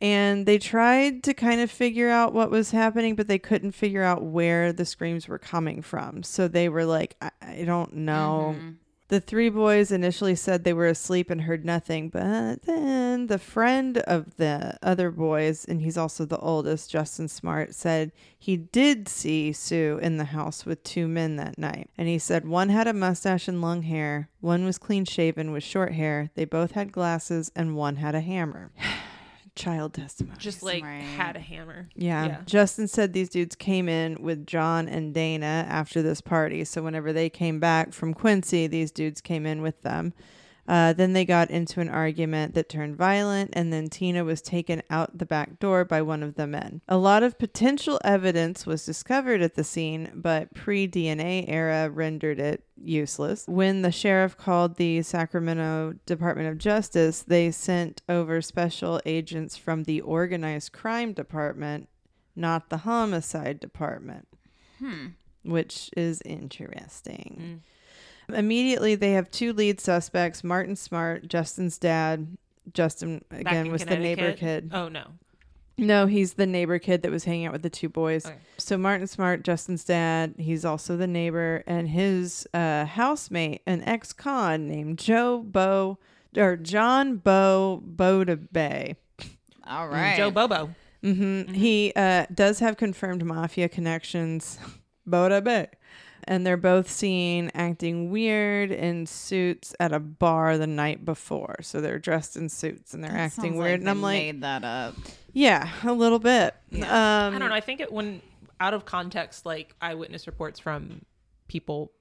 [0.00, 4.02] and they tried to kind of figure out what was happening but they couldn't figure
[4.02, 8.56] out where the screams were coming from so they were like i, I don't know
[8.58, 8.74] Mhm.
[9.14, 13.98] The three boys initially said they were asleep and heard nothing, but then the friend
[13.98, 19.52] of the other boys, and he's also the oldest, Justin Smart, said he did see
[19.52, 21.90] Sue in the house with two men that night.
[21.96, 25.62] And he said one had a mustache and long hair, one was clean shaven with
[25.62, 28.72] short hair, they both had glasses, and one had a hammer.
[29.56, 30.36] Child testimony.
[30.38, 30.98] Just like Right.
[31.00, 31.88] had a hammer.
[31.94, 32.26] Yeah.
[32.26, 32.38] Yeah.
[32.44, 36.64] Justin said these dudes came in with John and Dana after this party.
[36.64, 40.12] So whenever they came back from Quincy, these dudes came in with them.
[40.66, 44.82] Uh, then they got into an argument that turned violent, and then Tina was taken
[44.88, 46.80] out the back door by one of the men.
[46.88, 52.40] A lot of potential evidence was discovered at the scene, but pre DNA era rendered
[52.40, 53.44] it useless.
[53.46, 59.84] When the sheriff called the Sacramento Department of Justice, they sent over special agents from
[59.84, 61.88] the Organized Crime Department,
[62.34, 64.28] not the Homicide Department,
[65.44, 67.62] which is interesting.
[68.32, 72.36] Immediately, they have two lead suspects Martin Smart, Justin's dad.
[72.72, 74.70] Justin, again, was the neighbor kid.
[74.72, 75.04] Oh no.
[75.76, 78.26] No, he's the neighbor kid that was hanging out with the two boys.
[78.26, 78.36] Okay.
[78.58, 84.68] So Martin Smart, Justin's dad, he's also the neighbor, and his uh, housemate, an ex-con
[84.68, 85.98] named Joe Bo
[86.36, 88.96] or John Bo Boda Bay.
[89.66, 90.16] All right.
[90.16, 90.70] Joe Bobo.
[91.02, 94.58] hmm He uh, does have confirmed mafia connections.
[95.08, 95.66] Boda Bay.
[96.26, 101.56] And they're both seen acting weird in suits at a bar the night before.
[101.62, 103.80] So they're dressed in suits and they're That acting sounds weird.
[103.80, 104.94] and they I'm like, made that up.
[105.32, 106.54] yeah, a little bit.
[106.72, 107.54] Um, I don't know.
[107.54, 108.22] I think it when
[108.60, 111.04] out of context, like eyewitness reports from
[111.48, 111.92] people.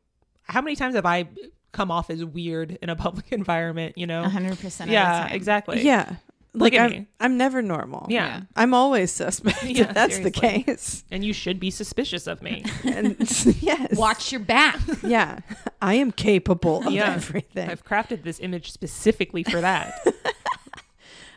[0.43, 1.27] How many times have I
[1.71, 3.97] come off as weird in a public environment?
[3.97, 4.23] You know.
[4.23, 5.35] 100% of Yeah, the time.
[5.35, 5.81] exactly.
[5.81, 6.15] Yeah.
[6.55, 7.07] Look Like I'm, me.
[7.19, 8.05] I'm never normal.
[8.09, 8.41] Yeah.
[8.55, 9.63] I'm always suspect.
[9.63, 11.03] Yeah, That's the case.
[11.09, 12.63] And you should be suspicious of me.
[12.84, 13.15] And
[13.61, 13.97] yes.
[13.97, 14.80] Watch your back.
[15.01, 15.39] Yeah.
[15.81, 17.13] I am capable of Yeah.
[17.15, 17.69] everything.
[17.69, 19.95] I've crafted this image specifically for that.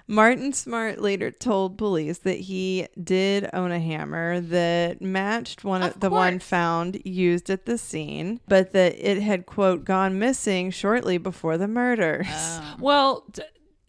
[0.09, 5.94] Martin Smart later told police that he did own a hammer that matched one of,
[5.94, 10.70] Of the one found used at the scene, but that it had quote gone missing
[10.70, 12.28] shortly before the murders.
[12.30, 12.76] Oh.
[12.78, 13.43] Well, d-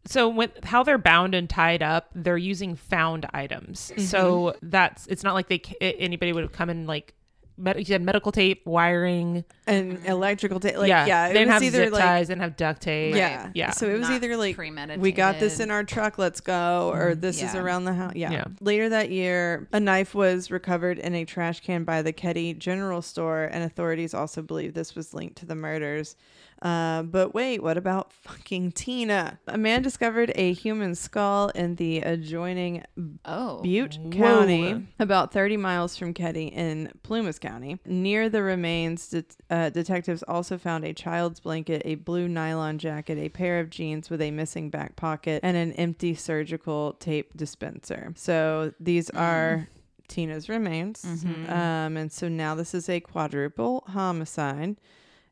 [0.07, 3.91] so with how they're bound and tied up, they're using found items.
[3.97, 4.69] So mm-hmm.
[4.69, 7.13] that's it's not like they anybody would have come in like
[7.57, 9.43] med- you said medical tape, wiring.
[9.65, 10.05] and mm-hmm.
[10.05, 10.77] electrical tape.
[10.77, 13.15] Like, yeah, yeah, they didn't was have either zip like ties, didn't have duct tape.
[13.15, 13.51] Yeah.
[13.53, 13.71] yeah.
[13.71, 15.01] So it was Not either like premeditated.
[15.01, 17.19] we got this in our truck, let's go, or mm-hmm.
[17.19, 18.13] this is around the house.
[18.15, 18.31] Yeah.
[18.31, 18.45] Yeah.
[18.61, 23.01] Later that year, a knife was recovered in a trash can by the Keddie General
[23.01, 26.15] Store, and authorities also believe this was linked to the murders.
[26.61, 29.39] Uh, but wait, what about fucking Tina?
[29.47, 32.83] A man discovered a human skull in the adjoining
[33.25, 33.61] Oh.
[33.61, 34.09] Butte Whoa.
[34.11, 37.79] County, about 30 miles from Keddie in Plumas County.
[37.85, 43.17] Near the remains, det- uh, detectives also found a child's blanket, a blue nylon jacket,
[43.17, 48.13] a pair of jeans with a missing back pocket, and an empty surgical tape dispenser.
[48.15, 49.67] So these are.
[50.09, 51.03] Tina's remains.
[51.49, 54.77] Um, and so now this is a quadruple homicide.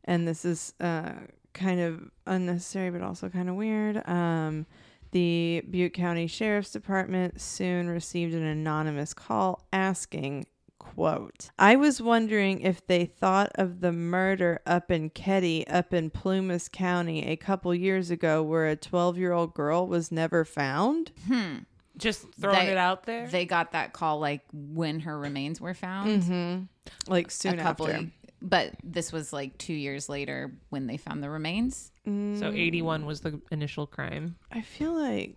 [0.06, 1.14] And this is uh,
[1.53, 4.07] kind of unnecessary, but also kind of weird.
[4.07, 4.65] Um,
[5.11, 10.45] the Butte County Sheriff's Department soon received an anonymous call asking,
[10.77, 16.10] quote, I was wondering if they thought of the murder up in Keddie, up in
[16.10, 21.11] Plumas County a couple years ago where a 12 year old girl was never found.
[21.27, 21.60] Hmm.
[21.98, 23.27] Just throwing They- it out there.
[23.27, 26.23] They got that call like when her remains were found.
[26.23, 26.64] Mm-hmm.
[27.11, 28.10] Like soon a couple after.
[28.41, 31.91] But this was like two years later when they found the remains.
[32.06, 34.36] so 81 was the initial crime.
[34.52, 35.36] I feel like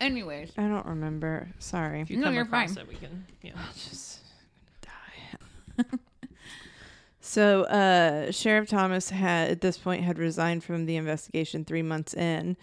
[0.00, 0.52] Anyways.
[0.56, 1.48] I don't remember.
[1.58, 2.00] Sorry.
[2.00, 2.84] If you No, come you're across fine.
[2.84, 3.26] it, we can.
[3.42, 3.52] Yeah.
[3.74, 4.20] just
[4.80, 5.84] die.
[7.20, 12.14] so, uh, Sheriff Thomas had at this point had resigned from the investigation three months
[12.14, 12.56] in.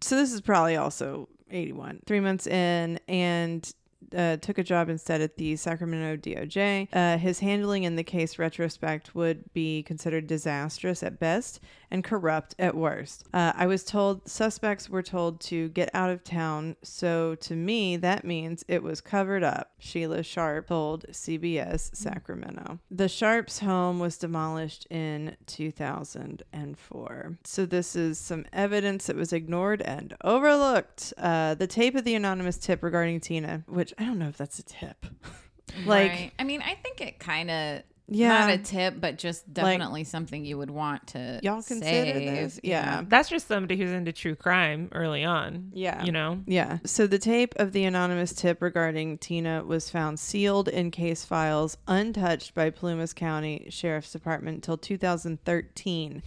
[0.00, 2.00] So this is probably also eighty one.
[2.06, 3.70] Three months in, and
[4.16, 6.88] uh, took a job instead at the Sacramento DOJ.
[6.92, 11.60] Uh, his handling in the case retrospect would be considered disastrous at best
[11.90, 13.24] and corrupt at worst.
[13.32, 17.96] Uh, I was told suspects were told to get out of town, so to me,
[17.96, 22.78] that means it was covered up, Sheila Sharp told CBS Sacramento.
[22.90, 27.38] The Sharps' home was demolished in 2004.
[27.44, 31.12] So, this is some evidence that was ignored and overlooked.
[31.18, 34.58] Uh, the tape of the anonymous tip regarding Tina, which I don't know if that's
[34.58, 35.06] a tip.
[35.86, 36.32] like, Right.
[36.38, 38.40] I mean, I think it kind of Yeah.
[38.40, 42.30] not a tip, but just definitely something you would want to y'all consider save.
[42.30, 42.60] this?
[42.62, 43.04] Yeah.
[43.06, 45.70] That's just somebody who's into true crime early on.
[45.72, 46.04] Yeah.
[46.04, 46.42] You know?
[46.46, 46.78] Yeah.
[46.84, 51.76] So the tape of the anonymous tip regarding Tina was found sealed in case files,
[51.86, 56.22] untouched by Plumas County Sheriff's Department until 2013,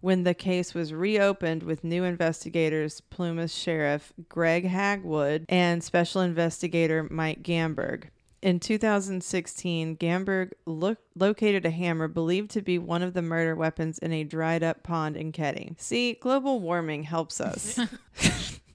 [0.00, 7.06] when the case was reopened with new investigators, Plumas Sheriff Greg Hagwood and Special Investigator
[7.10, 8.04] Mike Gamberg.
[8.46, 13.98] In 2016, Gamberg look, located a hammer believed to be one of the murder weapons
[13.98, 15.74] in a dried up pond in Keddie.
[15.78, 17.80] See, global warming helps us.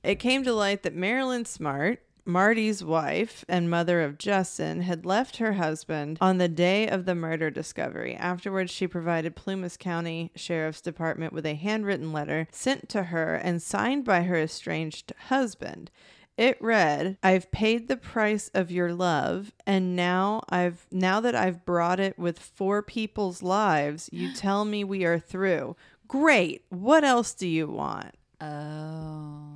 [0.03, 5.38] It came to light that Marilyn Smart, Marty's wife and mother of Justin had left
[5.38, 8.15] her husband on the day of the murder discovery.
[8.15, 13.61] Afterwards, she provided Plumas County Sheriff's Department with a handwritten letter sent to her and
[13.61, 15.91] signed by her estranged husband.
[16.37, 21.65] It read, "I've paid the price of your love, and now I've now that I've
[21.65, 25.75] brought it with four people's lives, you tell me we are through.
[26.07, 26.63] Great.
[26.69, 29.53] What else do you want?" Oh.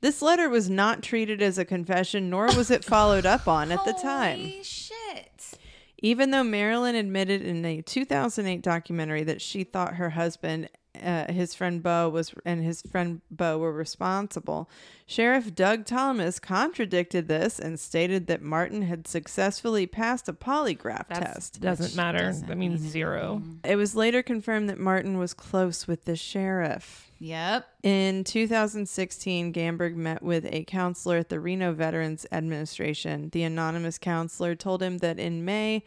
[0.00, 3.84] This letter was not treated as a confession, nor was it followed up on at
[3.84, 4.38] the time.
[4.40, 5.58] Holy shit.
[6.02, 10.68] Even though Marilyn admitted in a 2008 documentary that she thought her husband,
[11.02, 14.68] uh, his friend Bo was, and his friend Bo were responsible,
[15.06, 21.22] Sheriff Doug Thomas contradicted this and stated that Martin had successfully passed a polygraph That
[21.34, 21.60] test.
[21.60, 22.18] doesn't matter.
[22.18, 23.42] doesn't that means mean zero.
[23.64, 27.10] It was later confirmed that Martin was close with the sheriff.
[27.18, 27.66] Yep.
[27.82, 33.30] In 2016, Gamberg met with a counselor at the Reno Veterans Administration.
[33.30, 35.84] The anonymous counselor told him that in May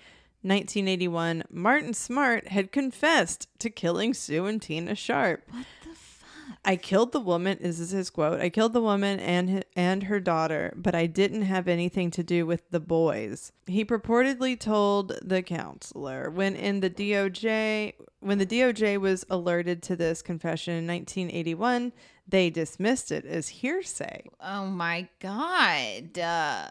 [0.47, 5.43] 1981, Martin Smart had confessed to killing Sue and Tina Sharp.
[5.49, 6.57] What the fuck?
[6.63, 7.57] I killed the woman.
[7.61, 8.39] This is his quote.
[8.39, 12.45] I killed the woman and and her daughter, but I didn't have anything to do
[12.45, 13.51] with the boys.
[13.65, 19.95] He purportedly told the counselor when in the DOJ when the DOJ was alerted to
[19.95, 21.93] this confession in 1981,
[22.27, 24.23] they dismissed it as hearsay.
[24.41, 26.17] Oh my god.
[26.17, 26.69] Uh,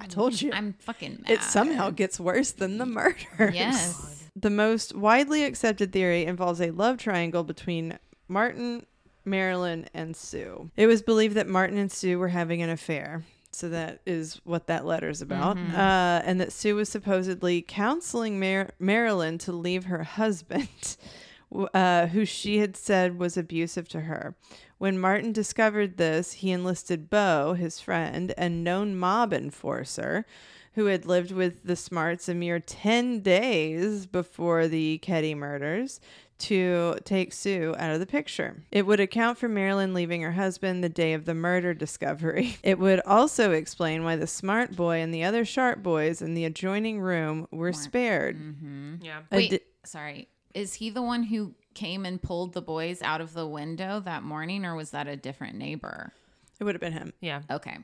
[0.00, 0.50] I told you.
[0.52, 1.30] I'm fucking mad.
[1.30, 3.54] it somehow gets worse than the murders.
[3.54, 4.12] Yes.
[4.38, 7.98] The most widely accepted theory involves a love triangle between
[8.28, 8.84] Martin,
[9.24, 10.70] Marilyn, and Sue.
[10.76, 13.24] It was believed that Martin and Sue were having an affair.
[13.52, 15.56] So that is what that letter is about.
[15.56, 20.98] Uh, and that Sue was supposedly counseling Mar- Marilyn to leave her husband,
[21.72, 24.34] uh, who she had said was abusive to her.
[24.78, 30.26] When Martin discovered this, he enlisted Bo, his friend, and known mob enforcer,
[30.74, 36.00] who had lived with the Smarts a mere 10 days before the Keddie murders,
[36.38, 38.62] to take Sue out of the picture.
[38.70, 42.58] It would account for Marilyn leaving her husband the day of the murder discovery.
[42.62, 46.44] It would also explain why the Smart boy and the other Sharp boys in the
[46.44, 48.36] adjoining room were spared.
[48.36, 48.96] Mm-hmm.
[49.00, 49.20] Yeah.
[49.30, 50.28] A Wait, di- sorry.
[50.52, 54.24] Is he the one who came and pulled the boys out of the window that
[54.24, 56.12] morning, or was that a different neighbor?
[56.58, 57.42] it would have been him, Yeah.
[57.50, 57.76] Okay.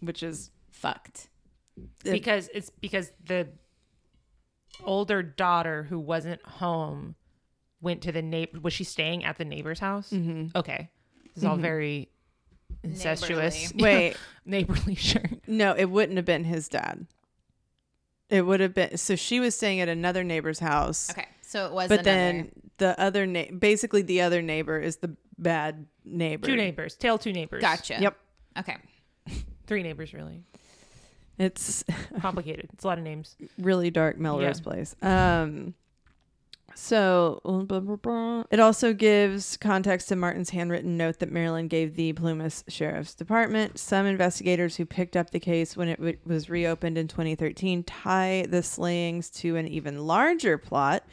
[0.00, 1.28] which is Fucked.
[2.04, 3.48] Because it's because the
[4.84, 7.14] older daughter who wasn't home
[7.80, 8.60] went to the neighbor.
[8.60, 10.10] Was she staying at the neighbor's house?
[10.10, 10.56] Mm-hmm.
[10.56, 10.90] Okay.
[11.34, 12.10] This is all very
[12.82, 13.72] incestuous.
[13.74, 15.22] wait, Neighborly, sure.
[15.46, 17.06] no, it wouldn't have been his dad.
[18.30, 21.10] It would have been so she was staying at another neighbor's house.
[21.10, 21.26] Okay.
[21.54, 22.10] So it was But another.
[22.16, 26.48] then the other na- basically the other neighbor is the bad neighbor.
[26.48, 26.96] Two neighbors.
[26.96, 27.60] Tail two neighbors.
[27.60, 27.96] Gotcha.
[28.00, 28.16] Yep.
[28.58, 28.76] Okay.
[29.68, 30.42] Three neighbors, really.
[31.38, 31.84] It's
[32.20, 32.70] Complicated.
[32.72, 33.36] It's a lot of names.
[33.56, 34.64] really dark Melrose Yeah.
[34.64, 34.96] Place.
[35.00, 35.74] Um
[36.76, 38.42] so blah, blah, blah.
[38.50, 43.78] it also gives context to Martin's handwritten note that Marilyn gave the Plumas Sheriff's Department.
[43.78, 48.44] Some investigators who picked up the case when it w- was reopened in 2013 tie
[48.48, 51.04] the slayings to an even larger plot.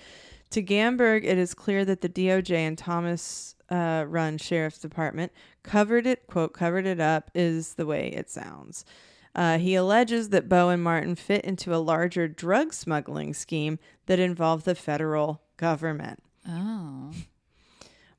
[0.52, 5.32] To Gamberg, it is clear that the DOJ and Thomas uh, run Sheriff's Department
[5.64, 8.84] covered it, quote, covered it up, is the way it sounds.
[9.34, 14.20] Uh, he alleges that Bo and Martin fit into a larger drug smuggling scheme that
[14.20, 16.22] involved the federal government.
[16.46, 17.12] Oh.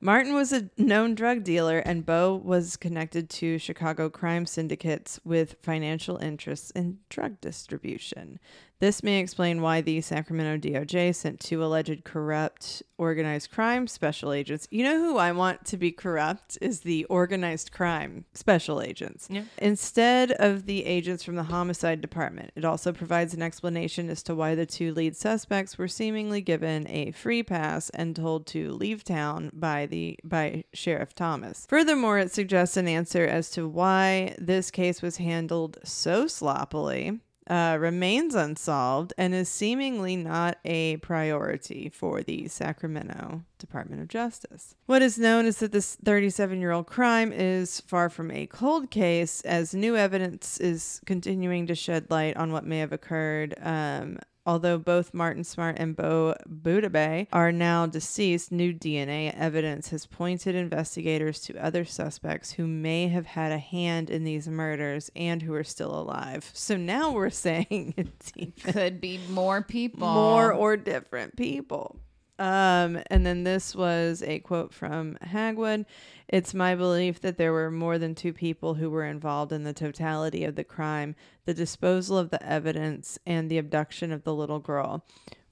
[0.00, 5.56] Martin was a known drug dealer, and Bo was connected to Chicago crime syndicates with
[5.62, 8.40] financial interests in drug distribution.
[8.82, 14.66] This may explain why the Sacramento DOJ sent two alleged corrupt organized crime special agents.
[14.72, 19.28] You know who I want to be corrupt is the organized crime special agents.
[19.30, 19.44] Yeah.
[19.58, 24.34] Instead of the agents from the homicide department, it also provides an explanation as to
[24.34, 29.04] why the two lead suspects were seemingly given a free pass and told to leave
[29.04, 31.66] town by the by Sheriff Thomas.
[31.68, 37.20] Furthermore, it suggests an answer as to why this case was handled so sloppily.
[37.52, 44.74] Uh, remains unsolved and is seemingly not a priority for the Sacramento Department of Justice.
[44.86, 48.90] What is known is that this 37 year old crime is far from a cold
[48.90, 53.54] case, as new evidence is continuing to shed light on what may have occurred.
[53.60, 60.06] Um, Although both Martin Smartt and Bo Boubede are now deceased, new DNA evidence has
[60.06, 65.42] pointed investigators to other suspects who may have had a hand in these murders and
[65.42, 66.50] who are still alive.
[66.54, 70.12] So now we're saying it Could be more people.
[70.12, 72.00] more or different people.
[72.42, 75.84] Um, and then this was a quote from Hagwood.
[76.26, 79.72] It's my belief that there were more than two people who were involved in the
[79.72, 81.14] totality of the crime,
[81.44, 85.04] the disposal of the evidence, and the abduction of the little girl.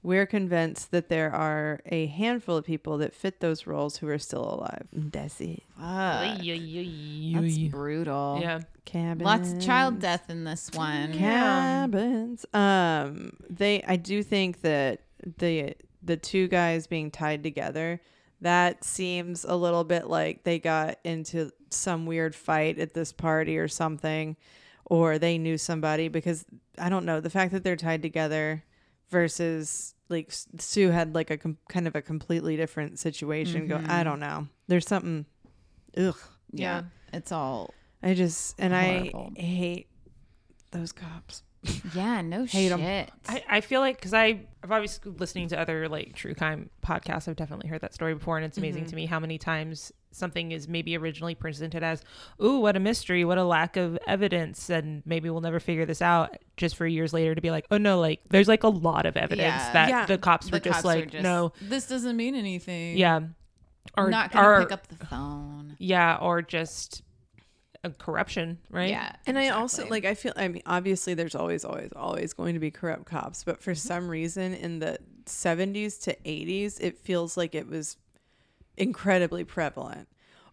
[0.03, 4.17] We're convinced that there are a handful of people that fit those roles who are
[4.17, 4.87] still alive.
[4.91, 5.63] That's it.
[5.77, 6.41] Fuck.
[6.43, 8.39] That's brutal.
[8.41, 8.61] Yeah.
[8.83, 9.23] Cabins.
[9.23, 11.13] Lots of child death in this one.
[11.13, 12.45] cabins.
[12.53, 13.81] Um, they.
[13.83, 15.03] I do think that
[15.37, 18.01] the the two guys being tied together
[18.41, 23.57] that seems a little bit like they got into some weird fight at this party
[23.57, 24.35] or something,
[24.85, 26.43] or they knew somebody because
[26.77, 28.63] I don't know the fact that they're tied together
[29.09, 33.67] versus like Sue had like a com- kind of a completely different situation.
[33.67, 33.75] Go.
[33.75, 34.03] I mm-hmm.
[34.03, 34.47] don't know.
[34.67, 35.25] There's something.
[35.95, 36.17] Ugh.
[36.51, 36.83] Yeah.
[37.13, 37.73] It's all.
[38.01, 39.33] I just and Horrible.
[39.37, 39.87] I hate
[40.71, 41.43] those cops.
[41.93, 42.79] Yeah, no Hate 'em.
[42.79, 43.11] shit.
[43.27, 47.27] I, I feel like because I I've obviously listening to other like true crime podcasts.
[47.27, 48.89] I've definitely heard that story before, and it's amazing mm-hmm.
[48.89, 52.03] to me how many times something is maybe originally presented as,
[52.43, 53.23] "Ooh, what a mystery!
[53.25, 56.35] What a lack of evidence!" and maybe we'll never figure this out.
[56.57, 59.15] Just for years later to be like, "Oh no, like there's like a lot of
[59.15, 59.73] evidence Yeah.
[59.73, 60.05] that Yeah.
[60.07, 62.97] the cops The were just cops like, just, no, This doesn't mean anything.
[62.97, 63.19] yeah,
[63.97, 65.75] or not gonna or- pick up the phone.
[65.79, 67.03] yeah, or just a
[67.89, 68.89] corruption, right?
[68.89, 69.15] Yeah.
[69.25, 72.59] And I also like I feel I mean obviously there's always always always going to
[72.59, 73.87] be corrupt cops, but for mm-hmm.
[73.87, 77.97] some reason in the 70s to 80s it feels like it was
[78.77, 80.07] incredibly prevalent.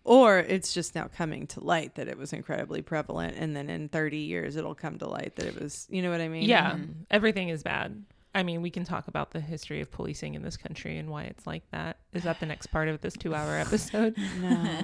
[0.04, 3.90] Or it's just now coming to light that it was incredibly prevalent and then in
[3.90, 6.44] 30 years it'll come to light that it was, you know what I mean?
[6.44, 6.92] Yeah, mm-hmm.
[7.10, 8.04] everything is bad.
[8.34, 11.24] I mean, we can talk about the history of policing in this country and why
[11.24, 11.96] it's like that.
[12.12, 14.16] Is that the next part of this two-hour episode?
[14.40, 14.82] No.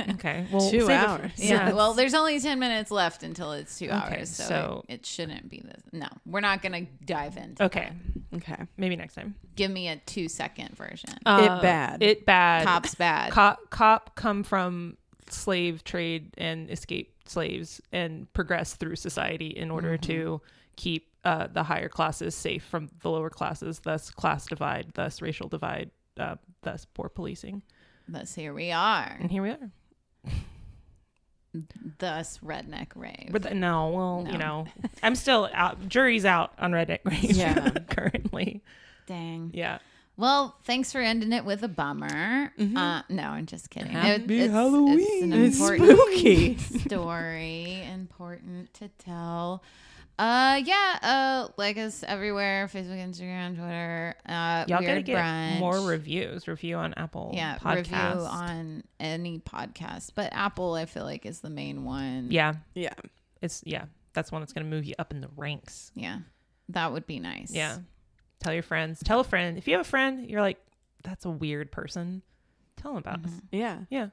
[0.14, 1.32] Okay, well, Two save it for- hours.
[1.38, 1.72] Yeah.
[1.72, 4.30] Well, there's only 10 minutes left until it's two Okay, hours.
[4.30, 5.82] So, so- it, it shouldn't be this.
[5.92, 7.90] No, we're not going to dive into Okay,
[8.34, 8.56] Okay.
[8.60, 9.34] Uh, maybe next time.
[9.56, 11.10] Give me a two second version.
[11.10, 12.02] It bad.
[12.02, 12.64] It bad.
[12.64, 13.32] Cops bad.
[13.32, 14.96] Cop, cop come from
[15.28, 20.12] slave trade and escape slaves and progress through society in order Mm-hmm.
[20.12, 20.40] to
[20.76, 25.48] keep uh, the higher classes safe from the lower classes, thus class divide, thus racial
[25.48, 27.62] divide, uh, thus poor policing.
[28.06, 29.16] Thus, here we are.
[29.20, 29.70] And here we are.
[31.98, 33.28] Thus, redneck rave.
[33.30, 34.30] But th- no, well, No.
[34.32, 34.66] you know,
[35.04, 35.88] I'm still out.
[35.88, 37.70] Jury's out on Redneck Rave Yeah.
[37.90, 38.62] currently.
[39.06, 39.52] Dang.
[39.54, 39.78] Yeah.
[40.16, 42.52] Well, thanks for ending it with a bummer.
[42.58, 43.92] Uh, no, I'm just kidding.
[43.92, 45.32] Happy it's, It's Halloween.
[45.32, 46.56] an It's important spooky.
[46.58, 49.62] story, important to tell.
[50.18, 50.98] Uh, yeah.
[51.02, 54.14] Uh, like us everywhere: Facebook, Instagram, Twitter.
[54.28, 55.58] Uh, Y'all Weird gotta get Brunch.
[55.58, 56.46] more reviews.
[56.46, 57.76] Review on Apple Yeah, Podcast.
[57.76, 57.96] review
[58.26, 62.28] on any podcast, but Apple, I feel like, is the main one.
[62.30, 62.54] Yeah.
[62.74, 62.94] Yeah.
[63.42, 63.86] It's, yeah.
[64.12, 65.90] That's one that's going to move you up in the ranks.
[65.96, 66.18] yeah,
[66.68, 67.50] that would be nice.
[67.52, 67.78] Yeah.
[68.38, 69.00] Tell your friends.
[69.04, 69.58] Tell a friend.
[69.58, 70.58] If you have a friend, you're like,
[71.02, 72.22] that's a weird person.
[72.76, 73.32] Tell them about us.
[73.50, 73.78] Yeah.
[73.90, 74.08] Yeah.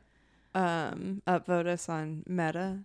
[0.55, 2.79] Um upvote us on Meta.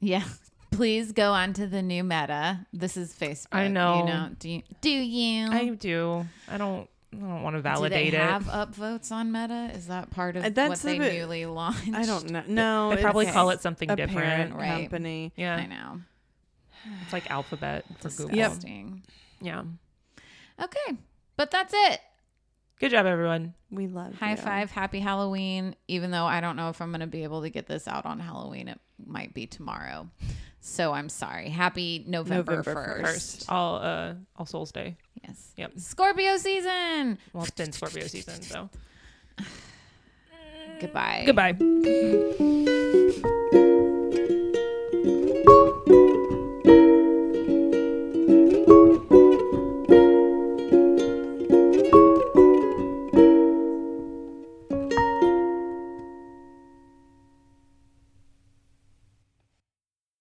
[0.00, 0.22] yeah.
[0.72, 2.66] Please go on to the new Meta.
[2.72, 3.48] This is Facebook.
[3.52, 3.98] I know.
[3.98, 4.30] You know?
[4.38, 4.62] Do you?
[4.80, 5.46] Do you?
[5.50, 6.26] I do.
[6.48, 6.88] I don't.
[7.14, 8.22] I don't want to do validate they it.
[8.22, 9.70] have upvotes on Meta?
[9.74, 11.92] Is that part of Uh, that's what they bit- newly launched?
[11.92, 12.42] I don't know.
[12.48, 14.54] No, They probably it's call it something a different.
[14.54, 14.80] Right.
[14.80, 15.32] company.
[15.36, 15.56] Yeah.
[15.56, 16.00] I know.
[17.02, 18.28] It's like Alphabet for Google.
[18.28, 19.02] Disgusting.
[19.42, 19.64] Yeah.
[20.60, 20.96] Okay,
[21.36, 22.00] but that's it.
[22.82, 23.54] Good job, everyone.
[23.70, 24.18] We love you.
[24.18, 24.36] High you.
[24.38, 25.76] five, happy Halloween.
[25.86, 28.06] Even though I don't know if I'm going to be able to get this out
[28.06, 30.08] on Halloween, it might be tomorrow.
[30.58, 31.48] So I'm sorry.
[31.48, 33.02] Happy November, November 1st.
[33.02, 34.96] First, all uh, All Souls Day.
[35.22, 35.52] Yes.
[35.58, 35.74] Yep.
[35.76, 37.18] Scorpio season.
[37.32, 38.68] Well, it's been Scorpio season, so
[40.80, 41.22] Goodbye.
[41.24, 41.52] goodbye.